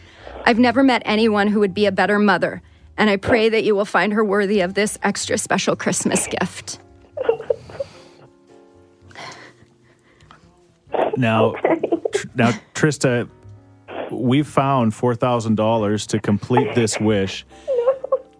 I've 0.45 0.59
never 0.59 0.83
met 0.83 1.01
anyone 1.05 1.47
who 1.47 1.59
would 1.59 1.73
be 1.73 1.85
a 1.85 1.91
better 1.91 2.19
mother, 2.19 2.61
and 2.97 3.09
I 3.09 3.17
pray 3.17 3.49
that 3.49 3.63
you 3.63 3.75
will 3.75 3.85
find 3.85 4.13
her 4.13 4.23
worthy 4.23 4.61
of 4.61 4.73
this 4.73 4.97
extra 5.03 5.37
special 5.37 5.75
Christmas 5.75 6.27
gift. 6.27 6.79
Now, 11.17 11.53
tr- 12.13 12.27
now, 12.35 12.51
Trista, 12.73 13.29
we 14.11 14.43
found 14.43 14.93
four 14.93 15.15
thousand 15.15 15.55
dollars 15.55 16.07
to 16.07 16.19
complete 16.19 16.75
this 16.75 16.99
wish, 16.99 17.45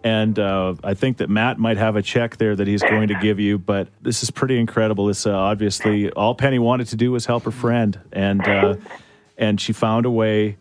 and 0.06 0.38
uh, 0.38 0.76
I 0.84 0.94
think 0.94 1.16
that 1.16 1.28
Matt 1.28 1.58
might 1.58 1.78
have 1.78 1.96
a 1.96 2.02
check 2.02 2.36
there 2.36 2.54
that 2.54 2.68
he's 2.68 2.80
going 2.80 3.08
to 3.08 3.14
give 3.14 3.40
you. 3.40 3.58
But 3.58 3.88
this 4.02 4.22
is 4.22 4.30
pretty 4.30 4.56
incredible. 4.56 5.06
This 5.06 5.26
uh, 5.26 5.36
obviously 5.36 6.12
all 6.12 6.36
Penny 6.36 6.60
wanted 6.60 6.86
to 6.88 6.96
do 6.96 7.10
was 7.10 7.26
help 7.26 7.42
her 7.42 7.50
friend, 7.50 7.98
and 8.12 8.46
uh, 8.46 8.76
and 9.36 9.60
she 9.60 9.72
found 9.72 10.06
a 10.06 10.10
way. 10.10 10.58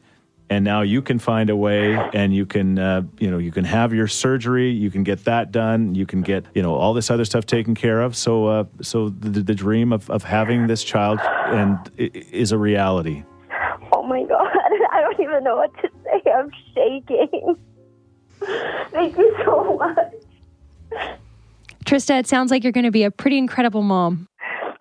And 0.50 0.64
now 0.66 0.82
you 0.82 1.04
can 1.04 1.20
find 1.20 1.52
a 1.52 1.56
way, 1.56 1.96
and 2.14 2.34
you 2.34 2.48
can, 2.48 2.78
uh, 2.78 3.04
you 3.20 3.30
know, 3.30 3.38
you 3.38 3.52
can 3.52 3.66
have 3.66 3.94
your 3.94 4.08
surgery. 4.08 4.72
You 4.72 4.90
can 4.90 5.04
get 5.04 5.26
that 5.26 5.52
done. 5.52 5.94
You 5.94 6.08
can 6.08 6.22
get, 6.22 6.46
you 6.54 6.62
know, 6.62 6.76
all 6.76 6.94
this 6.94 7.10
other 7.10 7.26
stuff 7.26 7.48
taken 7.48 7.74
care 7.74 8.02
of. 8.02 8.16
So, 8.16 8.46
uh, 8.46 8.64
so 8.82 9.10
the, 9.10 9.42
the 9.42 9.56
dream 9.56 9.92
of, 9.92 10.08
of 10.10 10.24
having 10.24 10.68
this 10.68 10.84
child 10.84 11.20
and 11.20 11.80
is 11.98 12.52
a 12.52 12.58
reality. 12.58 13.24
Oh 13.92 14.04
my 14.04 14.24
god, 14.24 14.48
I 14.92 15.02
don't 15.02 15.20
even 15.20 15.44
know 15.44 15.56
what 15.56 15.74
to 15.82 15.90
say. 16.04 16.32
I'm 16.32 16.52
shaking. 16.76 17.58
Thank 18.92 19.18
you 19.18 19.36
so 19.44 19.78
much. 19.78 20.14
Trista, 21.86 22.20
it 22.20 22.28
sounds 22.28 22.52
like 22.52 22.64
you're 22.64 22.72
going 22.72 22.86
to 22.86 22.92
be 22.92 23.04
a 23.04 23.12
pretty 23.12 23.38
incredible 23.38 23.84
mom. 23.84 24.28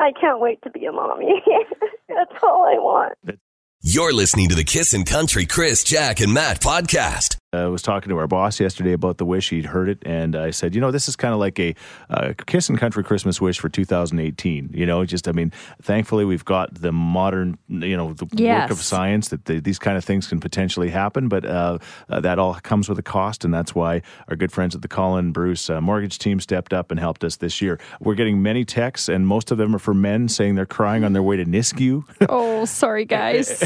I 0.00 0.12
can't 0.20 0.40
wait 0.40 0.60
to 0.62 0.70
be 0.70 0.86
a 0.86 0.92
mommy. 0.92 1.42
That's 2.08 2.42
all 2.42 2.64
I 2.64 2.78
want. 2.78 3.38
You're 3.82 4.12
listening 4.12 4.48
to 4.48 4.54
the 4.54 4.64
Kissin' 4.64 5.04
Country 5.04 5.44
Chris, 5.44 5.84
Jack, 5.84 6.20
and 6.20 6.32
Matt 6.32 6.60
podcast. 6.60 7.36
I 7.54 7.66
was 7.68 7.82
talking 7.82 8.10
to 8.10 8.18
our 8.18 8.26
boss 8.26 8.60
yesterday 8.60 8.92
about 8.92 9.18
the 9.18 9.24
wish. 9.24 9.50
He'd 9.50 9.66
heard 9.66 9.88
it, 9.88 9.98
and 10.04 10.34
I 10.36 10.50
said, 10.50 10.74
you 10.74 10.80
know, 10.80 10.90
this 10.90 11.08
is 11.08 11.16
kind 11.16 11.32
of 11.34 11.40
like 11.40 11.58
a 11.60 11.74
uh, 12.10 12.32
Kissin' 12.46 12.76
Country 12.76 13.04
Christmas 13.04 13.40
wish 13.40 13.58
for 13.58 13.68
2018. 13.68 14.70
You 14.72 14.86
know, 14.86 15.04
just 15.04 15.28
I 15.28 15.32
mean, 15.32 15.52
thankfully 15.82 16.24
we've 16.24 16.44
got 16.44 16.74
the 16.74 16.92
modern, 16.92 17.58
you 17.68 17.96
know, 17.96 18.12
the 18.12 18.26
Yes. 18.34 18.62
work 18.68 18.78
of 18.78 18.84
science 18.84 19.28
that 19.28 19.44
the, 19.44 19.60
these 19.60 19.78
kind 19.78 19.96
of 19.96 20.04
things 20.04 20.26
can 20.26 20.40
potentially 20.40 20.90
happen, 20.90 21.28
but 21.28 21.44
uh, 21.44 21.78
uh, 22.08 22.20
that 22.20 22.38
all 22.38 22.54
comes 22.54 22.88
with 22.88 22.98
a 22.98 23.02
cost, 23.02 23.44
and 23.44 23.52
that's 23.54 23.74
why 23.74 24.02
our 24.28 24.36
good 24.36 24.50
friends 24.52 24.74
at 24.74 24.82
the 24.82 24.88
Colin 24.88 25.32
Bruce 25.32 25.70
uh, 25.70 25.80
mortgage 25.80 26.18
team 26.18 26.40
stepped 26.40 26.72
up 26.72 26.90
and 26.90 26.98
helped 26.98 27.22
us 27.24 27.36
this 27.36 27.62
year. 27.62 27.78
We're 28.00 28.14
getting 28.14 28.42
many 28.42 28.64
texts, 28.64 29.08
and 29.08 29.26
most 29.26 29.50
of 29.50 29.58
them 29.58 29.74
are 29.74 29.78
for 29.78 29.94
men 29.94 30.28
saying 30.28 30.54
they're 30.56 30.66
crying 30.66 31.04
on 31.04 31.12
their 31.12 31.22
way 31.22 31.36
to 31.36 31.44
Nisku. 31.44 32.02
Oh, 32.28 32.64
sorry, 32.64 33.04
guys. 33.16 33.62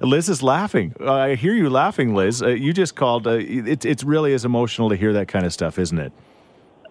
Liz 0.00 0.28
is 0.28 0.42
laughing. 0.42 0.94
Uh, 1.00 1.12
I 1.12 1.34
hear 1.34 1.54
you 1.54 1.70
laughing, 1.70 2.14
Liz. 2.14 2.42
Uh, 2.42 2.48
you 2.48 2.72
just 2.72 2.96
called. 2.96 3.26
Uh, 3.26 3.32
it, 3.32 3.84
it 3.84 4.02
really 4.02 4.32
is 4.32 4.44
emotional 4.44 4.88
to 4.88 4.96
hear 4.96 5.12
that 5.12 5.28
kind 5.28 5.46
of 5.46 5.52
stuff, 5.52 5.78
isn't 5.78 5.98
it? 5.98 6.12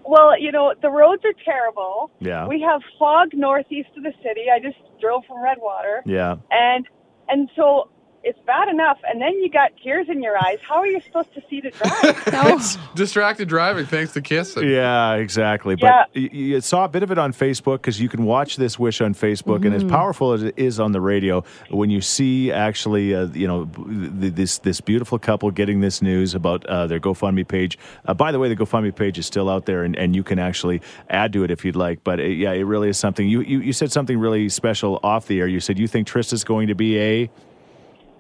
Well, 0.08 0.40
you 0.40 0.52
know, 0.52 0.74
the 0.82 0.90
roads 0.90 1.24
are 1.26 1.34
terrible. 1.44 2.12
Yeah. 2.20 2.48
We 2.48 2.62
have 2.62 2.82
fog 3.00 3.30
northeast 3.34 3.90
of 3.98 4.04
the 4.04 4.14
city. 4.22 4.46
I 4.54 4.60
just 4.60 4.78
drove 5.02 5.24
from 5.26 5.42
Redwater. 5.42 6.04
Yeah. 6.06 6.38
And 6.52 6.88
and 7.28 7.50
so 7.56 7.90
it's 8.26 8.40
bad 8.46 8.68
enough 8.68 9.00
and 9.08 9.22
then 9.22 9.34
you 9.40 9.50
got 9.50 9.72
tears 9.82 10.08
in 10.10 10.22
your 10.22 10.36
eyes. 10.38 10.58
How 10.68 10.78
are 10.78 10.88
you 10.88 11.00
supposed 11.02 11.34
to 11.36 11.44
see 11.50 11.62
to 11.62 11.70
drive? 11.72 12.24
No. 12.34 12.60
Distracted 12.96 13.48
driving 13.48 13.86
thanks 13.86 14.14
to 14.14 14.22
kissing. 14.22 14.68
Yeah, 14.68 15.14
exactly. 15.14 15.76
Yeah. 15.80 16.06
But 16.14 16.22
y- 16.22 16.30
you 16.32 16.62
saw 16.62 16.86
a 16.86 16.90
bit 16.90 17.04
of 17.04 17.12
it 17.12 17.18
on 17.18 17.34
Facebook 17.34 17.78
because 17.78 18.02
you 18.02 18.10
can 18.10 18.26
watch 18.26 18.58
this 18.58 18.78
wish 18.80 19.00
on 19.00 19.14
Facebook, 19.14 19.64
and 19.66 19.74
as 19.74 19.84
powerful 19.84 20.34
as 20.34 20.44
it 20.44 20.56
is 20.58 20.80
on 20.80 20.92
the 20.92 21.00
radio, 21.00 21.44
when 21.70 21.90
you 21.90 22.02
see 22.02 22.52
actually, 22.52 23.14
uh, 23.16 23.28
you 23.28 23.48
know, 23.48 23.70
this 23.76 24.58
this 24.60 24.82
beautiful 24.82 25.20
couple 25.20 25.50
getting 25.52 25.82
this 25.82 26.02
news 26.02 26.34
about 26.36 26.66
uh, 26.66 26.88
their 26.88 27.00
GoFundMe 27.00 27.48
page. 27.48 27.78
Uh, 28.06 28.14
by 28.14 28.32
the 28.32 28.40
way, 28.40 28.50
the 28.50 28.56
GoFundMe 28.56 28.96
page 28.96 29.18
is 29.18 29.26
still 29.26 29.50
out 29.50 29.66
there, 29.66 29.84
and, 29.84 29.96
and 29.96 30.16
you 30.16 30.24
can 30.24 30.40
actually 30.40 30.82
add 31.10 31.32
to 31.34 31.44
it 31.44 31.52
if 31.52 31.64
you'd 31.64 31.76
like. 31.76 32.04
But 32.04 32.20
uh 32.20 32.24
yeah, 32.24 32.52
it 32.52 32.64
really 32.64 32.90
is 32.90 32.98
something. 32.98 33.28
You, 33.28 33.42
you 33.42 33.60
you 33.60 33.74
said 33.74 33.92
something 33.92 34.18
really 34.18 34.50
special 34.50 35.00
off 35.04 35.28
the 35.28 35.40
air. 35.40 35.48
You 35.48 35.60
said 35.60 35.78
you 35.78 35.88
think 35.88 36.08
Trista's 36.08 36.44
going 36.44 36.68
to 36.68 36.76
be 36.76 37.00
a 37.00 37.30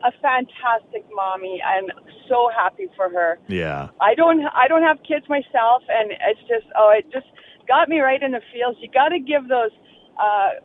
a 0.08 0.12
fantastic 0.22 1.04
mommy. 1.14 1.62
I'm 1.66 1.88
so 2.30 2.50
happy 2.56 2.88
for 2.96 3.10
her. 3.10 3.40
yeah. 3.48 3.90
I 4.02 4.14
don't 4.16 4.42
I 4.54 4.68
don't 4.68 4.84
have 4.84 4.98
kids 5.08 5.26
myself 5.30 5.82
and 5.90 6.12
it's 6.12 6.42
just 6.48 6.68
oh 6.78 6.94
it 6.98 7.06
just 7.12 7.28
got 7.68 7.90
me 7.90 8.00
right 8.00 8.22
in 8.22 8.32
the 8.32 8.42
feels. 8.54 8.76
You 8.80 8.90
got 8.92 9.10
to 9.10 9.20
give 9.20 9.48
those 9.48 9.74
uh 10.22 10.62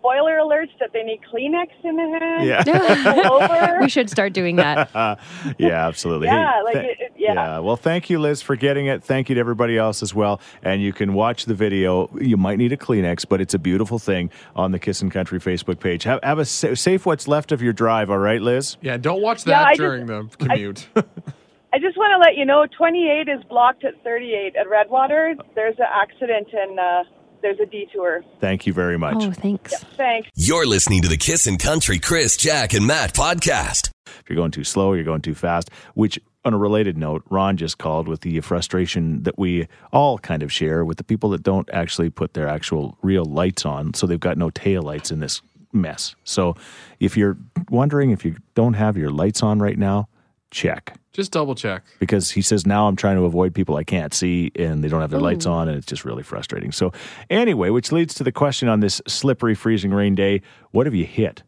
spoiler 0.00 0.38
alerts 0.38 0.70
that 0.80 0.92
they 0.94 1.02
need 1.02 1.20
Kleenex 1.32 1.68
in 1.84 1.96
the 1.96 2.18
hand. 2.18 2.46
Yeah. 2.46 3.78
We 3.80 3.88
should 3.88 4.10
start 4.10 4.32
doing 4.32 4.56
that. 4.56 4.90
yeah, 5.58 5.86
absolutely. 5.86 6.26
Yeah, 6.28 6.62
like 6.64 6.74
th- 6.74 6.84
it- 6.84 6.96
it- 7.00 7.12
yeah. 7.16 7.58
Well, 7.58 7.76
thank 7.76 8.08
you, 8.10 8.18
Liz, 8.18 8.40
for 8.42 8.56
getting 8.56 8.86
it. 8.86 9.02
Thank 9.04 9.28
you 9.28 9.34
to 9.34 9.40
everybody 9.40 9.76
else 9.76 10.02
as 10.02 10.14
well. 10.14 10.40
And 10.62 10.82
you 10.82 10.92
can 10.92 11.12
watch 11.14 11.44
the 11.44 11.54
video. 11.54 12.08
You 12.18 12.36
might 12.38 12.56
need 12.58 12.72
a 12.72 12.76
Kleenex, 12.76 13.26
but 13.28 13.40
it's 13.42 13.52
a 13.54 13.58
beautiful 13.58 13.98
thing 13.98 14.30
on 14.56 14.72
the 14.72 14.78
Kissin' 14.78 15.10
Country 15.10 15.38
Facebook 15.38 15.80
page. 15.80 16.04
Have, 16.04 16.20
have 16.22 16.38
a 16.38 16.44
sa- 16.46 16.74
safe 16.74 17.04
what's 17.06 17.28
left 17.28 17.52
of 17.52 17.60
your 17.62 17.72
drive. 17.74 18.10
All 18.10 18.18
right, 18.18 18.40
Liz. 18.40 18.76
Yeah, 18.80 18.96
don't 18.96 19.20
watch 19.22 19.44
that 19.44 19.66
I 19.66 19.74
during 19.74 20.06
the 20.06 20.28
commute. 20.38 20.88
I 20.96 21.78
just 21.78 21.96
want 21.96 22.10
to 22.12 22.18
let 22.18 22.36
you 22.36 22.44
know 22.44 22.66
28 22.66 23.28
is 23.28 23.44
blocked 23.44 23.84
at 23.84 24.02
38 24.02 24.56
at 24.56 24.68
Redwater. 24.68 25.36
There's 25.54 25.78
an 25.78 25.86
accident 25.92 26.48
and 26.52 26.80
uh 26.80 27.04
there's 27.42 27.60
a 27.60 27.66
detour. 27.66 28.22
Thank 28.40 28.66
you 28.66 28.72
very 28.72 28.98
much. 28.98 29.16
Oh, 29.20 29.32
thanks. 29.32 29.74
Thanks. 29.96 30.28
You're 30.34 30.66
listening 30.66 31.02
to 31.02 31.08
the 31.08 31.16
Kissin' 31.16 31.58
Country 31.58 31.98
Chris, 31.98 32.36
Jack, 32.36 32.74
and 32.74 32.86
Matt 32.86 33.14
podcast. 33.14 33.90
If 34.06 34.24
you're 34.28 34.36
going 34.36 34.50
too 34.50 34.64
slow, 34.64 34.92
you're 34.92 35.04
going 35.04 35.22
too 35.22 35.34
fast. 35.34 35.70
Which, 35.94 36.18
on 36.44 36.54
a 36.54 36.58
related 36.58 36.96
note, 36.96 37.22
Ron 37.30 37.56
just 37.56 37.78
called 37.78 38.08
with 38.08 38.20
the 38.20 38.40
frustration 38.40 39.22
that 39.24 39.38
we 39.38 39.68
all 39.92 40.18
kind 40.18 40.42
of 40.42 40.52
share 40.52 40.84
with 40.84 40.96
the 40.96 41.04
people 41.04 41.30
that 41.30 41.42
don't 41.42 41.68
actually 41.72 42.10
put 42.10 42.34
their 42.34 42.48
actual 42.48 42.96
real 43.02 43.24
lights 43.24 43.64
on, 43.64 43.94
so 43.94 44.06
they've 44.06 44.18
got 44.20 44.38
no 44.38 44.50
tail 44.50 44.82
lights 44.82 45.10
in 45.10 45.20
this 45.20 45.42
mess. 45.72 46.14
So, 46.24 46.56
if 46.98 47.16
you're 47.16 47.36
wondering 47.70 48.10
if 48.10 48.24
you 48.24 48.36
don't 48.54 48.74
have 48.74 48.96
your 48.96 49.10
lights 49.10 49.42
on 49.42 49.60
right 49.60 49.78
now, 49.78 50.08
check 50.50 50.96
Just 51.12 51.32
double 51.32 51.54
check. 51.54 51.84
because 51.98 52.30
he 52.30 52.42
says 52.42 52.66
now 52.66 52.86
I'm 52.88 52.96
trying 52.96 53.16
to 53.16 53.24
avoid 53.24 53.54
people 53.54 53.76
I 53.76 53.84
can't 53.84 54.12
see 54.14 54.52
and 54.56 54.82
they 54.82 54.88
don't 54.88 55.00
have 55.00 55.10
their 55.10 55.20
lights 55.20 55.46
oh. 55.46 55.52
on 55.52 55.68
and 55.68 55.76
it's 55.76 55.86
just 55.86 56.04
really 56.04 56.22
frustrating. 56.22 56.72
So 56.72 56.92
anyway, 57.28 57.70
which 57.70 57.92
leads 57.92 58.14
to 58.14 58.24
the 58.24 58.32
question 58.32 58.68
on 58.68 58.80
this 58.80 59.00
slippery 59.06 59.54
freezing 59.54 59.92
rain 59.92 60.14
day, 60.14 60.42
what 60.72 60.86
have 60.86 60.94
you 60.94 61.06
hit? 61.06 61.42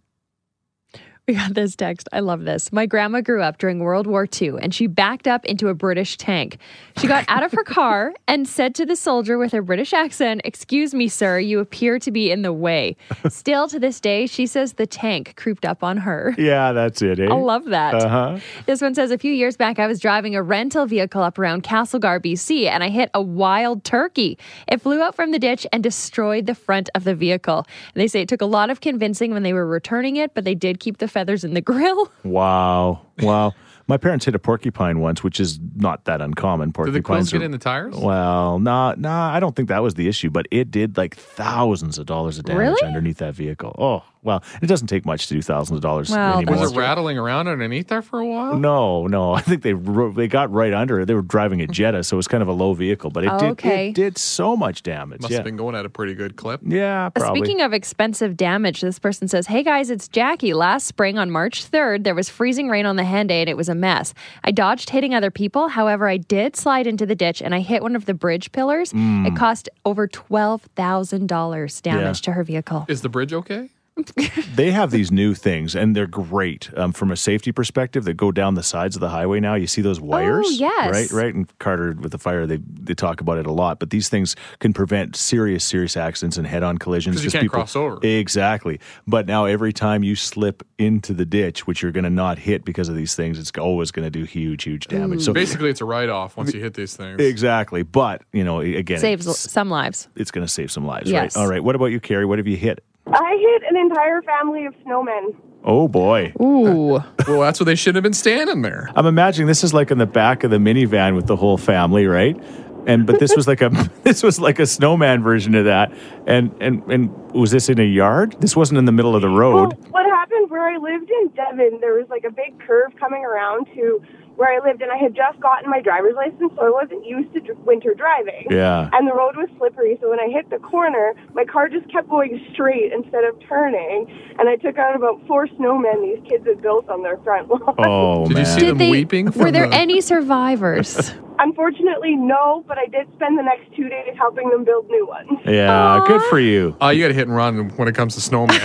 We 1.28 1.34
got 1.34 1.54
this 1.54 1.76
text. 1.76 2.08
I 2.12 2.18
love 2.18 2.42
this. 2.42 2.72
My 2.72 2.84
grandma 2.84 3.20
grew 3.20 3.42
up 3.42 3.58
during 3.58 3.78
World 3.78 4.08
War 4.08 4.26
II 4.40 4.54
and 4.60 4.74
she 4.74 4.88
backed 4.88 5.28
up 5.28 5.44
into 5.44 5.68
a 5.68 5.74
British 5.74 6.16
tank. 6.16 6.58
She 6.98 7.06
got 7.06 7.24
out 7.28 7.44
of 7.44 7.52
her 7.52 7.62
car 7.62 8.12
and 8.28 8.46
said 8.46 8.74
to 8.74 8.84
the 8.84 8.96
soldier 8.96 9.38
with 9.38 9.52
her 9.52 9.62
British 9.62 9.92
accent, 9.92 10.40
Excuse 10.44 10.92
me, 10.92 11.06
sir, 11.06 11.38
you 11.38 11.60
appear 11.60 12.00
to 12.00 12.10
be 12.10 12.32
in 12.32 12.42
the 12.42 12.52
way. 12.52 12.96
Still 13.28 13.68
to 13.68 13.78
this 13.78 14.00
day, 14.00 14.26
she 14.26 14.46
says 14.46 14.72
the 14.72 14.86
tank 14.86 15.34
creeped 15.36 15.64
up 15.64 15.84
on 15.84 15.98
her. 15.98 16.34
Yeah, 16.36 16.72
that's 16.72 17.00
it. 17.02 17.20
Eh? 17.20 17.28
I 17.30 17.34
love 17.34 17.66
that. 17.66 17.94
Uh-huh. 17.94 18.40
This 18.66 18.82
one 18.82 18.92
says 18.96 19.12
a 19.12 19.16
few 19.16 19.32
years 19.32 19.56
back, 19.56 19.78
I 19.78 19.86
was 19.86 20.00
driving 20.00 20.34
a 20.34 20.42
rental 20.42 20.86
vehicle 20.86 21.22
up 21.22 21.38
around 21.38 21.62
Castlegar, 21.62 22.18
BC, 22.18 22.66
and 22.66 22.82
I 22.82 22.88
hit 22.88 23.10
a 23.14 23.22
wild 23.22 23.84
turkey. 23.84 24.38
It 24.66 24.80
flew 24.80 25.00
out 25.00 25.14
from 25.14 25.30
the 25.30 25.38
ditch 25.38 25.68
and 25.72 25.84
destroyed 25.84 26.46
the 26.46 26.56
front 26.56 26.90
of 26.96 27.04
the 27.04 27.14
vehicle. 27.14 27.64
And 27.94 28.02
they 28.02 28.08
say 28.08 28.22
it 28.22 28.28
took 28.28 28.42
a 28.42 28.46
lot 28.46 28.70
of 28.70 28.80
convincing 28.80 29.32
when 29.32 29.44
they 29.44 29.52
were 29.52 29.66
returning 29.66 30.16
it, 30.16 30.34
but 30.34 30.42
they 30.42 30.56
did 30.56 30.80
keep 30.80 30.98
the 30.98 31.11
feathers 31.12 31.44
in 31.44 31.54
the 31.54 31.60
grill. 31.60 32.10
Wow. 32.24 33.02
Wow. 33.20 33.52
My 33.88 33.96
parents 33.98 34.24
hit 34.24 34.34
a 34.34 34.38
porcupine 34.38 35.00
once, 35.00 35.22
which 35.22 35.38
is 35.40 35.58
not 35.76 36.04
that 36.06 36.20
uncommon. 36.22 36.68
Did 36.68 36.74
Porcupines 36.74 36.94
the 36.94 37.02
quills 37.02 37.32
get 37.32 37.42
in 37.42 37.50
the 37.50 37.58
tires? 37.58 37.94
Well, 37.96 38.58
nah, 38.58 38.94
nah, 38.96 39.30
I 39.34 39.40
don't 39.40 39.54
think 39.54 39.68
that 39.68 39.82
was 39.82 39.94
the 39.94 40.08
issue, 40.08 40.30
but 40.30 40.46
it 40.50 40.70
did 40.70 40.96
like 40.96 41.16
thousands 41.16 41.98
of 41.98 42.06
dollars 42.06 42.38
of 42.38 42.44
damage 42.44 42.60
Really? 42.60 42.86
underneath 42.86 43.18
that 43.18 43.34
vehicle. 43.34 43.74
Oh, 43.78 44.04
well, 44.24 44.42
it 44.62 44.66
doesn't 44.66 44.86
take 44.86 45.04
much 45.04 45.26
to 45.26 45.34
do 45.34 45.42
thousands 45.42 45.78
of 45.78 45.82
dollars 45.82 46.08
Well, 46.08 46.38
anymore. 46.38 46.60
Was 46.60 46.72
it 46.72 46.76
rattling 46.76 47.18
around 47.18 47.48
underneath 47.48 47.88
there 47.88 48.02
for 48.02 48.20
a 48.20 48.26
while? 48.26 48.56
No, 48.56 49.08
no. 49.08 49.32
I 49.34 49.40
think 49.40 49.62
they 49.62 49.74
ro- 49.74 50.12
they 50.12 50.28
got 50.28 50.52
right 50.52 50.72
under 50.72 51.00
it. 51.00 51.06
They 51.06 51.14
were 51.14 51.22
driving 51.22 51.60
a 51.60 51.66
Jetta, 51.66 52.04
so 52.04 52.14
it 52.16 52.18
was 52.18 52.28
kind 52.28 52.42
of 52.42 52.48
a 52.48 52.52
low 52.52 52.72
vehicle, 52.72 53.10
but 53.10 53.24
it 53.24 53.30
Oh, 53.32 53.38
did 53.38 53.50
okay. 53.52 53.88
it 53.88 53.94
did 53.94 54.18
so 54.18 54.56
much 54.56 54.82
damage. 54.82 55.22
Must 55.22 55.30
yeah. 55.30 55.38
have 55.38 55.44
been 55.44 55.56
going 55.56 55.74
at 55.74 55.84
a 55.84 55.88
pretty 55.88 56.14
good 56.14 56.36
clip. 56.36 56.60
yeah, 56.64 57.06
uh, 57.06 57.10
probably. 57.10 57.40
Speaking 57.40 57.62
of 57.62 57.72
expensive 57.72 58.36
damage, 58.36 58.80
this 58.80 58.98
person 58.98 59.26
says, 59.26 59.48
Hey 59.48 59.62
guys, 59.64 59.90
it's 59.90 60.06
Jackie. 60.06 60.54
Last 60.54 60.86
spring 60.86 61.18
on 61.18 61.30
March 61.30 61.68
3rd, 61.68 62.04
there 62.04 62.14
was 62.14 62.28
freezing 62.28 62.68
rain 62.68 62.86
on 62.86 62.96
the 62.96 63.02
Henday 63.02 63.40
and 63.40 63.48
it 63.48 63.56
was 63.56 63.68
a 63.68 63.74
mess. 63.74 64.14
I 64.44 64.52
dodged 64.52 64.90
hitting 64.90 65.14
other 65.14 65.30
people. 65.30 65.68
However, 65.68 66.08
I 66.08 66.16
did 66.18 66.54
slide 66.54 66.86
into 66.86 67.06
the 67.06 67.16
ditch 67.16 67.42
and 67.42 67.54
I 67.54 67.60
hit 67.60 67.82
one 67.82 67.96
of 67.96 68.06
the 68.06 68.14
bridge 68.14 68.52
pillars. 68.52 68.92
It 68.92 68.96
hmm. 68.96 69.34
cost 69.34 69.68
over 69.84 70.06
$12,000 70.06 71.82
damage 71.82 72.22
to 72.22 72.32
her 72.32 72.44
vehicle. 72.44 72.86
Is 72.88 73.02
the 73.02 73.08
bridge 73.08 73.32
okay? 73.32 73.70
they 74.54 74.70
have 74.70 74.90
these 74.90 75.10
new 75.12 75.34
things, 75.34 75.74
and 75.74 75.94
they're 75.94 76.06
great 76.06 76.70
um, 76.76 76.92
from 76.92 77.10
a 77.10 77.16
safety 77.16 77.52
perspective 77.52 78.04
that 78.04 78.14
go 78.14 78.32
down 78.32 78.54
the 78.54 78.62
sides 78.62 78.96
of 78.96 79.00
the 79.00 79.08
highway 79.10 79.40
now. 79.40 79.54
You 79.54 79.66
see 79.66 79.82
those 79.82 80.00
wires? 80.00 80.46
Oh, 80.48 80.50
yes. 80.50 80.90
Right, 80.90 81.10
right. 81.12 81.34
And 81.34 81.58
Carter 81.58 81.92
with 81.98 82.12
the 82.12 82.18
fire, 82.18 82.46
they, 82.46 82.58
they 82.58 82.94
talk 82.94 83.20
about 83.20 83.38
it 83.38 83.46
a 83.46 83.52
lot, 83.52 83.78
but 83.78 83.90
these 83.90 84.08
things 84.08 84.36
can 84.60 84.72
prevent 84.72 85.16
serious, 85.16 85.64
serious 85.64 85.96
accidents 85.96 86.36
and 86.36 86.46
head 86.46 86.62
on 86.62 86.78
collisions. 86.78 87.16
'Cause 87.16 87.24
you 87.24 87.30
just 87.30 87.40
can't 87.40 87.50
cross 87.50 87.76
over. 87.76 87.98
Exactly. 88.02 88.80
But 89.06 89.26
now 89.26 89.44
every 89.46 89.72
time 89.72 90.02
you 90.02 90.16
slip 90.16 90.62
into 90.78 91.12
the 91.12 91.24
ditch, 91.24 91.66
which 91.66 91.82
you're 91.82 91.92
going 91.92 92.04
to 92.04 92.10
not 92.10 92.38
hit 92.38 92.64
because 92.64 92.88
of 92.88 92.96
these 92.96 93.14
things, 93.14 93.38
it's 93.38 93.50
always 93.58 93.90
going 93.90 94.04
to 94.04 94.10
do 94.10 94.24
huge, 94.24 94.64
huge 94.64 94.86
damage. 94.88 95.22
So 95.22 95.32
Basically, 95.32 95.70
it's 95.70 95.80
a 95.80 95.84
write 95.84 96.08
off 96.08 96.36
once 96.36 96.52
you 96.54 96.60
hit 96.60 96.74
these 96.74 96.96
things. 96.96 97.20
Exactly. 97.20 97.82
But, 97.82 98.22
you 98.32 98.44
know, 98.44 98.60
again, 98.60 98.98
Saves 98.98 99.38
some 99.38 99.70
lives. 99.70 100.08
it's 100.16 100.30
going 100.30 100.46
to 100.46 100.52
save 100.52 100.70
some 100.70 100.86
lives, 100.86 101.10
Yes. 101.10 101.36
right? 101.36 101.42
All 101.42 101.48
right. 101.48 101.62
What 101.62 101.74
about 101.74 101.86
you, 101.86 102.00
Carrie? 102.00 102.26
What 102.26 102.38
have 102.38 102.46
you 102.46 102.56
hit? 102.56 102.82
I 103.06 103.36
hit 103.38 103.62
an 103.68 103.76
entire 103.76 104.22
family 104.22 104.66
of 104.66 104.74
snowmen. 104.86 105.34
Oh, 105.64 105.88
boy. 105.88 106.32
Ooh. 106.40 107.00
Well, 107.28 107.40
that's 107.40 107.60
what 107.60 107.66
they 107.66 107.76
should 107.76 107.94
have 107.94 108.02
been 108.02 108.12
standing 108.12 108.62
there. 108.62 108.90
I'm 108.96 109.06
imagining 109.06 109.46
this 109.46 109.62
is 109.62 109.72
like 109.72 109.92
in 109.92 109.98
the 109.98 110.06
back 110.06 110.42
of 110.42 110.50
the 110.50 110.56
minivan 110.58 111.14
with 111.14 111.28
the 111.28 111.36
whole 111.36 111.56
family, 111.56 112.06
right? 112.06 112.36
And 112.84 113.06
but 113.06 113.20
this 113.20 113.36
was 113.36 113.46
like 113.46 113.62
a 113.62 113.68
this 114.02 114.24
was 114.24 114.40
like 114.40 114.58
a 114.58 114.66
snowman 114.66 115.22
version 115.22 115.54
of 115.54 115.66
that. 115.66 115.92
And 116.26 116.52
and 116.60 116.82
and 116.90 117.32
was 117.32 117.52
this 117.52 117.68
in 117.68 117.78
a 117.78 117.84
yard? 117.84 118.36
This 118.40 118.56
wasn't 118.56 118.78
in 118.78 118.86
the 118.86 118.92
middle 118.92 119.14
of 119.14 119.22
the 119.22 119.28
road. 119.28 119.54
Well, 119.54 119.90
what 119.90 120.06
happened 120.06 120.50
where 120.50 120.68
I 120.68 120.78
lived 120.78 121.10
in 121.10 121.28
Devon, 121.28 121.78
there 121.80 121.94
was 121.94 122.08
like 122.10 122.24
a 122.24 122.30
big 122.32 122.58
curve 122.66 122.90
coming 122.98 123.24
around 123.24 123.66
to 123.74 124.02
where 124.36 124.48
I 124.52 124.64
lived, 124.66 124.82
and 124.82 124.90
I 124.90 124.96
had 124.96 125.14
just 125.14 125.38
gotten 125.40 125.68
my 125.70 125.80
driver's 125.80 126.14
license, 126.16 126.52
so 126.56 126.64
I 126.66 126.70
wasn't 126.70 127.04
used 127.06 127.32
to 127.34 127.40
dr- 127.40 127.58
winter 127.66 127.94
driving. 127.94 128.46
Yeah. 128.50 128.88
And 128.92 129.06
the 129.08 129.14
road 129.14 129.36
was 129.36 129.48
slippery, 129.58 129.98
so 130.00 130.10
when 130.10 130.20
I 130.20 130.28
hit 130.28 130.48
the 130.50 130.58
corner, 130.58 131.14
my 131.34 131.44
car 131.44 131.68
just 131.68 131.90
kept 131.92 132.08
going 132.08 132.44
straight 132.52 132.92
instead 132.92 133.24
of 133.24 133.38
turning, 133.48 134.06
and 134.38 134.48
I 134.48 134.56
took 134.56 134.78
out 134.78 134.96
about 134.96 135.20
four 135.26 135.46
snowmen 135.48 136.02
these 136.02 136.22
kids 136.28 136.46
had 136.46 136.62
built 136.62 136.88
on 136.88 137.02
their 137.02 137.18
front 137.18 137.48
lawn. 137.48 137.74
Oh 137.78 138.26
Did 138.28 138.34
man. 138.34 138.40
you 138.44 138.50
see 138.52 138.60
Did 138.60 138.68
them 138.70 138.78
they, 138.78 138.90
weeping? 138.90 139.26
were 139.26 139.32
from 139.32 139.52
there 139.52 139.68
the- 139.68 139.74
any 139.76 140.00
survivors? 140.00 141.12
Unfortunately, 141.38 142.14
no, 142.14 142.62
but 142.68 142.78
I 142.78 142.86
did 142.86 143.08
spend 143.16 143.36
the 143.38 143.42
next 143.42 143.74
two 143.74 143.88
days 143.88 144.14
helping 144.16 144.48
them 144.50 144.64
build 144.64 144.86
new 144.88 145.06
ones. 145.08 145.28
yeah, 145.44 146.04
good 146.06 146.22
for 146.30 146.38
you. 146.38 146.76
Oh, 146.80 146.90
you 146.90 147.02
got 147.02 147.08
to 147.08 147.14
hit 147.14 147.26
and 147.26 147.34
run 147.36 147.70
when 147.70 147.88
it 147.88 147.94
comes 147.94 148.14
to 148.14 148.20
snowmen. 148.20 148.60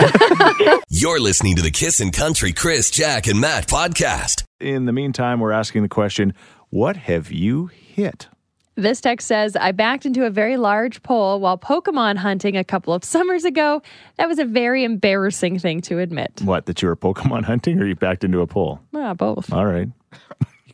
You're 0.89 1.19
listening 1.19 1.55
to 1.55 1.61
the 1.63 1.71
Kiss 1.71 1.99
and 1.99 2.13
Country 2.13 2.51
Chris, 2.53 2.91
Jack, 2.91 3.25
and 3.27 3.39
Matt 3.41 3.67
podcast. 3.67 4.43
In 4.59 4.85
the 4.85 4.91
meantime, 4.91 5.39
we're 5.39 5.51
asking 5.51 5.83
the 5.83 5.89
question, 5.89 6.33
what 6.69 6.97
have 6.97 7.31
you 7.31 7.67
hit? 7.67 8.27
This 8.75 9.01
text 9.01 9.27
says, 9.27 9.55
I 9.55 9.71
backed 9.71 10.05
into 10.05 10.25
a 10.25 10.29
very 10.29 10.57
large 10.57 11.01
pole 11.03 11.39
while 11.39 11.57
Pokemon 11.57 12.17
hunting 12.17 12.57
a 12.57 12.63
couple 12.63 12.93
of 12.93 13.03
summers 13.03 13.43
ago. 13.43 13.81
That 14.17 14.27
was 14.27 14.39
a 14.39 14.45
very 14.45 14.83
embarrassing 14.83 15.59
thing 15.59 15.81
to 15.81 15.99
admit. 15.99 16.41
What, 16.43 16.65
that 16.67 16.81
you 16.81 16.87
were 16.87 16.95
Pokemon 16.95 17.43
hunting 17.45 17.79
or 17.79 17.85
you 17.85 17.95
backed 17.95 18.23
into 18.23 18.41
a 18.41 18.47
pole? 18.47 18.79
Ah, 18.95 19.13
both. 19.13 19.51
All 19.51 19.65
right. 19.65 19.89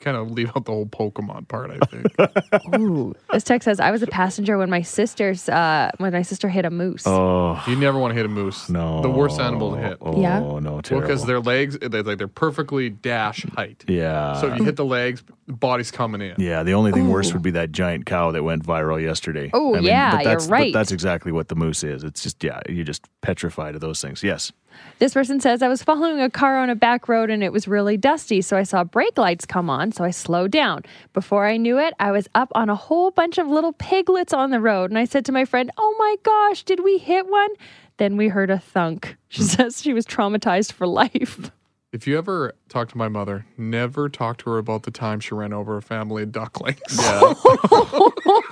You 0.06 0.12
kind 0.12 0.18
of 0.18 0.32
leave 0.32 0.50
out 0.56 0.66
the 0.66 0.72
whole 0.72 0.86
Pokemon 0.86 1.48
part, 1.48 1.72
I 1.72 1.86
think. 1.86 2.76
Ooh. 2.80 3.16
This 3.32 3.44
text 3.44 3.66
says, 3.66 3.80
I 3.80 3.92
was 3.92 4.04
a 4.04 4.08
passenger 4.08 4.58
when 4.58 4.70
my 4.70 4.82
sister's 4.82 5.50
uh, 5.50 5.92
when 5.98 6.12
my 6.14 6.22
sister 6.22 6.50
hit 6.50 6.66
a 6.66 6.70
moose. 6.70 7.04
Oh 7.06 7.62
you 7.68 7.76
never 7.76 7.98
want 8.00 8.12
to 8.12 8.16
hit 8.16 8.26
a 8.26 8.30
moose. 8.30 8.70
no. 8.70 9.02
The 9.02 9.10
worst 9.10 9.40
animal 9.40 9.76
to 9.76 9.82
hit. 9.82 9.98
Oh 10.02 10.20
Yeah? 10.22 10.40
no, 10.40 10.60
Well, 10.74 10.82
terrible. 10.82 11.08
because 11.08 11.26
their 11.26 11.40
legs, 11.40 11.78
they're 11.80 12.04
like 12.04 12.18
they're 12.18 12.28
perfectly 12.28 12.90
dash 12.90 13.46
height. 13.56 13.84
yeah. 13.88 14.40
So 14.40 14.52
if 14.52 14.60
you 14.60 14.66
hit 14.66 14.76
the 14.76 14.86
legs, 14.86 15.24
the 15.48 15.54
body's 15.54 15.92
coming 15.92 16.22
in. 16.22 16.36
Yeah, 16.38 16.64
the 16.64 16.74
only 16.74 16.92
thing 16.92 17.10
worse 17.10 17.34
would 17.34 17.42
be 17.42 17.52
that 17.52 17.72
giant 17.72 18.06
cow 18.06 18.32
that 18.32 18.44
went 18.44 18.66
viral 18.66 19.02
yesterday. 19.02 19.50
Oh, 19.54 19.76
yeah, 19.80 20.12
but 20.16 20.24
you're 20.24 20.34
that's, 20.34 20.48
right. 20.48 20.74
But 20.74 20.80
that's 20.80 20.92
exactly 20.92 21.32
what 21.32 21.48
the 21.50 21.56
moose 21.56 21.84
is. 21.84 22.04
It's 22.04 22.24
just 22.24 22.44
yeah, 22.44 22.62
you're 22.70 22.86
just 22.86 23.06
petrified 23.22 23.76
of 23.76 23.82
those 23.82 24.02
things. 24.02 24.24
Yes. 24.24 24.52
This 25.00 25.14
person 25.14 25.40
says, 25.40 25.62
I 25.62 25.68
was 25.68 25.84
following 25.84 26.20
a 26.20 26.30
car 26.30 26.58
on 26.58 26.70
a 26.70 26.76
back 26.76 27.08
road 27.08 27.30
and 27.30 27.44
it 27.44 27.52
was 27.52 27.68
really 27.68 27.98
dusty, 27.98 28.42
so 28.42 28.58
I 28.58 28.64
saw 28.64 28.84
brake 28.84 29.18
lights 29.18 29.46
come 29.46 29.70
on, 29.70 29.92
so 29.92 30.04
I 30.04 30.12
slowed 30.12 30.52
down. 30.52 30.84
Before 31.14 31.46
I 31.46 31.58
knew 31.58 31.80
it, 31.80 31.94
I 32.00 32.12
was 32.12 32.28
up 32.36 32.52
on 32.56 32.70
a 32.70 32.76
whole 32.76 33.12
bunch 33.12 33.38
of 33.38 33.48
little 33.48 33.74
piglets 33.74 34.34
on 34.34 34.52
the 34.52 34.60
road, 34.60 34.92
and 34.92 34.98
I 34.98 35.06
said 35.06 35.26
to 35.26 35.32
my 35.32 35.46
friend, 35.46 35.72
Oh 35.78 35.96
my 35.98 36.16
gosh, 36.24 36.64
did 36.64 36.84
we 36.84 36.98
hit 36.98 37.28
one? 37.28 37.50
Then 37.98 38.18
we 38.18 38.28
heard 38.28 38.50
a 38.50 38.60
thunk. 38.60 39.18
She 39.34 39.42
hmm. 39.42 39.48
says 39.48 39.82
she 39.82 39.94
was 39.94 40.06
traumatized 40.06 40.74
for 40.74 40.86
life. 40.86 41.52
If 41.94 42.08
you 42.08 42.18
ever 42.18 42.56
talk 42.70 42.90
to 42.90 42.98
my 42.98 43.08
mother, 43.08 43.46
never 43.56 44.10
talk 44.10 44.38
to 44.40 44.50
her 44.50 44.58
about 44.58 44.82
the 44.82 44.90
time 44.90 45.20
she 45.20 45.36
ran 45.36 45.54
over 45.54 45.78
a 45.78 45.82
family 45.84 46.24
of 46.24 46.32
ducklings. 46.32 46.80
Yeah. 47.00 47.34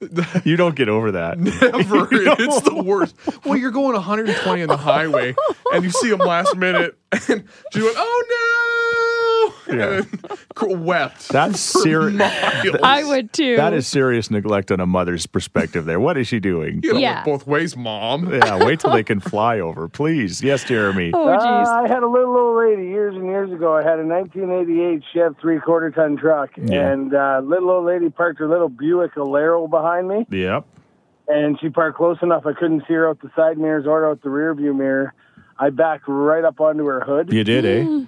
you 0.44 0.56
don't 0.56 0.74
get 0.74 0.88
over 0.88 1.12
that. 1.12 1.38
Never. 1.38 2.08
it's 2.10 2.60
the 2.62 2.82
worst. 2.82 3.16
Well, 3.44 3.56
you're 3.56 3.70
going 3.70 3.94
120 3.94 4.62
on 4.62 4.68
the 4.68 4.76
highway 4.76 5.34
and 5.72 5.84
you 5.84 5.90
see 5.90 6.10
them 6.10 6.20
last 6.20 6.56
minute 6.56 6.98
and 7.28 7.44
she 7.72 7.82
went, 7.82 7.94
oh 7.96 8.24
no. 8.28 8.73
Yeah. 9.68 10.02
And 10.62 10.84
wept. 10.86 11.28
That's 11.28 11.58
serious. 11.60 12.20
I 12.82 13.02
would 13.04 13.32
too. 13.32 13.56
That 13.56 13.74
is 13.74 13.86
serious 13.86 14.30
neglect 14.30 14.70
on 14.70 14.78
a 14.80 14.86
mother's 14.86 15.26
perspective. 15.26 15.84
There. 15.84 15.98
What 16.00 16.16
is 16.16 16.26
she 16.28 16.38
doing? 16.40 16.80
You 16.82 16.94
know, 16.94 16.98
Yeah. 17.00 17.16
look 17.16 17.24
both 17.40 17.46
ways, 17.46 17.76
mom. 17.76 18.32
Yeah. 18.32 18.64
Wait 18.64 18.80
till 18.80 18.92
they 18.92 19.02
can 19.12 19.20
fly 19.20 19.58
over, 19.60 19.88
please. 19.88 20.42
Yes, 20.42 20.64
Jeremy. 20.64 21.10
Oh, 21.12 21.28
Uh, 21.28 21.38
jeez. 21.38 21.66
I 21.66 21.88
had 21.92 22.02
a 22.02 22.08
little 22.08 22.36
old 22.36 22.56
lady 22.64 22.88
years 22.88 23.14
and 23.14 23.26
years 23.26 23.52
ago. 23.52 23.74
I 23.76 23.82
had 23.82 23.98
a 23.98 24.04
1988 24.06 25.02
Chev 25.12 25.34
three 25.40 25.58
quarter 25.60 25.90
ton 25.90 26.16
truck, 26.16 26.50
Yeah. 26.56 26.88
and 26.92 27.14
uh, 27.14 27.40
little 27.44 27.70
old 27.70 27.84
lady 27.86 28.08
parked 28.10 28.38
her 28.38 28.48
little 28.48 28.68
Buick 28.68 29.14
Alero 29.16 29.68
behind 29.68 30.08
me, 30.08 30.24
Yep. 30.30 30.64
and 31.28 31.58
she 31.60 31.68
parked 31.68 31.96
close 31.98 32.18
enough 32.22 32.46
I 32.46 32.52
couldn't 32.52 32.84
see 32.86 32.94
her 32.94 33.08
out 33.08 33.20
the 33.20 33.30
side 33.36 33.58
mirrors 33.58 33.86
or 33.86 34.08
out 34.08 34.22
the 34.22 34.30
rear 34.30 34.54
view 34.54 34.72
mirror. 34.72 35.12
I 35.58 35.70
backed 35.70 36.04
right 36.08 36.44
up 36.44 36.60
onto 36.60 36.84
her 36.86 37.00
hood. 37.00 37.32
You 37.32 37.44
did, 37.44 37.64
eh? 37.64 38.04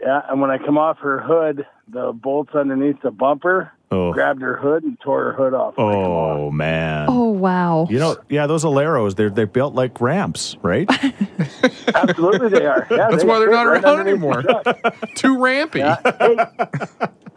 Yeah, 0.00 0.22
and 0.30 0.40
when 0.40 0.50
I 0.50 0.58
come 0.58 0.78
off 0.78 0.98
her 1.00 1.20
hood, 1.20 1.66
the 1.88 2.12
bolts 2.12 2.54
underneath 2.54 3.00
the 3.02 3.10
bumper 3.10 3.72
Oh. 3.92 4.12
grabbed 4.12 4.40
her 4.40 4.56
hood 4.56 4.84
and 4.84 4.98
tore 5.00 5.24
her 5.24 5.32
hood 5.32 5.52
off. 5.52 5.74
Oh 5.76 6.52
man. 6.52 7.06
Oh, 7.08 7.30
wow. 7.30 7.88
You 7.90 7.98
know, 7.98 8.16
yeah, 8.28 8.46
those 8.46 8.62
Aleros, 8.64 9.16
they're 9.16 9.30
they're 9.30 9.48
built 9.48 9.74
like 9.74 10.00
ramps, 10.00 10.56
right? 10.62 10.88
Absolutely, 11.94 12.50
they 12.50 12.66
are. 12.66 12.86
Yeah, 12.88 13.08
That's 13.10 13.22
they 13.24 13.28
why 13.28 13.38
they're 13.40 13.48
fit 13.48 13.52
not 13.54 13.62
right 13.66 13.84
around 13.84 14.06
anymore. 14.08 14.44
Too 15.16 15.38
rampy. 15.42 15.80
Hey, 15.80 15.86
I 15.88 16.04
got 16.36 16.54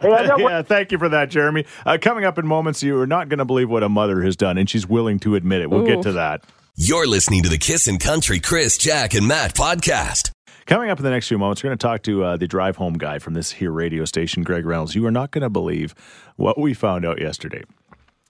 one. 0.40 0.40
yeah, 0.40 0.62
thank 0.62 0.92
you 0.92 0.98
for 0.98 1.08
that, 1.08 1.28
Jeremy. 1.30 1.66
Uh, 1.84 1.98
coming 2.00 2.24
up 2.24 2.38
in 2.38 2.46
moments, 2.46 2.82
you 2.84 2.98
are 3.00 3.06
not 3.06 3.28
going 3.28 3.38
to 3.40 3.44
believe 3.44 3.68
what 3.68 3.82
a 3.82 3.88
mother 3.88 4.22
has 4.22 4.36
done, 4.36 4.56
and 4.56 4.70
she's 4.70 4.86
willing 4.86 5.18
to 5.20 5.34
admit 5.34 5.60
it. 5.62 5.70
We'll 5.70 5.84
get 5.86 6.02
to 6.02 6.12
that. 6.12 6.44
You're 6.76 7.06
listening 7.08 7.42
to 7.44 7.48
the 7.48 7.58
Kissin' 7.58 7.98
Country 7.98 8.38
Chris, 8.38 8.78
Jack, 8.78 9.14
and 9.14 9.26
Matt 9.26 9.54
podcast. 9.54 10.30
Coming 10.66 10.88
up 10.88 10.98
in 10.98 11.04
the 11.04 11.10
next 11.10 11.28
few 11.28 11.36
moments, 11.36 11.62
we're 11.62 11.68
going 11.68 11.78
to 11.78 11.86
talk 11.86 12.02
to 12.04 12.24
uh, 12.24 12.36
the 12.38 12.46
drive 12.46 12.76
home 12.76 12.94
guy 12.94 13.18
from 13.18 13.34
this 13.34 13.52
here 13.52 13.70
radio 13.70 14.06
station, 14.06 14.42
Greg 14.42 14.64
Reynolds. 14.64 14.94
You 14.94 15.04
are 15.04 15.10
not 15.10 15.30
going 15.30 15.42
to 15.42 15.50
believe 15.50 15.94
what 16.36 16.58
we 16.58 16.72
found 16.72 17.04
out 17.04 17.20
yesterday. 17.20 17.64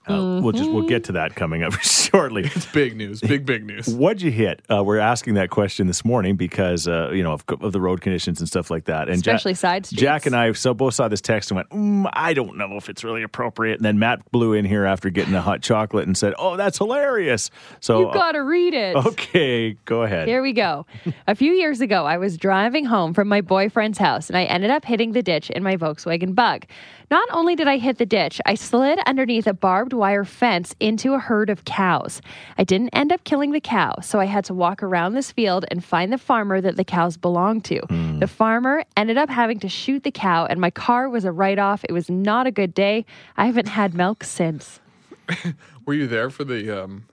Uh, 0.06 0.40
We'll 0.42 0.52
just 0.52 0.70
we'll 0.70 0.86
get 0.86 1.04
to 1.04 1.12
that 1.12 1.34
coming 1.34 1.62
up 1.62 1.72
shortly. 1.80 2.42
It's 2.54 2.66
big 2.66 2.96
news. 2.96 3.20
Big, 3.20 3.44
big 3.46 3.64
news. 3.64 3.88
What'd 3.88 4.22
you 4.22 4.30
hit? 4.30 4.62
Uh, 4.70 4.84
we're 4.84 4.98
asking 4.98 5.34
that 5.34 5.50
question 5.50 5.86
this 5.86 6.04
morning 6.04 6.36
because 6.36 6.86
uh, 6.86 7.10
you 7.12 7.22
know 7.22 7.32
of, 7.32 7.44
of 7.60 7.72
the 7.72 7.80
road 7.80 8.00
conditions 8.00 8.38
and 8.40 8.48
stuff 8.48 8.70
like 8.70 8.84
that. 8.84 9.08
And 9.08 9.16
Ja- 9.24 9.32
Especially 9.32 9.54
side 9.54 9.86
streets. 9.86 10.00
Jack 10.00 10.26
and 10.26 10.36
I 10.36 10.52
so 10.52 10.74
both 10.74 10.94
saw 10.94 11.08
this 11.08 11.20
text 11.20 11.50
and 11.50 11.56
went, 11.56 11.70
mm, 11.70 12.08
I 12.12 12.34
don't 12.34 12.56
know 12.56 12.76
if 12.76 12.88
it's 12.88 13.02
really 13.04 13.22
appropriate. 13.22 13.76
And 13.76 13.84
then 13.84 13.98
Matt 13.98 14.30
blew 14.30 14.52
in 14.52 14.64
here 14.64 14.84
after 14.84 15.10
getting 15.10 15.34
a 15.34 15.40
hot 15.42 15.62
chocolate 15.62 16.06
and 16.06 16.16
said, 16.16 16.34
Oh, 16.38 16.56
that's 16.56 16.78
hilarious. 16.78 17.50
So 17.80 18.00
You 18.08 18.14
got 18.14 18.32
to 18.32 18.42
read 18.42 18.74
it. 18.74 18.96
okay, 18.96 19.72
go 19.84 20.02
ahead. 20.02 20.28
Here 20.28 20.42
we 20.42 20.52
go. 20.52 20.86
A 21.26 21.34
few 21.34 21.52
years 21.52 21.80
ago, 21.80 22.04
I 22.04 22.18
was 22.18 22.36
driving 22.36 22.84
home 22.84 23.14
from 23.14 23.28
my 23.28 23.40
boyfriend's 23.40 23.98
house 23.98 24.28
and 24.28 24.36
I 24.36 24.44
ended 24.44 24.70
up 24.70 24.84
hitting 24.84 25.12
the 25.12 25.22
ditch 25.22 25.50
in 25.50 25.62
my 25.62 25.76
Volkswagen 25.76 26.34
Bug. 26.34 26.66
Not 27.10 27.28
only 27.32 27.54
did 27.54 27.68
I 27.68 27.78
hit 27.78 27.98
the 27.98 28.06
ditch, 28.06 28.40
I 28.46 28.54
slid 28.54 28.98
underneath 29.06 29.46
a 29.46 29.54
barbed 29.54 29.84
barbed 29.84 29.92
wire 29.92 30.24
fence 30.24 30.74
into 30.80 31.12
a 31.12 31.18
herd 31.18 31.50
of 31.50 31.64
cows. 31.64 32.22
I 32.56 32.64
didn't 32.64 32.88
end 32.94 33.12
up 33.12 33.22
killing 33.24 33.52
the 33.52 33.60
cow, 33.60 33.96
so 34.00 34.18
I 34.18 34.24
had 34.24 34.44
to 34.46 34.54
walk 34.54 34.82
around 34.82 35.12
this 35.12 35.30
field 35.30 35.66
and 35.70 35.84
find 35.84 36.10
the 36.10 36.16
farmer 36.16 36.60
that 36.62 36.76
the 36.76 36.84
cows 36.84 37.18
belonged 37.18 37.64
to. 37.66 37.80
The 38.20 38.26
farmer 38.26 38.84
ended 38.96 39.18
up 39.18 39.28
having 39.28 39.60
to 39.60 39.68
shoot 39.68 40.04
the 40.04 40.10
cow, 40.10 40.46
and 40.46 40.58
my 40.60 40.70
car 40.70 41.10
was 41.10 41.26
a 41.26 41.32
write 41.32 41.58
off. 41.58 41.84
It 41.86 41.92
was 41.92 42.08
not 42.08 42.46
a 42.46 42.50
good 42.50 42.72
day. 42.72 43.04
I 43.36 43.44
haven't 43.44 43.68
had 43.68 43.92
milk 43.92 44.24
since. 44.24 44.80
Were 45.86 45.94
you 45.94 46.06
there 46.06 46.30
for 46.30 46.44
the 46.44 46.84
um 46.84 47.04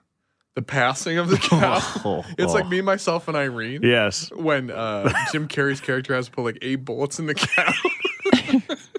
the 0.54 0.62
passing 0.62 1.18
of 1.18 1.28
the 1.28 1.36
cow? 1.36 1.80
Oh, 2.04 2.24
it's 2.38 2.52
oh. 2.52 2.54
like 2.54 2.68
me, 2.68 2.80
myself, 2.80 3.28
and 3.28 3.36
Irene. 3.36 3.80
Yes. 3.82 4.30
When 4.34 4.70
uh, 4.70 5.12
Jim 5.32 5.48
Carrey's 5.48 5.80
character 5.80 6.14
has 6.14 6.26
to 6.26 6.32
put 6.32 6.44
like 6.44 6.58
eight 6.62 6.84
bullets 6.84 7.18
in 7.18 7.26
the 7.26 7.34
cow. 7.34 7.72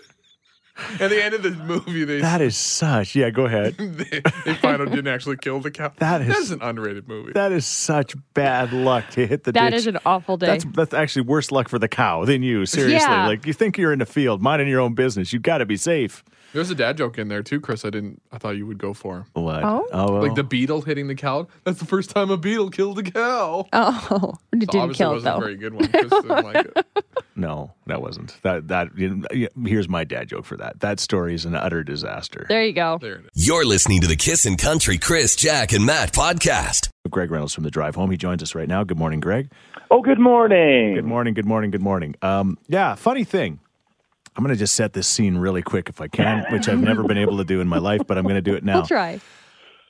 At 0.99 1.09
the 1.09 1.23
end 1.23 1.33
of 1.33 1.43
the 1.43 1.51
movie, 1.51 2.03
they 2.05 2.21
That 2.21 2.41
is 2.41 2.55
such. 2.57 3.15
Yeah, 3.15 3.29
go 3.29 3.45
ahead. 3.45 3.75
they, 3.77 4.21
they 4.45 4.53
find 4.55 4.81
out 4.81 4.89
didn't 4.89 5.07
actually 5.07 5.37
kill 5.37 5.59
the 5.59 5.71
cow. 5.71 5.91
That 5.97 6.21
is- 6.21 6.27
That's 6.27 6.49
an 6.51 6.61
underrated 6.61 7.07
movie. 7.07 7.33
That 7.33 7.51
is 7.51 7.65
such 7.65 8.15
bad 8.33 8.73
luck 8.73 9.09
to 9.11 9.25
hit 9.27 9.43
the 9.43 9.51
That 9.51 9.71
ditch. 9.71 9.79
is 9.79 9.87
an 9.87 9.99
awful 10.05 10.37
day. 10.37 10.47
That's 10.47 10.65
that's 10.73 10.93
actually 10.93 11.23
worse 11.23 11.51
luck 11.51 11.69
for 11.69 11.79
the 11.79 11.87
cow 11.87 12.25
than 12.25 12.43
you. 12.43 12.65
Seriously, 12.65 12.93
Yeah. 12.99 13.27
like 13.27 13.45
you 13.45 13.53
think 13.53 13.77
you're 13.77 13.93
in 13.93 13.99
the 13.99 14.05
field, 14.05 14.41
minding 14.41 14.67
your 14.67 14.81
own 14.81 14.93
business. 14.93 15.33
You've 15.33 15.41
got 15.43 15.59
to 15.59 15.65
be 15.65 15.77
safe. 15.77 16.23
There's 16.53 16.69
a 16.69 16.75
dad 16.75 16.97
joke 16.97 17.17
in 17.17 17.27
there 17.29 17.41
too, 17.43 17.59
Chris. 17.59 17.83
I 17.83 17.89
didn't. 17.89 18.21
I 18.31 18.37
thought 18.37 18.51
you 18.57 18.67
would 18.67 18.77
go 18.77 18.93
for 18.93 19.25
What? 19.33 19.63
Oh? 19.63 19.87
well. 19.91 20.21
like 20.21 20.35
the 20.35 20.43
beetle 20.43 20.81
hitting 20.81 21.07
the 21.07 21.15
cow. 21.15 21.47
That's 21.63 21.79
the 21.79 21.85
first 21.85 22.11
time 22.11 22.29
a 22.29 22.37
beetle 22.37 22.69
killed 22.69 22.99
a 22.99 23.03
cow. 23.03 23.67
oh, 23.73 24.33
it 24.53 24.59
didn't 24.69 24.93
kill 24.93 25.11
it 25.11 25.15
wasn't 25.15 25.23
though. 25.23 25.37
a 25.37 25.39
very 25.39 25.55
good 25.55 25.73
one. 25.73 25.85
Didn't 25.91 26.27
like 26.27 26.55
it. 26.75 26.85
no, 27.35 27.71
that 27.87 28.01
wasn't. 28.01 28.37
That 28.43 28.67
that. 28.67 28.95
You 28.97 29.15
know, 29.31 29.47
here's 29.65 29.89
my 29.89 30.03
dad 30.03 30.27
joke 30.29 30.45
for 30.45 30.57
that. 30.57 30.79
That 30.81 30.99
story 30.99 31.33
is 31.33 31.45
an 31.45 31.55
utter 31.55 31.83
disaster. 31.83 32.45
There 32.47 32.63
you 32.63 32.73
go. 32.73 32.99
There 33.01 33.15
it 33.15 33.25
is. 33.33 33.47
You're 33.47 33.65
listening 33.65 34.01
to 34.01 34.07
the 34.07 34.15
Kissin' 34.15 34.55
Country 34.57 34.97
Chris, 34.99 35.35
Jack, 35.35 35.73
and 35.73 35.85
Matt 35.85 36.13
podcast. 36.13 36.89
Greg 37.09 37.31
Reynolds 37.31 37.53
from 37.53 37.63
the 37.63 37.71
drive 37.71 37.95
home. 37.95 38.09
He 38.11 38.17
joins 38.17 38.41
us 38.41 38.55
right 38.55 38.67
now. 38.67 38.83
Good 38.83 38.97
morning, 38.97 39.19
Greg. 39.19 39.51
Oh, 39.91 40.01
good 40.01 40.19
morning. 40.19 40.95
Good 40.95 41.05
morning. 41.05 41.33
Good 41.33 41.45
morning. 41.45 41.69
Good 41.71 41.81
morning. 41.81 42.15
Um, 42.21 42.57
yeah, 42.67 42.95
funny 42.95 43.23
thing. 43.23 43.59
I'm 44.35 44.43
going 44.43 44.53
to 44.53 44.59
just 44.59 44.75
set 44.75 44.93
this 44.93 45.07
scene 45.07 45.37
really 45.37 45.61
quick 45.61 45.89
if 45.89 46.01
I 46.01 46.07
can, 46.07 46.45
which 46.51 46.67
I've 46.67 46.79
never 46.79 47.03
been 47.03 47.17
able 47.17 47.37
to 47.37 47.43
do 47.43 47.61
in 47.61 47.67
my 47.67 47.77
life, 47.77 48.01
but 48.07 48.17
I'm 48.17 48.23
going 48.23 48.35
to 48.35 48.41
do 48.41 48.55
it 48.55 48.63
now. 48.63 48.75
We'll 48.75 48.87
try. 48.87 49.19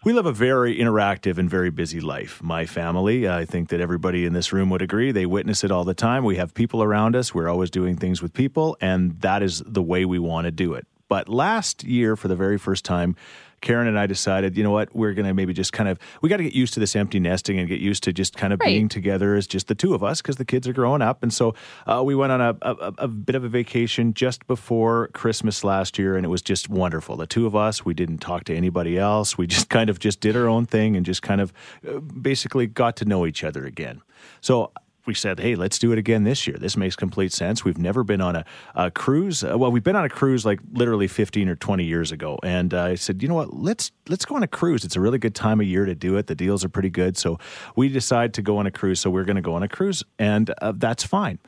We 0.05 0.11
live 0.11 0.25
a 0.25 0.33
very 0.33 0.77
interactive 0.77 1.37
and 1.37 1.49
very 1.49 1.69
busy 1.69 2.01
life. 2.01 2.43
My 2.43 2.65
family, 2.65 3.29
I 3.29 3.45
think 3.45 3.69
that 3.69 3.79
everybody 3.79 4.25
in 4.25 4.33
this 4.33 4.51
room 4.51 4.69
would 4.69 4.81
agree, 4.81 5.13
they 5.13 5.25
witness 5.25 5.63
it 5.63 5.71
all 5.71 5.85
the 5.85 5.93
time. 5.93 6.25
We 6.25 6.35
have 6.35 6.53
people 6.53 6.83
around 6.83 7.15
us, 7.15 7.33
we're 7.33 7.47
always 7.47 7.69
doing 7.69 7.95
things 7.95 8.21
with 8.21 8.33
people, 8.33 8.75
and 8.81 9.21
that 9.21 9.41
is 9.41 9.63
the 9.65 9.81
way 9.81 10.03
we 10.03 10.19
want 10.19 10.43
to 10.43 10.51
do 10.51 10.73
it. 10.73 10.85
But 11.13 11.29
last 11.29 11.83
year, 11.83 12.15
for 12.15 12.27
the 12.27 12.35
very 12.35 12.57
first 12.57 12.83
time, 12.83 13.15
Karen 13.61 13.85
and 13.87 13.99
I 13.99 14.07
decided, 14.07 14.57
you 14.57 14.63
know 14.63 14.71
what, 14.71 14.95
we're 14.95 15.13
going 15.13 15.27
to 15.27 15.33
maybe 15.35 15.53
just 15.53 15.71
kind 15.71 15.87
of, 15.87 15.99
we 16.23 16.27
got 16.27 16.37
to 16.37 16.43
get 16.43 16.53
used 16.55 16.73
to 16.73 16.79
this 16.79 16.95
empty 16.95 17.19
nesting 17.19 17.59
and 17.59 17.67
get 17.69 17.79
used 17.79 18.01
to 18.05 18.11
just 18.11 18.35
kind 18.35 18.51
of 18.51 18.59
Right. 18.59 18.69
being 18.69 18.89
together 18.89 19.35
as 19.35 19.45
just 19.45 19.67
the 19.67 19.75
two 19.75 19.93
of 19.93 20.03
us 20.03 20.23
because 20.23 20.37
the 20.37 20.43
kids 20.43 20.67
are 20.67 20.73
growing 20.73 21.03
up. 21.03 21.21
And 21.21 21.31
so 21.31 21.53
uh, 21.85 22.01
we 22.03 22.15
went 22.15 22.31
on 22.31 22.41
a, 22.41 22.57
a, 22.63 22.93
a 22.97 23.07
bit 23.07 23.35
of 23.35 23.43
a 23.43 23.47
vacation 23.47 24.15
just 24.15 24.47
before 24.47 25.09
Christmas 25.13 25.63
last 25.63 25.99
year, 25.99 26.17
and 26.17 26.25
it 26.25 26.29
was 26.29 26.41
just 26.41 26.67
wonderful. 26.67 27.15
The 27.15 27.27
two 27.27 27.45
of 27.45 27.55
us, 27.55 27.85
we 27.85 27.93
didn't 27.93 28.17
talk 28.17 28.43
to 28.45 28.55
anybody 28.55 28.97
else. 28.97 29.37
We 29.37 29.45
just 29.45 29.69
kind 29.69 29.91
of 29.91 29.99
just 29.99 30.19
did 30.19 30.35
our 30.35 30.47
own 30.49 30.65
thing 30.65 30.95
and 30.97 31.05
just 31.05 31.21
kind 31.21 31.41
of 31.41 31.53
uh, 31.87 31.99
basically 31.99 32.65
got 32.65 32.95
to 32.97 33.05
know 33.05 33.27
each 33.27 33.43
other 33.43 33.65
again. 33.67 34.01
So 34.41 34.71
we 35.05 35.13
said, 35.13 35.39
hey, 35.39 35.55
let's 35.55 35.77
do 35.79 35.91
it 35.91 35.97
again 35.97 36.23
this 36.23 36.47
year. 36.47 36.57
This 36.57 36.77
makes 36.77 36.95
complete 36.95 37.33
sense. 37.33 37.65
We've 37.65 37.77
never 37.77 38.03
been 38.03 38.21
on 38.21 38.35
a, 38.35 38.45
a 38.75 38.89
cruise. 38.89 39.43
Uh, 39.43 39.57
well, 39.57 39.71
we've 39.71 39.83
been 39.83 39.95
on 39.95 40.05
a 40.05 40.09
cruise 40.09 40.45
like 40.45 40.59
literally 40.71 41.07
15 41.07 41.49
or 41.49 41.55
20 41.55 41.83
years 41.83 42.11
ago. 42.11 42.39
And 42.43 42.73
uh, 42.73 42.83
I 42.83 42.95
said, 42.95 43.21
you 43.21 43.27
know 43.27 43.35
what? 43.35 43.53
Let's 43.53 43.91
let's 44.07 44.25
go 44.25 44.35
on 44.35 44.43
a 44.43 44.47
cruise. 44.47 44.85
It's 44.85 44.95
a 44.95 45.01
really 45.01 45.17
good 45.17 45.35
time 45.35 45.59
of 45.59 45.67
year 45.67 45.85
to 45.85 45.95
do 45.95 46.15
it. 46.17 46.27
The 46.27 46.35
deals 46.35 46.63
are 46.63 46.69
pretty 46.69 46.89
good. 46.89 47.17
So 47.17 47.37
we 47.75 47.89
decide 47.89 48.33
to 48.35 48.41
go 48.41 48.57
on 48.57 48.65
a 48.65 48.71
cruise. 48.71 49.01
So 49.01 49.09
we're 49.09 49.25
going 49.25 49.35
to 49.35 49.41
go 49.41 49.55
on 49.55 49.63
a 49.63 49.67
cruise, 49.67 50.03
and 50.17 50.53
uh, 50.61 50.73
that's 50.75 51.03
fine. 51.03 51.39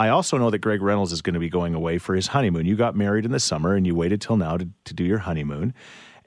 I 0.00 0.10
also 0.10 0.38
know 0.38 0.48
that 0.50 0.58
Greg 0.58 0.80
Reynolds 0.80 1.12
is 1.12 1.22
going 1.22 1.34
to 1.34 1.40
be 1.40 1.48
going 1.48 1.74
away 1.74 1.98
for 1.98 2.14
his 2.14 2.28
honeymoon. 2.28 2.66
You 2.66 2.76
got 2.76 2.94
married 2.94 3.24
in 3.24 3.32
the 3.32 3.40
summer 3.40 3.74
and 3.74 3.84
you 3.84 3.96
waited 3.96 4.20
till 4.20 4.36
now 4.36 4.56
to, 4.56 4.68
to 4.84 4.94
do 4.94 5.02
your 5.02 5.18
honeymoon. 5.18 5.74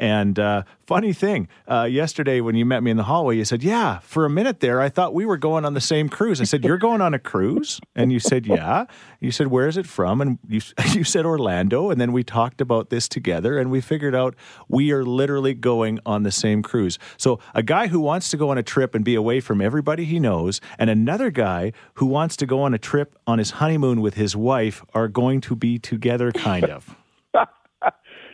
And 0.02 0.40
uh, 0.40 0.64
funny 0.88 1.14
thing, 1.14 1.48
uh, 1.68 1.84
yesterday 1.84 2.42
when 2.42 2.56
you 2.56 2.66
met 2.66 2.82
me 2.82 2.90
in 2.90 2.98
the 2.98 3.04
hallway, 3.04 3.38
you 3.38 3.46
said, 3.46 3.62
Yeah, 3.62 4.00
for 4.00 4.26
a 4.26 4.32
minute 4.32 4.60
there, 4.60 4.82
I 4.82 4.90
thought 4.90 5.14
we 5.14 5.28
were 5.28 5.38
going 5.38 5.64
on 5.64 5.76
the 5.76 5.80
same 5.80 6.10
cruise. 6.10 6.42
I 6.42 6.44
said, 6.46 6.66
You're 6.66 6.80
going 6.80 7.02
on 7.02 7.14
a 7.14 7.20
cruise? 7.20 7.80
And 7.96 8.12
you 8.12 8.20
said, 8.20 8.48
Yeah. 8.48 8.86
You 9.20 9.32
said, 9.32 9.48
Where 9.48 9.68
is 9.68 9.78
it 9.78 9.86
from? 9.86 10.20
And 10.20 10.40
you, 10.48 10.60
you 10.94 11.04
said, 11.04 11.24
Orlando. 11.24 11.92
And 11.92 12.02
then 12.02 12.14
we 12.14 12.24
talked 12.24 12.62
about 12.62 12.90
this 12.90 13.08
together 13.08 13.60
and 13.60 13.70
we 13.70 13.80
figured 13.80 14.16
out 14.16 14.36
we 14.68 14.92
are 14.92 15.06
literally 15.06 15.54
going 15.54 16.00
on 16.04 16.24
the 16.24 16.32
same 16.32 16.64
cruise. 16.64 16.98
So 17.18 17.40
a 17.54 17.62
guy 17.62 17.86
who 17.86 18.00
wants 18.00 18.30
to 18.30 18.38
go 18.38 18.50
on 18.50 18.58
a 18.58 18.64
trip 18.64 18.96
and 18.96 19.06
be 19.06 19.14
away 19.14 19.40
from 19.40 19.62
everybody 19.62 20.06
he 20.06 20.20
knows, 20.20 20.62
and 20.80 20.90
another 20.90 21.30
guy 21.30 21.74
who 21.94 22.08
wants 22.08 22.36
to 22.38 22.48
go 22.48 22.64
on 22.64 22.74
a 22.74 22.80
trip 22.80 23.16
on 23.28 23.38
his 23.38 23.52
honeymoon 23.52 24.02
with 24.02 24.16
his 24.16 24.36
wife 24.36 24.84
are 24.96 25.08
going 25.08 25.42
to 25.42 25.56
be 25.56 25.78
together, 25.78 26.32
kind 26.32 26.66
of. 26.66 26.96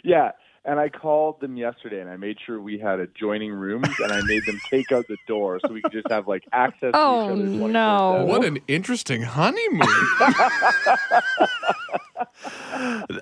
Yeah, 0.04 0.32
and 0.68 0.82
I 0.82 0.90
called 0.90 1.40
them 1.40 1.56
yesterday, 1.56 2.02
and 2.02 2.10
I 2.10 2.18
made 2.18 2.38
sure 2.46 2.60
we 2.60 2.78
had 2.78 3.00
adjoining 3.00 3.54
rooms, 3.54 3.88
and 4.00 4.12
I 4.12 4.22
made 4.24 4.46
them 4.46 4.60
take 4.70 4.92
out 4.92 5.08
the 5.08 5.16
door 5.26 5.62
so 5.66 5.72
we 5.72 5.82
could 5.82 5.94
just 5.94 6.12
have 6.12 6.28
like 6.28 6.44
access. 6.52 6.92
Oh, 6.94 7.30
to 7.30 7.42
each 7.42 7.62
other 7.62 7.72
no. 7.72 8.26
What 8.28 8.44
an 8.44 8.60
interesting 8.68 9.22
honeymoon. 9.22 9.80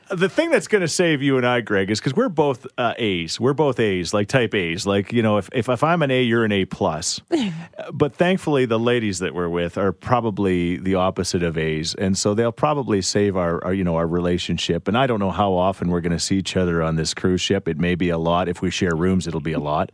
the 0.09 0.27
thing 0.27 0.49
that's 0.49 0.67
going 0.67 0.81
to 0.81 0.87
save 0.87 1.21
you 1.21 1.37
and 1.37 1.45
I, 1.45 1.61
Greg, 1.61 1.91
is 1.91 1.99
because 1.99 2.15
we're 2.15 2.29
both 2.29 2.65
uh, 2.79 2.95
A's. 2.97 3.39
We're 3.39 3.53
both 3.53 3.79
A's, 3.79 4.11
like 4.11 4.27
type 4.27 4.55
A's. 4.55 4.87
Like 4.87 5.13
you 5.13 5.21
know, 5.21 5.37
if, 5.37 5.47
if 5.53 5.69
if 5.69 5.83
I'm 5.83 6.01
an 6.01 6.09
A, 6.09 6.23
you're 6.23 6.45
an 6.45 6.51
A 6.51 6.65
plus. 6.65 7.21
but 7.93 8.15
thankfully, 8.15 8.65
the 8.65 8.79
ladies 8.79 9.19
that 9.19 9.35
we're 9.35 9.49
with 9.49 9.77
are 9.77 9.91
probably 9.91 10.77
the 10.77 10.95
opposite 10.95 11.43
of 11.43 11.59
A's, 11.59 11.93
and 11.93 12.17
so 12.17 12.33
they'll 12.33 12.51
probably 12.51 13.03
save 13.03 13.37
our, 13.37 13.63
our 13.63 13.73
you 13.73 13.83
know 13.83 13.97
our 13.97 14.07
relationship. 14.07 14.87
And 14.87 14.97
I 14.97 15.05
don't 15.05 15.19
know 15.19 15.31
how 15.31 15.53
often 15.53 15.89
we're 15.89 16.01
going 16.01 16.11
to 16.11 16.19
see 16.19 16.37
each 16.37 16.57
other 16.57 16.81
on 16.81 16.95
this 16.95 17.13
cruise 17.13 17.34
ship. 17.37 17.67
It 17.67 17.77
may 17.77 17.95
be 17.95 18.09
a 18.09 18.17
lot. 18.17 18.47
If 18.47 18.61
we 18.61 18.71
share 18.71 18.95
rooms, 18.95 19.27
it'll 19.27 19.39
be 19.39 19.53
a 19.53 19.59
lot. 19.59 19.91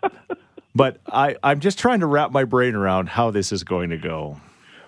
but 0.74 1.00
I 1.06 1.36
I'm 1.42 1.60
just 1.60 1.78
trying 1.78 2.00
to 2.00 2.06
wrap 2.06 2.30
my 2.32 2.44
brain 2.44 2.74
around 2.74 3.08
how 3.08 3.30
this 3.30 3.52
is 3.52 3.64
going 3.64 3.90
to 3.90 3.98
go. 3.98 4.40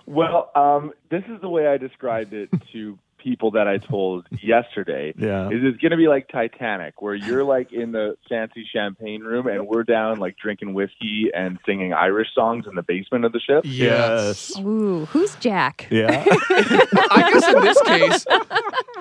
Well, 0.05 0.51
um, 0.55 0.91
this 1.09 1.23
is 1.29 1.39
the 1.41 1.49
way 1.49 1.67
I 1.67 1.77
described 1.77 2.33
it 2.33 2.49
to 2.73 2.99
people 3.23 3.51
that 3.51 3.67
I 3.67 3.77
told 3.77 4.27
yesterday. 4.41 5.13
Yeah. 5.17 5.47
Is 5.47 5.61
it's 5.63 5.77
going 5.77 5.91
to 5.91 5.97
be 5.97 6.07
like 6.07 6.27
Titanic, 6.29 7.01
where 7.01 7.15
you're 7.15 7.43
like 7.43 7.71
in 7.71 7.91
the 7.91 8.17
fancy 8.29 8.65
champagne 8.71 9.21
room, 9.21 9.47
and 9.47 9.67
we're 9.67 9.83
down 9.83 10.19
like 10.19 10.37
drinking 10.37 10.73
whiskey 10.73 11.29
and 11.33 11.59
singing 11.65 11.93
Irish 11.93 12.29
songs 12.35 12.65
in 12.67 12.75
the 12.75 12.83
basement 12.83 13.25
of 13.25 13.31
the 13.31 13.39
ship. 13.39 13.63
Yes. 13.65 14.57
Ooh, 14.59 15.05
who's 15.05 15.35
Jack? 15.35 15.87
Yeah. 15.89 16.25
I 16.29 17.29
guess 17.33 17.47
in 17.47 17.61
this 17.61 17.81
case, 17.81 18.25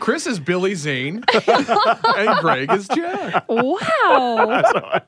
Chris 0.00 0.26
is 0.26 0.38
Billy 0.38 0.74
Zane 0.74 1.24
and 1.46 2.38
Greg 2.40 2.72
is 2.72 2.88
Jack. 2.88 3.44
Wow. 3.48 5.00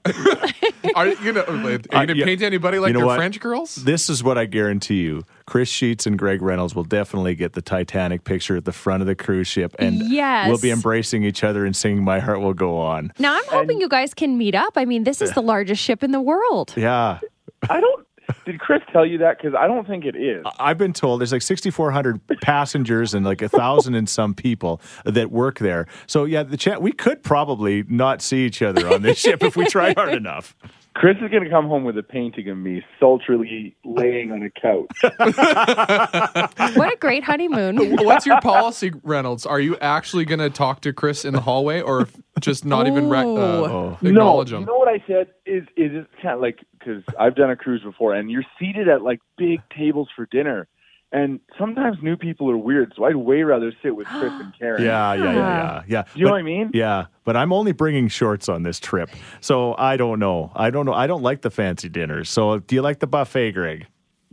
Are 0.95 1.07
you 1.07 1.17
gonna, 1.17 1.41
are 1.41 1.71
you 1.71 1.79
gonna 1.79 2.15
yeah. 2.15 2.25
paint 2.25 2.43
anybody 2.43 2.79
like 2.79 2.89
You 2.89 2.95
know 2.95 3.01
they're 3.01 3.07
what? 3.07 3.17
French 3.17 3.41
girls? 3.41 3.77
This 3.77 4.09
is 4.11 4.23
what 4.23 4.39
I 4.39 4.47
guarantee 4.47 5.03
you. 5.03 5.25
Chris 5.47 5.69
Sheets 5.69 6.07
and 6.07 6.19
Greg 6.19 6.41
Reynolds 6.43 6.75
will 6.75 6.85
definitely 6.85 7.35
get 7.35 7.53
the 7.53 7.61
Titanic 7.63 8.25
picture 8.25 8.57
at 8.57 8.65
the 8.65 8.73
front 8.73 9.03
of 9.03 9.07
the 9.07 9.15
cruise 9.15 9.47
ship, 9.47 9.75
and 9.79 9.97
Yes. 10.11 10.49
we'll 10.49 10.59
be 10.59 10.71
embracing 10.71 11.23
each 11.25 11.45
other 11.45 11.65
and 11.67 11.77
singing 11.77 12.03
"My 12.03 12.19
Heart 12.19 12.41
Will 12.41 12.55
Go 12.55 12.79
On." 12.79 13.13
now 13.19 13.35
I'm 13.37 13.45
hoping 13.49 13.81
you 13.81 13.89
guys 13.89 14.15
can 14.15 14.39
meet 14.39 14.55
up. 14.55 14.73
I 14.77 14.85
mean, 14.85 15.05
this 15.05 15.21
is 15.21 15.33
the 15.33 15.43
largest 15.43 15.83
ship 15.83 16.03
in 16.03 16.13
the 16.13 16.21
world. 16.21 16.73
Yeah, 16.77 17.21
I 17.69 17.81
don't. 17.81 18.07
Did 18.47 18.59
Chris 18.59 18.81
tell 18.91 19.05
you 19.05 19.19
that? 19.19 19.37
Because 19.37 19.55
I 19.55 19.67
don't 19.67 19.87
think 19.87 20.07
it 20.07 20.17
is. 20.17 20.45
I've 20.59 20.79
been 20.79 20.95
told 20.95 21.21
there's 21.21 21.33
like 21.33 21.43
6,400 21.43 22.21
passengers 22.41 23.13
and 23.13 23.25
like 23.25 23.43
a 23.43 23.51
thousand 23.51 23.97
and 23.97 24.09
some 24.09 24.33
people 24.35 24.81
that 25.05 25.31
work 25.31 25.59
there. 25.59 25.87
So 26.07 26.25
yeah, 26.25 26.43
the 26.43 26.57
chat 26.57 26.81
we 26.81 26.93
could 26.93 27.23
probably 27.23 27.85
not 27.87 28.23
see 28.23 28.47
each 28.47 28.63
other 28.63 28.89
on 28.93 29.03
this 29.03 29.19
ship 29.19 29.43
if 29.43 29.57
we 29.57 29.67
try 29.67 29.93
hard 29.93 30.15
enough. 30.15 30.57
Chris 30.95 31.17
is 31.21 31.29
going 31.31 31.43
to 31.43 31.51
come 31.51 31.67
home 31.67 31.83
with 31.85 31.99
a 31.99 32.03
painting 32.05 32.49
of 32.49 32.57
me 32.57 32.85
sultrily 33.01 33.75
laying 33.85 34.31
on 34.31 34.43
a 34.43 34.51
couch. 34.51 34.89
What 36.77 36.93
a 36.93 36.97
great 36.97 37.25
honeymoon. 37.25 37.97
What's 37.97 38.27
your 38.27 38.41
policy, 38.41 38.93
Reynolds? 39.03 39.45
Are 39.47 39.61
you 39.61 39.77
actually 39.81 40.25
gonna 40.25 40.51
talk 40.51 40.81
to 40.83 40.93
Chris 40.93 41.25
in 41.25 41.35
the 41.35 41.41
hallway, 41.41 41.81
or 41.81 42.09
just 42.41 42.65
not 42.65 42.87
even 42.87 43.09
re- 43.09 43.19
uh, 43.21 43.23
Oh. 43.25 43.99
acknowledge 44.03 44.51
no, 44.51 44.57
him? 44.57 44.63
you 44.63 44.67
know 44.67 44.79
what 44.79 44.89
I 44.89 45.03
said 45.07 45.29
is 45.47 45.65
is 45.77 45.91
it's 45.95 46.09
kind 46.23 46.35
of 46.35 46.41
like 46.41 46.61
because 46.79 47.03
I've 47.19 47.35
done 47.37 47.51
a 47.51 47.57
cruise 47.57 47.83
before, 47.83 48.15
and 48.15 48.31
you're 48.31 48.45
seated 48.59 48.89
at 48.89 49.03
like 49.03 49.21
big 49.37 49.61
tables 49.77 50.09
for 50.15 50.27
dinner, 50.31 50.67
and 51.15 51.41
sometimes 51.59 51.97
new 52.03 52.17
people 52.17 52.51
are 52.51 52.57
weird, 52.57 52.93
so 52.97 53.05
I'd 53.05 53.17
way 53.17 53.43
rather 53.43 53.73
sit 53.83 53.97
with 53.97 54.07
Chris 54.09 54.33
and 54.33 54.53
Karen. 54.59 54.83
Yeah, 54.83 55.15
yeah, 55.15 55.25
yeah, 55.25 55.33
yeah, 55.35 55.83
yeah. 55.87 56.03
Do 56.03 56.19
you 56.21 56.25
know 56.27 56.33
what 56.33 56.41
I 56.41 56.43
mean? 56.43 56.71
Yeah, 56.75 57.07
but 57.25 57.37
I'm 57.37 57.53
only 57.53 57.73
bringing 57.73 58.09
shorts 58.09 58.49
on 58.49 58.63
this 58.65 58.79
trip, 58.79 59.09
so 59.41 59.75
I 59.79 59.97
don't 59.97 60.19
know. 60.19 60.53
I 60.55 60.69
don't 60.71 60.85
know. 60.85 60.93
I 60.95 61.07
don't 61.07 61.23
like 61.23 61.41
the 61.41 61.51
fancy 61.51 61.89
dinners. 61.89 62.29
So 62.29 62.59
do 62.59 62.75
you 62.75 62.83
like 62.83 62.99
the 62.99 63.07
buffet, 63.07 63.53
Greg? 63.53 63.87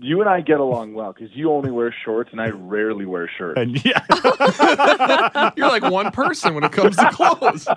you 0.03 0.19
and 0.19 0.27
I 0.27 0.41
get 0.41 0.59
along 0.59 0.95
well 0.95 1.13
because 1.13 1.29
you 1.35 1.51
only 1.51 1.69
wear 1.69 1.93
shorts 2.03 2.31
and 2.31 2.41
I 2.41 2.47
rarely 2.49 3.05
wear 3.05 3.29
shirts. 3.37 3.59
And 3.59 3.85
yeah. 3.85 5.51
You're 5.55 5.67
like 5.67 5.83
one 5.83 6.09
person 6.11 6.55
when 6.55 6.63
it 6.63 6.71
comes 6.71 6.95
to 6.95 7.11
clothes. 7.11 7.67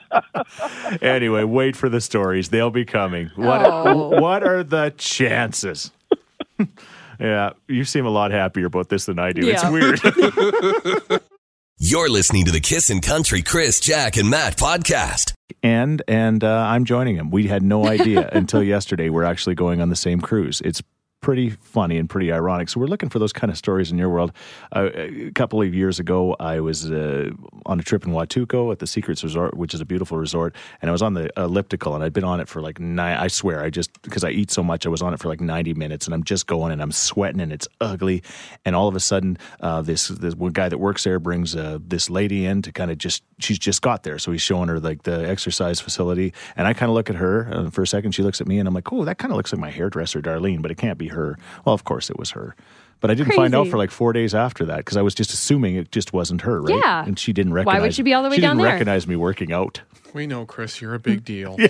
anyway, 1.03 1.45
wait 1.45 1.77
for 1.77 1.90
the 1.90 2.01
stories. 2.01 2.49
They'll 2.49 2.71
be 2.71 2.87
coming. 2.87 3.31
What 3.37 3.61
Oh. 3.67 4.21
what 4.21 4.43
are 4.43 4.64
the 4.64 4.95
chances? 4.97 5.90
yeah, 7.20 7.50
you 7.68 7.85
seem 7.85 8.07
a 8.07 8.11
lot 8.11 8.31
happier 8.31 8.66
about 8.66 8.88
this 8.88 9.07
than 9.07 9.18
I 9.18 9.33
do. 9.33 9.42
It's 9.44 9.64
weird. 9.68 11.20
You're 11.79 12.09
listening 12.09 12.44
to 12.44 12.53
the 12.53 12.61
Kissin' 12.61 13.00
Country 13.00 13.42
Chris, 13.42 13.81
Jack, 13.81 14.16
and 14.16 14.31
Matt 14.31 14.57
podcast. 14.57 15.35
and 15.62 16.03
and 16.07 16.42
uh, 16.44 16.48
I'm 16.68 16.85
joining 16.85 17.16
him. 17.16 17.31
We 17.31 17.48
had 17.48 17.62
no 17.62 17.87
idea 17.87 18.29
until 18.33 18.62
yesterday 18.62 19.09
we're 19.11 19.24
actually 19.24 19.57
going 19.57 19.81
on 19.81 19.88
the 19.88 19.96
same 19.96 20.20
cruise. 20.20 20.61
It's 20.64 20.83
pretty 21.25 21.49
funny 21.49 21.97
and 21.97 22.11
pretty 22.11 22.31
ironic. 22.31 22.69
So 22.69 22.79
we're 22.79 22.87
looking 22.87 23.09
for 23.09 23.19
those 23.19 23.33
kind 23.33 23.51
of 23.51 23.57
stories 23.57 23.91
in 23.91 23.97
your 23.97 24.11
world. 24.11 24.31
Uh, 24.77 24.91
a 24.95 25.31
couple 25.31 25.63
of 25.63 25.75
years 25.75 25.99
ago, 25.99 26.37
I 26.39 26.61
was 26.61 26.91
uh, 26.93 27.31
on 27.65 27.81
a 27.81 27.83
trip 27.83 28.05
in 28.05 28.13
Huatulco 28.13 28.71
at 28.71 28.79
the 28.79 28.87
Secrets 28.87 29.25
Resort, 29.25 29.57
which 29.57 29.73
is 29.73 29.81
a 29.81 29.87
beautiful 29.87 30.19
resort, 30.19 30.55
and 30.83 30.91
I 30.91 30.93
was 30.93 31.01
on 31.01 31.15
the 31.15 31.31
elliptical, 31.39 31.95
and 31.95 32.05
I'd 32.05 32.13
been 32.13 32.25
on 32.25 32.41
it 32.41 32.49
for 32.49 32.61
like 32.61 32.79
nine. 32.79 33.17
I 33.17 33.29
swear, 33.29 33.65
I 33.65 33.71
just 33.71 34.03
because 34.03 34.23
I 34.23 34.33
eat 34.33 34.51
so 34.51 34.63
much, 34.63 34.85
I 34.85 34.91
was 34.91 35.01
on 35.01 35.15
it 35.15 35.19
for 35.19 35.29
like 35.29 35.41
90 35.41 35.73
minutes, 35.73 36.05
and 36.05 36.13
I'm 36.13 36.25
just 36.25 36.47
going, 36.47 36.73
and 36.73 36.83
I'm 36.83 36.93
sweating, 36.93 37.41
and 37.41 37.55
it's 37.55 37.69
ugly, 37.81 38.23
and 38.67 38.77
all 38.77 38.89
of 38.89 38.95
a 38.95 39.01
sudden, 39.01 39.39
uh, 39.61 39.81
this 39.81 40.09
this 40.09 40.35
one 40.35 40.53
guy 40.53 40.69
that 40.69 40.77
works 40.77 41.05
there 41.05 41.19
brings 41.19 41.57
uh, 41.57 41.79
this 41.81 42.11
lady 42.11 42.45
in 42.45 42.61
to 42.61 42.71
kind 42.71 42.91
of 42.91 42.99
just 42.99 43.23
she's 43.39 43.59
just 43.59 43.81
got 43.81 44.03
there, 44.03 44.19
so 44.19 44.31
he's 44.31 44.43
showing 44.43 44.69
her 44.69 44.79
like 44.79 45.05
the 45.05 45.27
exercise 45.27 45.81
facility, 45.81 46.35
and 46.55 46.67
I 46.67 46.75
kind 46.75 46.91
of 46.91 46.95
look 46.95 47.09
at 47.09 47.17
her 47.17 47.49
uh, 47.51 47.71
for 47.71 47.81
a 47.81 47.87
second. 47.87 48.13
She 48.13 48.23
looks 48.23 48.43
at 48.43 48.47
me, 48.47 48.59
and 48.59 48.69
I'm 48.69 48.75
like, 48.75 48.93
oh, 48.93 49.07
that 49.07 49.17
kind 49.17 49.33
of 49.33 49.39
looks 49.39 49.55
like 49.55 49.61
my 49.61 49.71
hairdresser, 49.71 50.21
Darlene, 50.21 50.61
but 50.61 50.71
it 50.71 50.77
can't 50.77 50.99
be 50.99 51.09
her. 51.14 51.38
Well, 51.64 51.74
of 51.74 51.85
course 51.85 52.11
it 52.11 52.18
was 52.18 52.31
her. 52.31 52.55
But 53.05 53.11
I 53.11 53.14
didn't 53.17 53.35
find 53.35 53.55
out 53.55 53.69
for 53.69 53.77
like 53.77 53.90
four 53.90 54.14
days 54.14 54.35
after 54.35 54.64
that 54.64 54.79
because 54.79 54.97
I 54.97 55.03
was 55.03 55.14
just 55.14 55.35
assuming 55.35 55.77
it 55.77 55.93
just 55.93 56.14
wasn't 56.14 56.40
her, 56.40 56.62
right? 56.62 56.75
Yeah. 56.75 57.05
And 57.05 57.19
she 57.19 57.35
didn't 57.35 57.53
recognize. 57.53 57.75
Why 57.75 57.81
would 57.81 57.83
recognize. 57.83 57.97
she 57.97 58.03
be 58.03 58.14
all 58.14 58.23
the 58.23 58.31
way 58.31 58.37
she 58.37 58.40
down 58.40 58.57
didn't 58.57 58.64
there? 58.64 58.73
recognize 58.73 59.07
me 59.07 59.14
working 59.14 59.53
out. 59.53 59.83
We 60.14 60.27
know, 60.27 60.47
Chris, 60.47 60.81
you're 60.81 60.95
a 60.95 60.99
big 60.99 61.23
deal. 61.23 61.55
you 61.59 61.69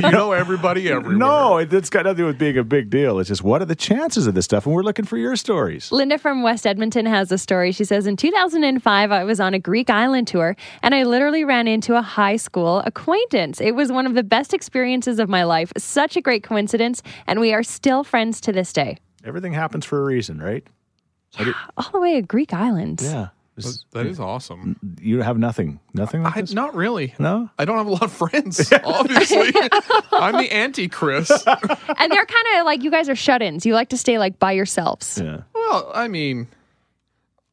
know 0.00 0.32
everybody 0.32 0.88
everywhere. 0.88 1.18
No, 1.18 1.58
it, 1.58 1.70
it's 1.74 1.90
got 1.90 2.04
nothing 2.04 2.16
to 2.16 2.22
do 2.22 2.26
with 2.28 2.38
being 2.38 2.56
a 2.56 2.64
big 2.64 2.88
deal. 2.88 3.18
It's 3.18 3.28
just 3.28 3.44
what 3.44 3.60
are 3.60 3.66
the 3.66 3.76
chances 3.76 4.26
of 4.26 4.32
this 4.32 4.46
stuff? 4.46 4.64
And 4.64 4.74
we're 4.74 4.82
looking 4.82 5.04
for 5.04 5.18
your 5.18 5.36
stories. 5.36 5.92
Linda 5.92 6.16
from 6.16 6.42
West 6.42 6.66
Edmonton 6.66 7.04
has 7.04 7.30
a 7.30 7.36
story. 7.36 7.70
She 7.70 7.84
says, 7.84 8.06
In 8.06 8.16
2005, 8.16 9.12
I 9.12 9.24
was 9.24 9.40
on 9.40 9.52
a 9.52 9.58
Greek 9.58 9.90
island 9.90 10.26
tour 10.26 10.56
and 10.82 10.94
I 10.94 11.02
literally 11.02 11.44
ran 11.44 11.68
into 11.68 11.98
a 11.98 12.02
high 12.02 12.36
school 12.36 12.78
acquaintance. 12.86 13.60
It 13.60 13.72
was 13.74 13.92
one 13.92 14.06
of 14.06 14.14
the 14.14 14.22
best 14.22 14.54
experiences 14.54 15.18
of 15.18 15.28
my 15.28 15.44
life. 15.44 15.70
Such 15.76 16.16
a 16.16 16.22
great 16.22 16.42
coincidence. 16.42 17.02
And 17.26 17.40
we 17.40 17.52
are 17.52 17.62
still 17.62 18.04
friends 18.04 18.40
to 18.40 18.52
this 18.52 18.72
day. 18.72 18.96
Everything 19.24 19.52
happens 19.52 19.84
for 19.84 19.98
a 20.00 20.04
reason, 20.04 20.40
right? 20.40 20.66
All 21.76 21.90
the 21.92 22.00
way 22.00 22.14
to 22.14 22.22
Greek 22.22 22.52
islands. 22.52 23.02
Yeah. 23.04 23.28
This- 23.56 23.84
That 23.92 24.06
is 24.06 24.18
awesome. 24.18 24.76
you 25.00 25.20
have 25.20 25.36
nothing. 25.38 25.80
Nothing 25.92 26.22
like 26.22 26.36
I, 26.36 26.40
this? 26.40 26.52
not 26.54 26.74
really. 26.74 27.14
No? 27.18 27.50
I 27.58 27.64
don't 27.66 27.76
have 27.76 27.86
a 27.86 27.90
lot 27.90 28.02
of 28.02 28.12
friends, 28.12 28.72
obviously. 28.84 29.52
I'm 30.12 30.36
the 30.38 30.48
anti 30.50 30.88
Chris. 30.88 31.30
And 31.30 32.12
they're 32.12 32.26
kind 32.26 32.46
of 32.58 32.64
like, 32.64 32.82
you 32.82 32.90
guys 32.90 33.08
are 33.10 33.14
shut 33.16 33.42
ins. 33.42 33.66
You 33.66 33.74
like 33.74 33.90
to 33.90 33.98
stay 33.98 34.18
like 34.18 34.38
by 34.38 34.52
yourselves. 34.52 35.20
Yeah. 35.22 35.42
Well, 35.54 35.90
I 35.94 36.08
mean, 36.08 36.48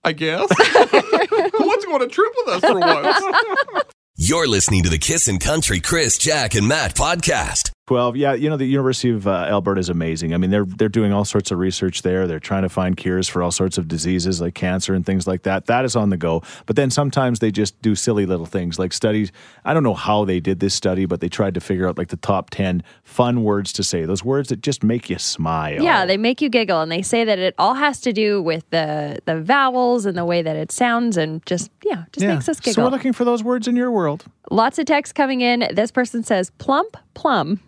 I 0.06 0.14
guess. 0.14 0.50
Who 0.50 1.66
wants 1.68 1.84
to 1.84 1.88
go 1.90 1.96
on 1.96 2.02
a 2.04 2.08
trip 2.08 2.32
with 2.38 2.64
us 2.64 2.72
for 2.72 2.80
once? 2.80 3.86
You're 4.16 4.48
listening 4.48 4.84
to 4.84 4.90
the 4.90 4.98
Kissin' 4.98 5.40
Country 5.40 5.80
Chris, 5.82 6.18
Jack, 6.18 6.56
and 6.56 6.68
Matt 6.68 6.96
podcast. 6.96 7.72
12 7.88 8.18
yeah 8.18 8.34
you 8.34 8.50
know 8.50 8.58
the 8.58 8.66
university 8.66 9.10
of 9.10 9.28
uh, 9.28 9.32
alberta 9.50 9.80
is 9.80 9.88
amazing. 9.90 10.34
I 10.34 10.38
mean 10.38 10.50
they're 10.52 10.66
they're 10.66 10.90
doing 10.90 11.14
all 11.14 11.24
sorts 11.26 11.52
of 11.52 11.58
research 11.58 12.02
there. 12.02 12.28
They're 12.28 12.40
trying 12.40 12.64
to 12.64 12.70
find 12.70 12.98
cures 12.98 13.28
for 13.30 13.42
all 13.42 13.52
sorts 13.52 13.78
of 13.78 13.88
diseases 13.88 14.42
like 14.42 14.56
cancer 14.56 14.94
and 14.94 15.06
things 15.06 15.26
like 15.26 15.44
that. 15.44 15.68
That 15.68 15.86
is 15.86 15.96
on 15.96 16.10
the 16.10 16.18
go. 16.18 16.44
But 16.66 16.76
then 16.76 16.90
sometimes 16.92 17.40
they 17.40 17.50
just 17.50 17.82
do 17.82 17.96
silly 17.96 18.26
little 18.26 18.46
things 18.46 18.78
like 18.78 18.92
studies. 18.92 19.32
I 19.64 19.74
don't 19.74 19.84
know 19.84 19.94
how 19.94 20.26
they 20.26 20.40
did 20.42 20.60
this 20.60 20.74
study 20.74 21.06
but 21.06 21.22
they 21.22 21.30
tried 21.30 21.54
to 21.54 21.62
figure 21.62 21.88
out 21.88 21.98
like 21.98 22.10
the 22.10 22.18
top 22.18 22.50
10 22.50 22.84
fun 23.04 23.44
words 23.44 23.72
to 23.74 23.84
say 23.84 24.04
those 24.06 24.24
words 24.24 24.50
that 24.50 24.62
just 24.62 24.84
make 24.84 25.10
you 25.10 25.18
smile. 25.18 25.82
Yeah, 25.82 26.06
they 26.06 26.18
make 26.18 26.42
you 26.42 26.50
giggle, 26.50 26.82
and 26.82 26.92
they 26.92 27.02
say 27.02 27.24
that 27.24 27.40
it 27.40 27.56
all 27.58 27.76
has 27.76 28.02
to 28.02 28.12
do 28.12 28.42
with 28.42 28.70
the 28.70 29.20
the 29.26 29.42
vowels 29.42 30.06
and 30.06 30.18
the 30.18 30.26
way 30.26 30.42
that 30.42 30.56
it 30.58 30.72
sounds, 30.74 31.16
and 31.16 31.46
just 31.46 31.72
yeah, 31.86 32.04
just 32.12 32.24
Yeah. 32.24 32.34
makes 32.34 32.50
us 32.50 32.60
giggle 32.60 32.74
so 32.74 32.84
we're 32.84 32.90
looking 32.92 33.14
for 33.14 33.24
those 33.24 33.44
words 33.44 33.68
in 33.68 33.76
your 33.78 33.92
world. 33.92 34.26
Lots 34.52 34.78
of 34.78 34.86
texts 34.86 35.14
coming 35.14 35.40
in. 35.42 35.68
This 35.74 35.92
person 35.92 36.24
says 36.24 36.50
plump, 36.58 36.98
plum. 37.14 37.62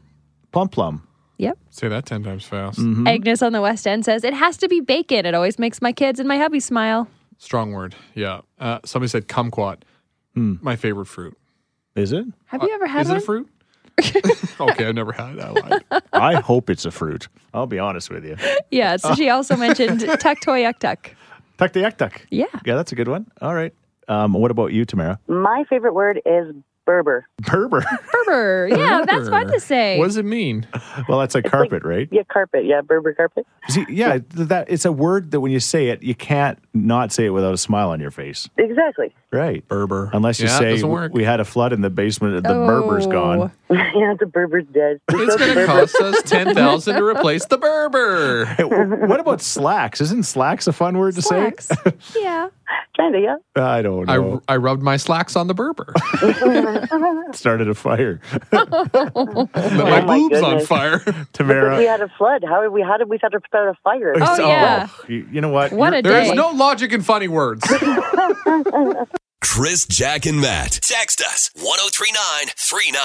Plum 0.51 0.69
plum 0.69 1.05
Yep. 1.38 1.57
Say 1.69 1.88
that 1.88 2.05
10 2.05 2.23
times 2.23 2.43
fast. 2.43 2.79
Mm-hmm. 2.79 3.07
Agnes 3.07 3.41
on 3.41 3.53
the 3.53 3.62
West 3.62 3.88
End 3.88 4.03
says 4.03 4.25
it 4.25 4.33
has 4.33 4.57
to 4.57 4.67
be 4.67 4.81
bacon. 4.81 5.25
It 5.25 5.33
always 5.33 5.57
makes 5.57 5.81
my 5.81 5.93
kids 5.93 6.19
and 6.19 6.27
my 6.27 6.38
hubby 6.38 6.59
smile. 6.59 7.07
Strong 7.38 7.71
word. 7.71 7.95
Yeah. 8.13 8.41
Uh, 8.59 8.79
somebody 8.83 9.07
said 9.07 9.29
kumquat. 9.29 9.77
My 10.35 10.75
favorite 10.75 11.05
fruit. 11.05 11.38
is 11.95 12.12
it 12.12 12.25
Have 12.47 12.62
you 12.63 12.73
ever 12.73 12.88
had 12.88 13.01
Is 13.01 13.07
one? 13.07 13.17
it 13.17 13.23
a 13.23 13.25
fruit? 13.25 13.49
okay, 14.59 14.85
I've 14.88 14.95
never 14.95 15.12
had 15.13 15.35
it. 15.38 15.83
I 15.91 15.99
i 16.13 16.35
hope 16.39 16.69
it's 16.69 16.85
a 16.85 16.91
fruit 16.91 17.27
i'll 17.53 17.67
be 17.67 17.79
honest 17.79 18.09
with 18.09 18.23
you 18.25 18.38
Yeah. 18.71 18.95
So 18.97 19.15
she 19.15 19.29
also 19.29 19.55
mentioned 19.57 19.99
tuck 20.19 20.39
toy 20.41 20.63
yuck 20.63 20.79
tuck. 20.79 21.12
tuck 21.57 21.73
the 21.73 21.81
yak 21.81 21.97
tuck 21.97 22.21
Yeah. 22.29 22.45
yeah 22.65 22.75
that's 22.75 22.91
a 22.93 22.95
good 22.95 23.07
one 23.09 23.29
all 23.41 23.53
right 23.53 23.73
um, 24.07 24.31
what 24.33 24.51
about 24.51 24.71
you 24.71 24.85
tamara 24.85 25.19
My 25.27 25.65
favorite 25.69 25.93
word 25.93 26.21
is 26.25 26.55
Berber. 26.89 27.28
berber 27.43 27.86
Berber. 28.25 28.67
Yeah, 28.75 29.06
that's 29.06 29.30
fun 29.30 29.45
to 29.52 29.60
say. 29.60 29.99
What 29.99 30.06
does 30.08 30.17
it 30.17 30.25
mean? 30.25 30.67
well 31.08 31.19
that's 31.19 31.36
like 31.36 31.45
carpet 31.45 31.84
right 31.84 32.08
Yeah, 32.12 32.23
carpet. 32.28 32.65
Yeah, 32.65 32.82
Berber 32.82 33.13
carpet. 33.13 33.45
See, 33.67 33.86
yeah, 33.89 34.13
th- 34.13 34.47
that 34.49 34.71
it's 34.71 34.86
a 34.86 34.91
word 34.91 35.30
that 35.32 35.39
when 35.39 35.52
you 35.52 35.60
say 35.60 35.89
it, 35.89 36.02
you 36.02 36.15
can't 36.15 36.58
not 36.73 37.12
say 37.12 37.25
it 37.25 37.30
without 37.30 37.54
a 37.54 37.58
smile 37.58 37.89
on 37.91 37.99
your 37.99 38.10
face. 38.10 38.49
Exactly. 38.58 39.13
Right. 39.32 39.67
Berber. 39.67 40.10
Unless 40.13 40.39
you 40.39 40.47
Yeah, 40.47 40.58
say 40.80 40.84
we 41.13 41.23
had 41.23 41.39
a 41.39 41.45
flood 41.45 41.73
in 41.73 41.82
the 41.82 41.91
basement, 41.91 42.41
the 42.41 42.49
Berber's 42.54 43.06
Oh. 43.06 43.12
gone. 43.12 43.52
yeah, 43.69 44.15
the 44.19 44.25
Berber's 44.25 44.65
dead. 44.73 44.99
We 45.13 45.21
It's 45.25 45.36
going 45.36 45.56
to 45.56 45.65
cost 45.67 45.95
us 46.02 46.23
10000 46.23 46.95
to 46.95 47.04
replace 47.06 47.45
the 47.45 47.58
Berber. 47.60 48.45
Hey, 48.58 48.63
what 48.63 49.19
about 49.19 49.41
slacks? 49.41 50.02
Isn't 50.02 50.23
slacks 50.25 50.65
a 50.67 50.73
fun 50.73 50.97
word 50.97 51.13
to 51.15 51.21
Slacks. 51.21 51.69
yeah. 52.19 52.49
Kinda, 52.95 53.19
yeah. 53.19 53.36
I 53.56 53.82
don't 53.82 54.06
know. 54.08 54.41
I, 54.47 54.54
I 54.56 54.58
rubbed 54.58 54.82
my 54.84 54.97
slacks 54.97 55.36
on 55.36 55.47
the 55.47 55.54
Berber. 55.54 55.93
Started 57.34 57.69
a 57.69 57.73
fire. 57.75 58.19
Lit 58.52 58.67
oh 58.71 59.49
my 59.54 60.02
Oh 60.02 60.02
my 60.06 60.17
boobs 60.17 60.36
on 60.41 60.49
goodness. 60.58 60.67
fire. 60.67 61.02
we 61.78 61.86
had 61.86 62.02
a 62.02 62.10
flood. 62.17 62.43
How 62.45 62.62
did 62.62 62.69
we? 62.73 62.82
How 62.82 62.97
did 62.97 63.08
we 63.10 63.17
start 63.17 63.34
to 63.34 63.39
start 63.47 63.69
a 63.69 63.75
fire? 63.84 64.13
Oh, 64.17 64.36
oh 64.39 64.47
yeah. 64.47 64.88
Oh, 64.91 65.06
you, 65.08 65.28
you 65.32 65.39
know 65.41 65.49
what? 65.49 65.71
What 65.71 65.88
You're- 65.93 65.99
a 65.99 66.02
There 66.02 66.21
is 66.21 66.30
day. 66.30 66.36
no 66.36 66.49
logic 66.52 66.91
in 66.91 67.02
funny 67.02 67.28
words. 67.28 67.63
Chris, 69.41 69.86
Jack, 69.86 70.25
and 70.25 70.41
Matt. 70.41 70.80
Text 70.84 71.21
us 71.21 71.49
1039 71.56 72.54
39. 72.58 73.02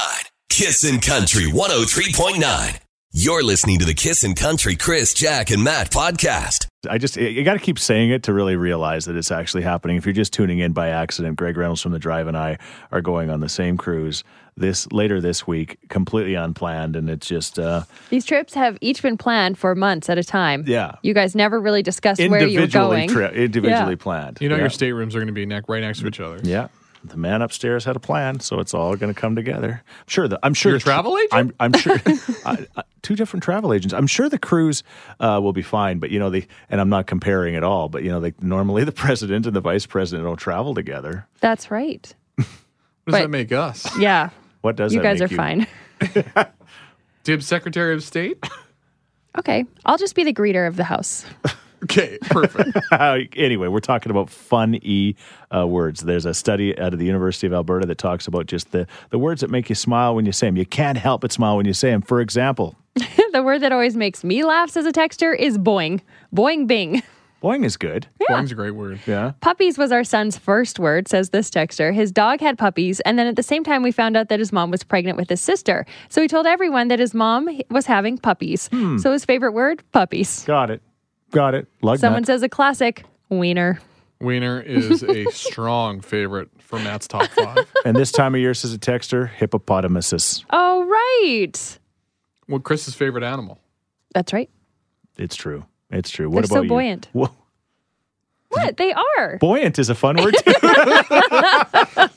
Kissin' 0.49 1.01
Country 1.01 1.45
103.9. 1.45 2.79
You're 3.13 3.43
listening 3.45 3.79
to 3.79 3.85
the 3.85 3.95
Kissin' 3.95 4.35
Country 4.35 4.77
Chris, 4.77 5.15
Jack, 5.15 5.51
and 5.51 5.63
Matt 5.63 5.91
podcast. 5.91 6.67
I 6.87 6.99
just 6.99 7.17
you 7.17 7.43
got 7.45 7.55
to 7.55 7.59
keep 7.61 7.79
saying 7.79 8.11
it 8.11 8.23
to 8.25 8.33
really 8.33 8.57
realize 8.57 9.05
that 9.07 9.17
it's 9.17 9.31
actually 9.31 9.63
happening. 9.63 9.97
If 9.97 10.07
you're 10.07 10.13
just 10.13 10.33
tuning 10.33 10.59
in 10.59 10.73
by 10.73 10.89
accident, 10.89 11.37
Greg 11.37 11.57
Reynolds 11.57 11.81
from 11.83 11.93
the 11.93 11.99
Drive 11.99 12.27
and 12.27 12.37
I 12.37 12.59
are 12.93 13.01
going 13.01 13.31
on 13.31 13.41
the 13.41 13.49
same 13.49 13.77
cruise 13.77 14.25
this 14.57 14.91
later 14.93 15.21
this 15.21 15.47
week, 15.49 15.79
completely 15.89 16.35
unplanned, 16.35 16.95
and 16.95 17.11
it's 17.11 17.27
just 17.27 17.59
uh, 17.59 17.83
These 18.11 18.25
trips 18.25 18.55
have 18.55 18.79
each 18.81 19.03
been 19.03 19.17
planned 19.19 19.59
for 19.59 19.75
months 19.75 20.09
at 20.09 20.17
a 20.17 20.23
time. 20.23 20.63
yeah, 20.69 20.93
You 21.03 21.13
guys 21.13 21.35
never 21.35 21.61
really 21.61 21.83
discussed 21.83 22.21
where 22.21 22.47
you're 22.47 22.69
going. 22.69 23.09
tri- 23.09 23.31
individually 23.31 23.93
Yeah. 23.95 23.97
planned. 24.03 24.39
You 24.41 24.49
know 24.49 24.55
yeah. 24.55 24.61
your 24.63 24.71
staterooms 24.71 25.15
are 25.17 25.19
going 25.19 25.27
to 25.27 25.33
be 25.33 25.45
neck 25.45 25.65
right 25.69 25.81
next 25.81 26.01
to 26.01 26.07
each 26.07 26.21
other. 26.21 26.39
Yeah. 26.45 26.69
The 27.05 27.19
man 27.19 27.43
upstairs 27.43 27.85
had 27.85 27.97
a 27.97 28.01
plan, 28.01 28.41
so 28.41 28.61
it's 28.61 28.73
all 28.73 28.97
going 28.97 29.13
to 29.13 29.21
come 29.21 29.37
together. 29.37 29.83
I'm 29.87 30.05
sure. 30.07 30.27
The, 30.27 30.39
I'm 30.43 30.55
sure 30.55 30.73
Your 30.73 30.79
the 30.79 30.85
travel 30.85 31.19
agent? 31.19 31.33
I'm, 31.33 31.53
I'm 31.61 31.73
sure. 31.75 31.97
I, 32.47 32.67
I, 32.77 32.83
two 33.03 33.15
different 33.15 33.43
travel 33.43 33.75
agents. 33.75 33.93
I'm 33.93 34.07
sure 34.07 34.31
the 34.31 34.39
cruise 34.39 34.83
uh, 35.21 35.39
will 35.43 35.53
be 35.53 35.61
fine, 35.63 35.99
but 35.99 36.11
you 36.11 36.19
know 36.19 36.31
the. 36.31 36.47
And 36.71 36.81
I'm 36.81 36.89
not 36.89 37.07
comparing 37.07 37.57
at 37.57 37.63
all, 37.63 37.91
but 37.91 38.03
you 38.05 38.11
know, 38.11 38.19
like 38.21 38.43
normally 38.43 38.85
the 38.85 38.93
president 39.05 39.45
and 39.47 39.55
the 39.55 39.61
vice 39.61 39.85
president 39.85 40.27
don't 40.27 40.39
travel 40.39 40.75
together. 40.75 41.27
That's 41.41 41.71
right. 41.71 42.15
What 42.37 42.47
does 42.47 42.55
But- 43.05 43.21
that 43.21 43.31
make 43.31 43.53
us? 43.53 43.99
Yeah. 43.99 44.31
What 44.63 44.77
does 44.77 44.93
that 44.95 45.03
make 45.03 45.19
you 45.19 45.19
that 45.19 45.29
guys 45.37 45.67
make 46.01 46.19
are 46.19 46.37
fine. 46.37 46.47
Dibs 47.25 47.47
Secretary 47.47 47.95
of 47.95 48.03
State? 48.03 48.43
Okay. 49.39 49.67
I'll 49.85 49.99
just 49.99 50.15
be 50.15 50.25
the 50.25 50.33
greeter 50.33 50.67
of 50.67 50.77
the 50.77 50.85
house. 50.85 51.27
Okay, 51.85 52.19
perfect. 52.23 52.77
anyway, 53.37 53.69
we're 53.69 53.81
talking 53.81 54.11
about 54.11 54.31
fun 54.31 54.77
e 54.83 55.15
uh, 55.55 55.67
words. 55.67 56.01
There's 56.01 56.27
a 56.27 56.35
study 56.35 56.79
out 56.79 56.93
of 56.93 56.99
the 56.99 57.07
University 57.07 57.47
of 57.47 57.53
Alberta 57.53 57.87
that 57.87 57.99
talks 57.99 58.27
about 58.27 58.47
just 58.47 58.73
the 58.73 58.87
the 59.11 59.19
words 59.19 59.41
that 59.41 59.51
make 59.51 59.69
you 59.69 59.75
smile 59.75 60.15
when 60.15 60.27
you 60.27 60.33
say 60.33 60.49
them. 60.49 60.57
You 60.57 60.67
can't 60.67 60.99
help 60.99 61.21
but 61.21 61.33
smile 61.33 61.57
when 61.57 61.67
you 61.67 61.75
say 61.75 61.91
them. 61.91 62.03
For 62.03 62.21
example, 62.21 62.77
the 63.33 63.43
word 63.43 63.61
that 63.61 63.73
always 63.73 63.97
makes 63.97 64.25
me 64.25 64.45
laugh 64.45 64.77
as 64.77 64.87
a 64.87 64.93
texter 64.93 65.37
is 65.37 65.59
boing. 65.59 66.01
Boing 66.35 66.67
bing. 66.67 67.03
Boing 67.43 67.63
is 67.63 67.77
good. 67.77 68.07
Boing's 68.23 68.53
a 68.53 68.55
great 68.55 68.71
word. 68.71 69.01
Yeah. 69.07 69.33
Puppies 69.43 69.77
was 69.77 69.93
our 69.93 70.03
son's 70.03 70.39
first 70.39 70.79
word, 70.79 71.09
says 71.09 71.29
this 71.29 71.51
texter. 71.51 71.93
His 71.93 72.11
dog 72.11 72.41
had 72.41 72.57
puppies, 72.57 73.01
and 73.01 73.19
then 73.19 73.27
at 73.27 73.37
the 73.37 73.43
same 73.43 73.63
time, 73.63 73.83
we 73.83 73.93
found 73.93 74.17
out 74.17 74.31
that 74.31 74.39
his 74.39 74.51
mom 74.51 74.71
was 74.71 74.83
pregnant 74.83 75.19
with 75.19 75.29
his 75.29 75.43
sister. 75.43 75.85
So 76.09 76.23
he 76.23 76.29
told 76.29 76.47
everyone 76.47 76.89
that 76.89 76.99
his 76.99 77.13
mom 77.13 77.51
was 77.69 77.85
having 77.85 78.17
puppies. 78.17 78.69
Hmm. 78.69 78.97
So 78.97 79.13
his 79.13 79.27
favorite 79.27 79.53
word, 79.53 79.83
puppies. 79.93 80.43
Got 80.45 80.71
it. 80.71 80.83
Got 81.35 81.55
it. 81.55 81.67
Lug 81.83 81.99
Someone 81.99 82.23
nut. 82.23 82.27
says 82.27 82.43
a 82.43 82.49
classic, 82.49 83.05
wiener. 83.29 83.81
Wiener 84.21 84.61
is 84.61 85.03
a 85.03 85.25
strong 85.33 86.01
favorite 86.01 86.49
for 86.59 86.79
Matt's 86.79 87.07
top 87.09 87.29
five. 87.31 87.59
and 87.85 87.97
this 87.97 88.11
time 88.13 88.35
of 88.35 88.41
year, 88.41 88.55
says 88.55 88.73
a 88.73 88.79
texter, 88.79 89.29
hippopotamuses. 89.29 90.45
Oh, 90.51 90.85
right. 90.85 91.79
Well, 92.49 92.61
Chris's 92.61 92.95
favorite 92.95 93.25
animal. 93.25 93.59
That's 94.15 94.33
right. 94.33 94.49
It's 95.19 95.37
true. 95.37 95.65
It's 95.91 96.11
true. 96.11 96.29
What 96.31 96.43
They're 96.43 96.49
so 96.49 96.55
about 96.57 96.63
you? 96.65 96.69
buoyant. 96.71 97.09
Wha- 97.13 97.29
What? 98.49 98.77
They 98.77 98.93
are. 98.93 99.39
Buoyant 99.39 99.79
is 99.79 99.91
a 99.91 99.95
fun 99.95 100.17
word 100.17 100.35
too. 100.45 100.53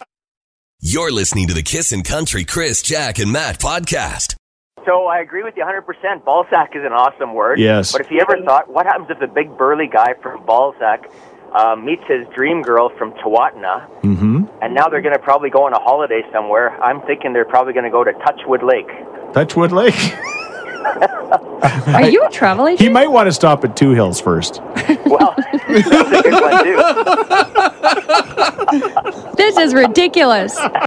You're 0.79 1.11
listening 1.11 1.47
to 1.47 1.53
the 1.55 1.63
Kissin' 1.63 2.03
Country 2.03 2.45
Chris, 2.45 2.81
Jack, 2.83 3.17
and 3.19 3.31
Matt 3.31 3.59
podcast. 3.59 4.35
So 4.87 5.05
I 5.07 5.19
agree 5.19 5.43
with 5.43 5.57
you 5.57 5.65
100%. 5.65 6.23
Ballsack 6.23 6.73
is 6.73 6.85
an 6.85 6.93
awesome 6.93 7.33
word. 7.33 7.59
Yes. 7.59 7.91
But 7.91 7.99
if 7.99 8.09
you 8.09 8.21
ever 8.21 8.41
thought, 8.45 8.69
what 8.69 8.85
happens 8.85 9.09
if 9.09 9.19
the 9.19 9.27
big 9.27 9.57
burly 9.57 9.87
guy 9.87 10.13
from 10.23 10.45
Balzac 10.45 11.11
uh, 11.51 11.75
meets 11.75 12.03
his 12.07 12.25
dream 12.33 12.61
girl 12.61 12.89
from 12.97 13.11
Tawatinaw, 13.11 14.01
mm-hmm. 14.01 14.45
and 14.61 14.73
now 14.73 14.87
they're 14.87 15.01
going 15.01 15.13
to 15.13 15.19
probably 15.19 15.49
go 15.49 15.65
on 15.65 15.73
a 15.73 15.79
holiday 15.79 16.21
somewhere? 16.31 16.69
I'm 16.81 17.01
thinking 17.01 17.33
they're 17.33 17.43
probably 17.43 17.73
going 17.73 17.83
to 17.83 17.91
go 17.91 18.05
to 18.05 18.13
Touchwood 18.13 18.63
Lake. 18.63 18.87
Touchwood 19.33 19.73
Lake. 19.73 19.93
Are 21.87 22.09
you 22.09 22.23
a 22.23 22.29
travel 22.29 22.67
agent? 22.67 22.79
He 22.79 22.87
might 22.87 23.11
want 23.11 23.27
to 23.27 23.33
stop 23.33 23.65
at 23.65 23.75
Two 23.75 23.91
Hills 23.91 24.21
first. 24.21 24.61
Well, 25.07 25.33
that's 25.37 25.87
a 25.87 26.21
good 26.21 26.33
one 26.33 26.63
too. 26.65 26.77
This 29.37 29.57
is 29.57 29.73
ridiculous. 29.73 30.59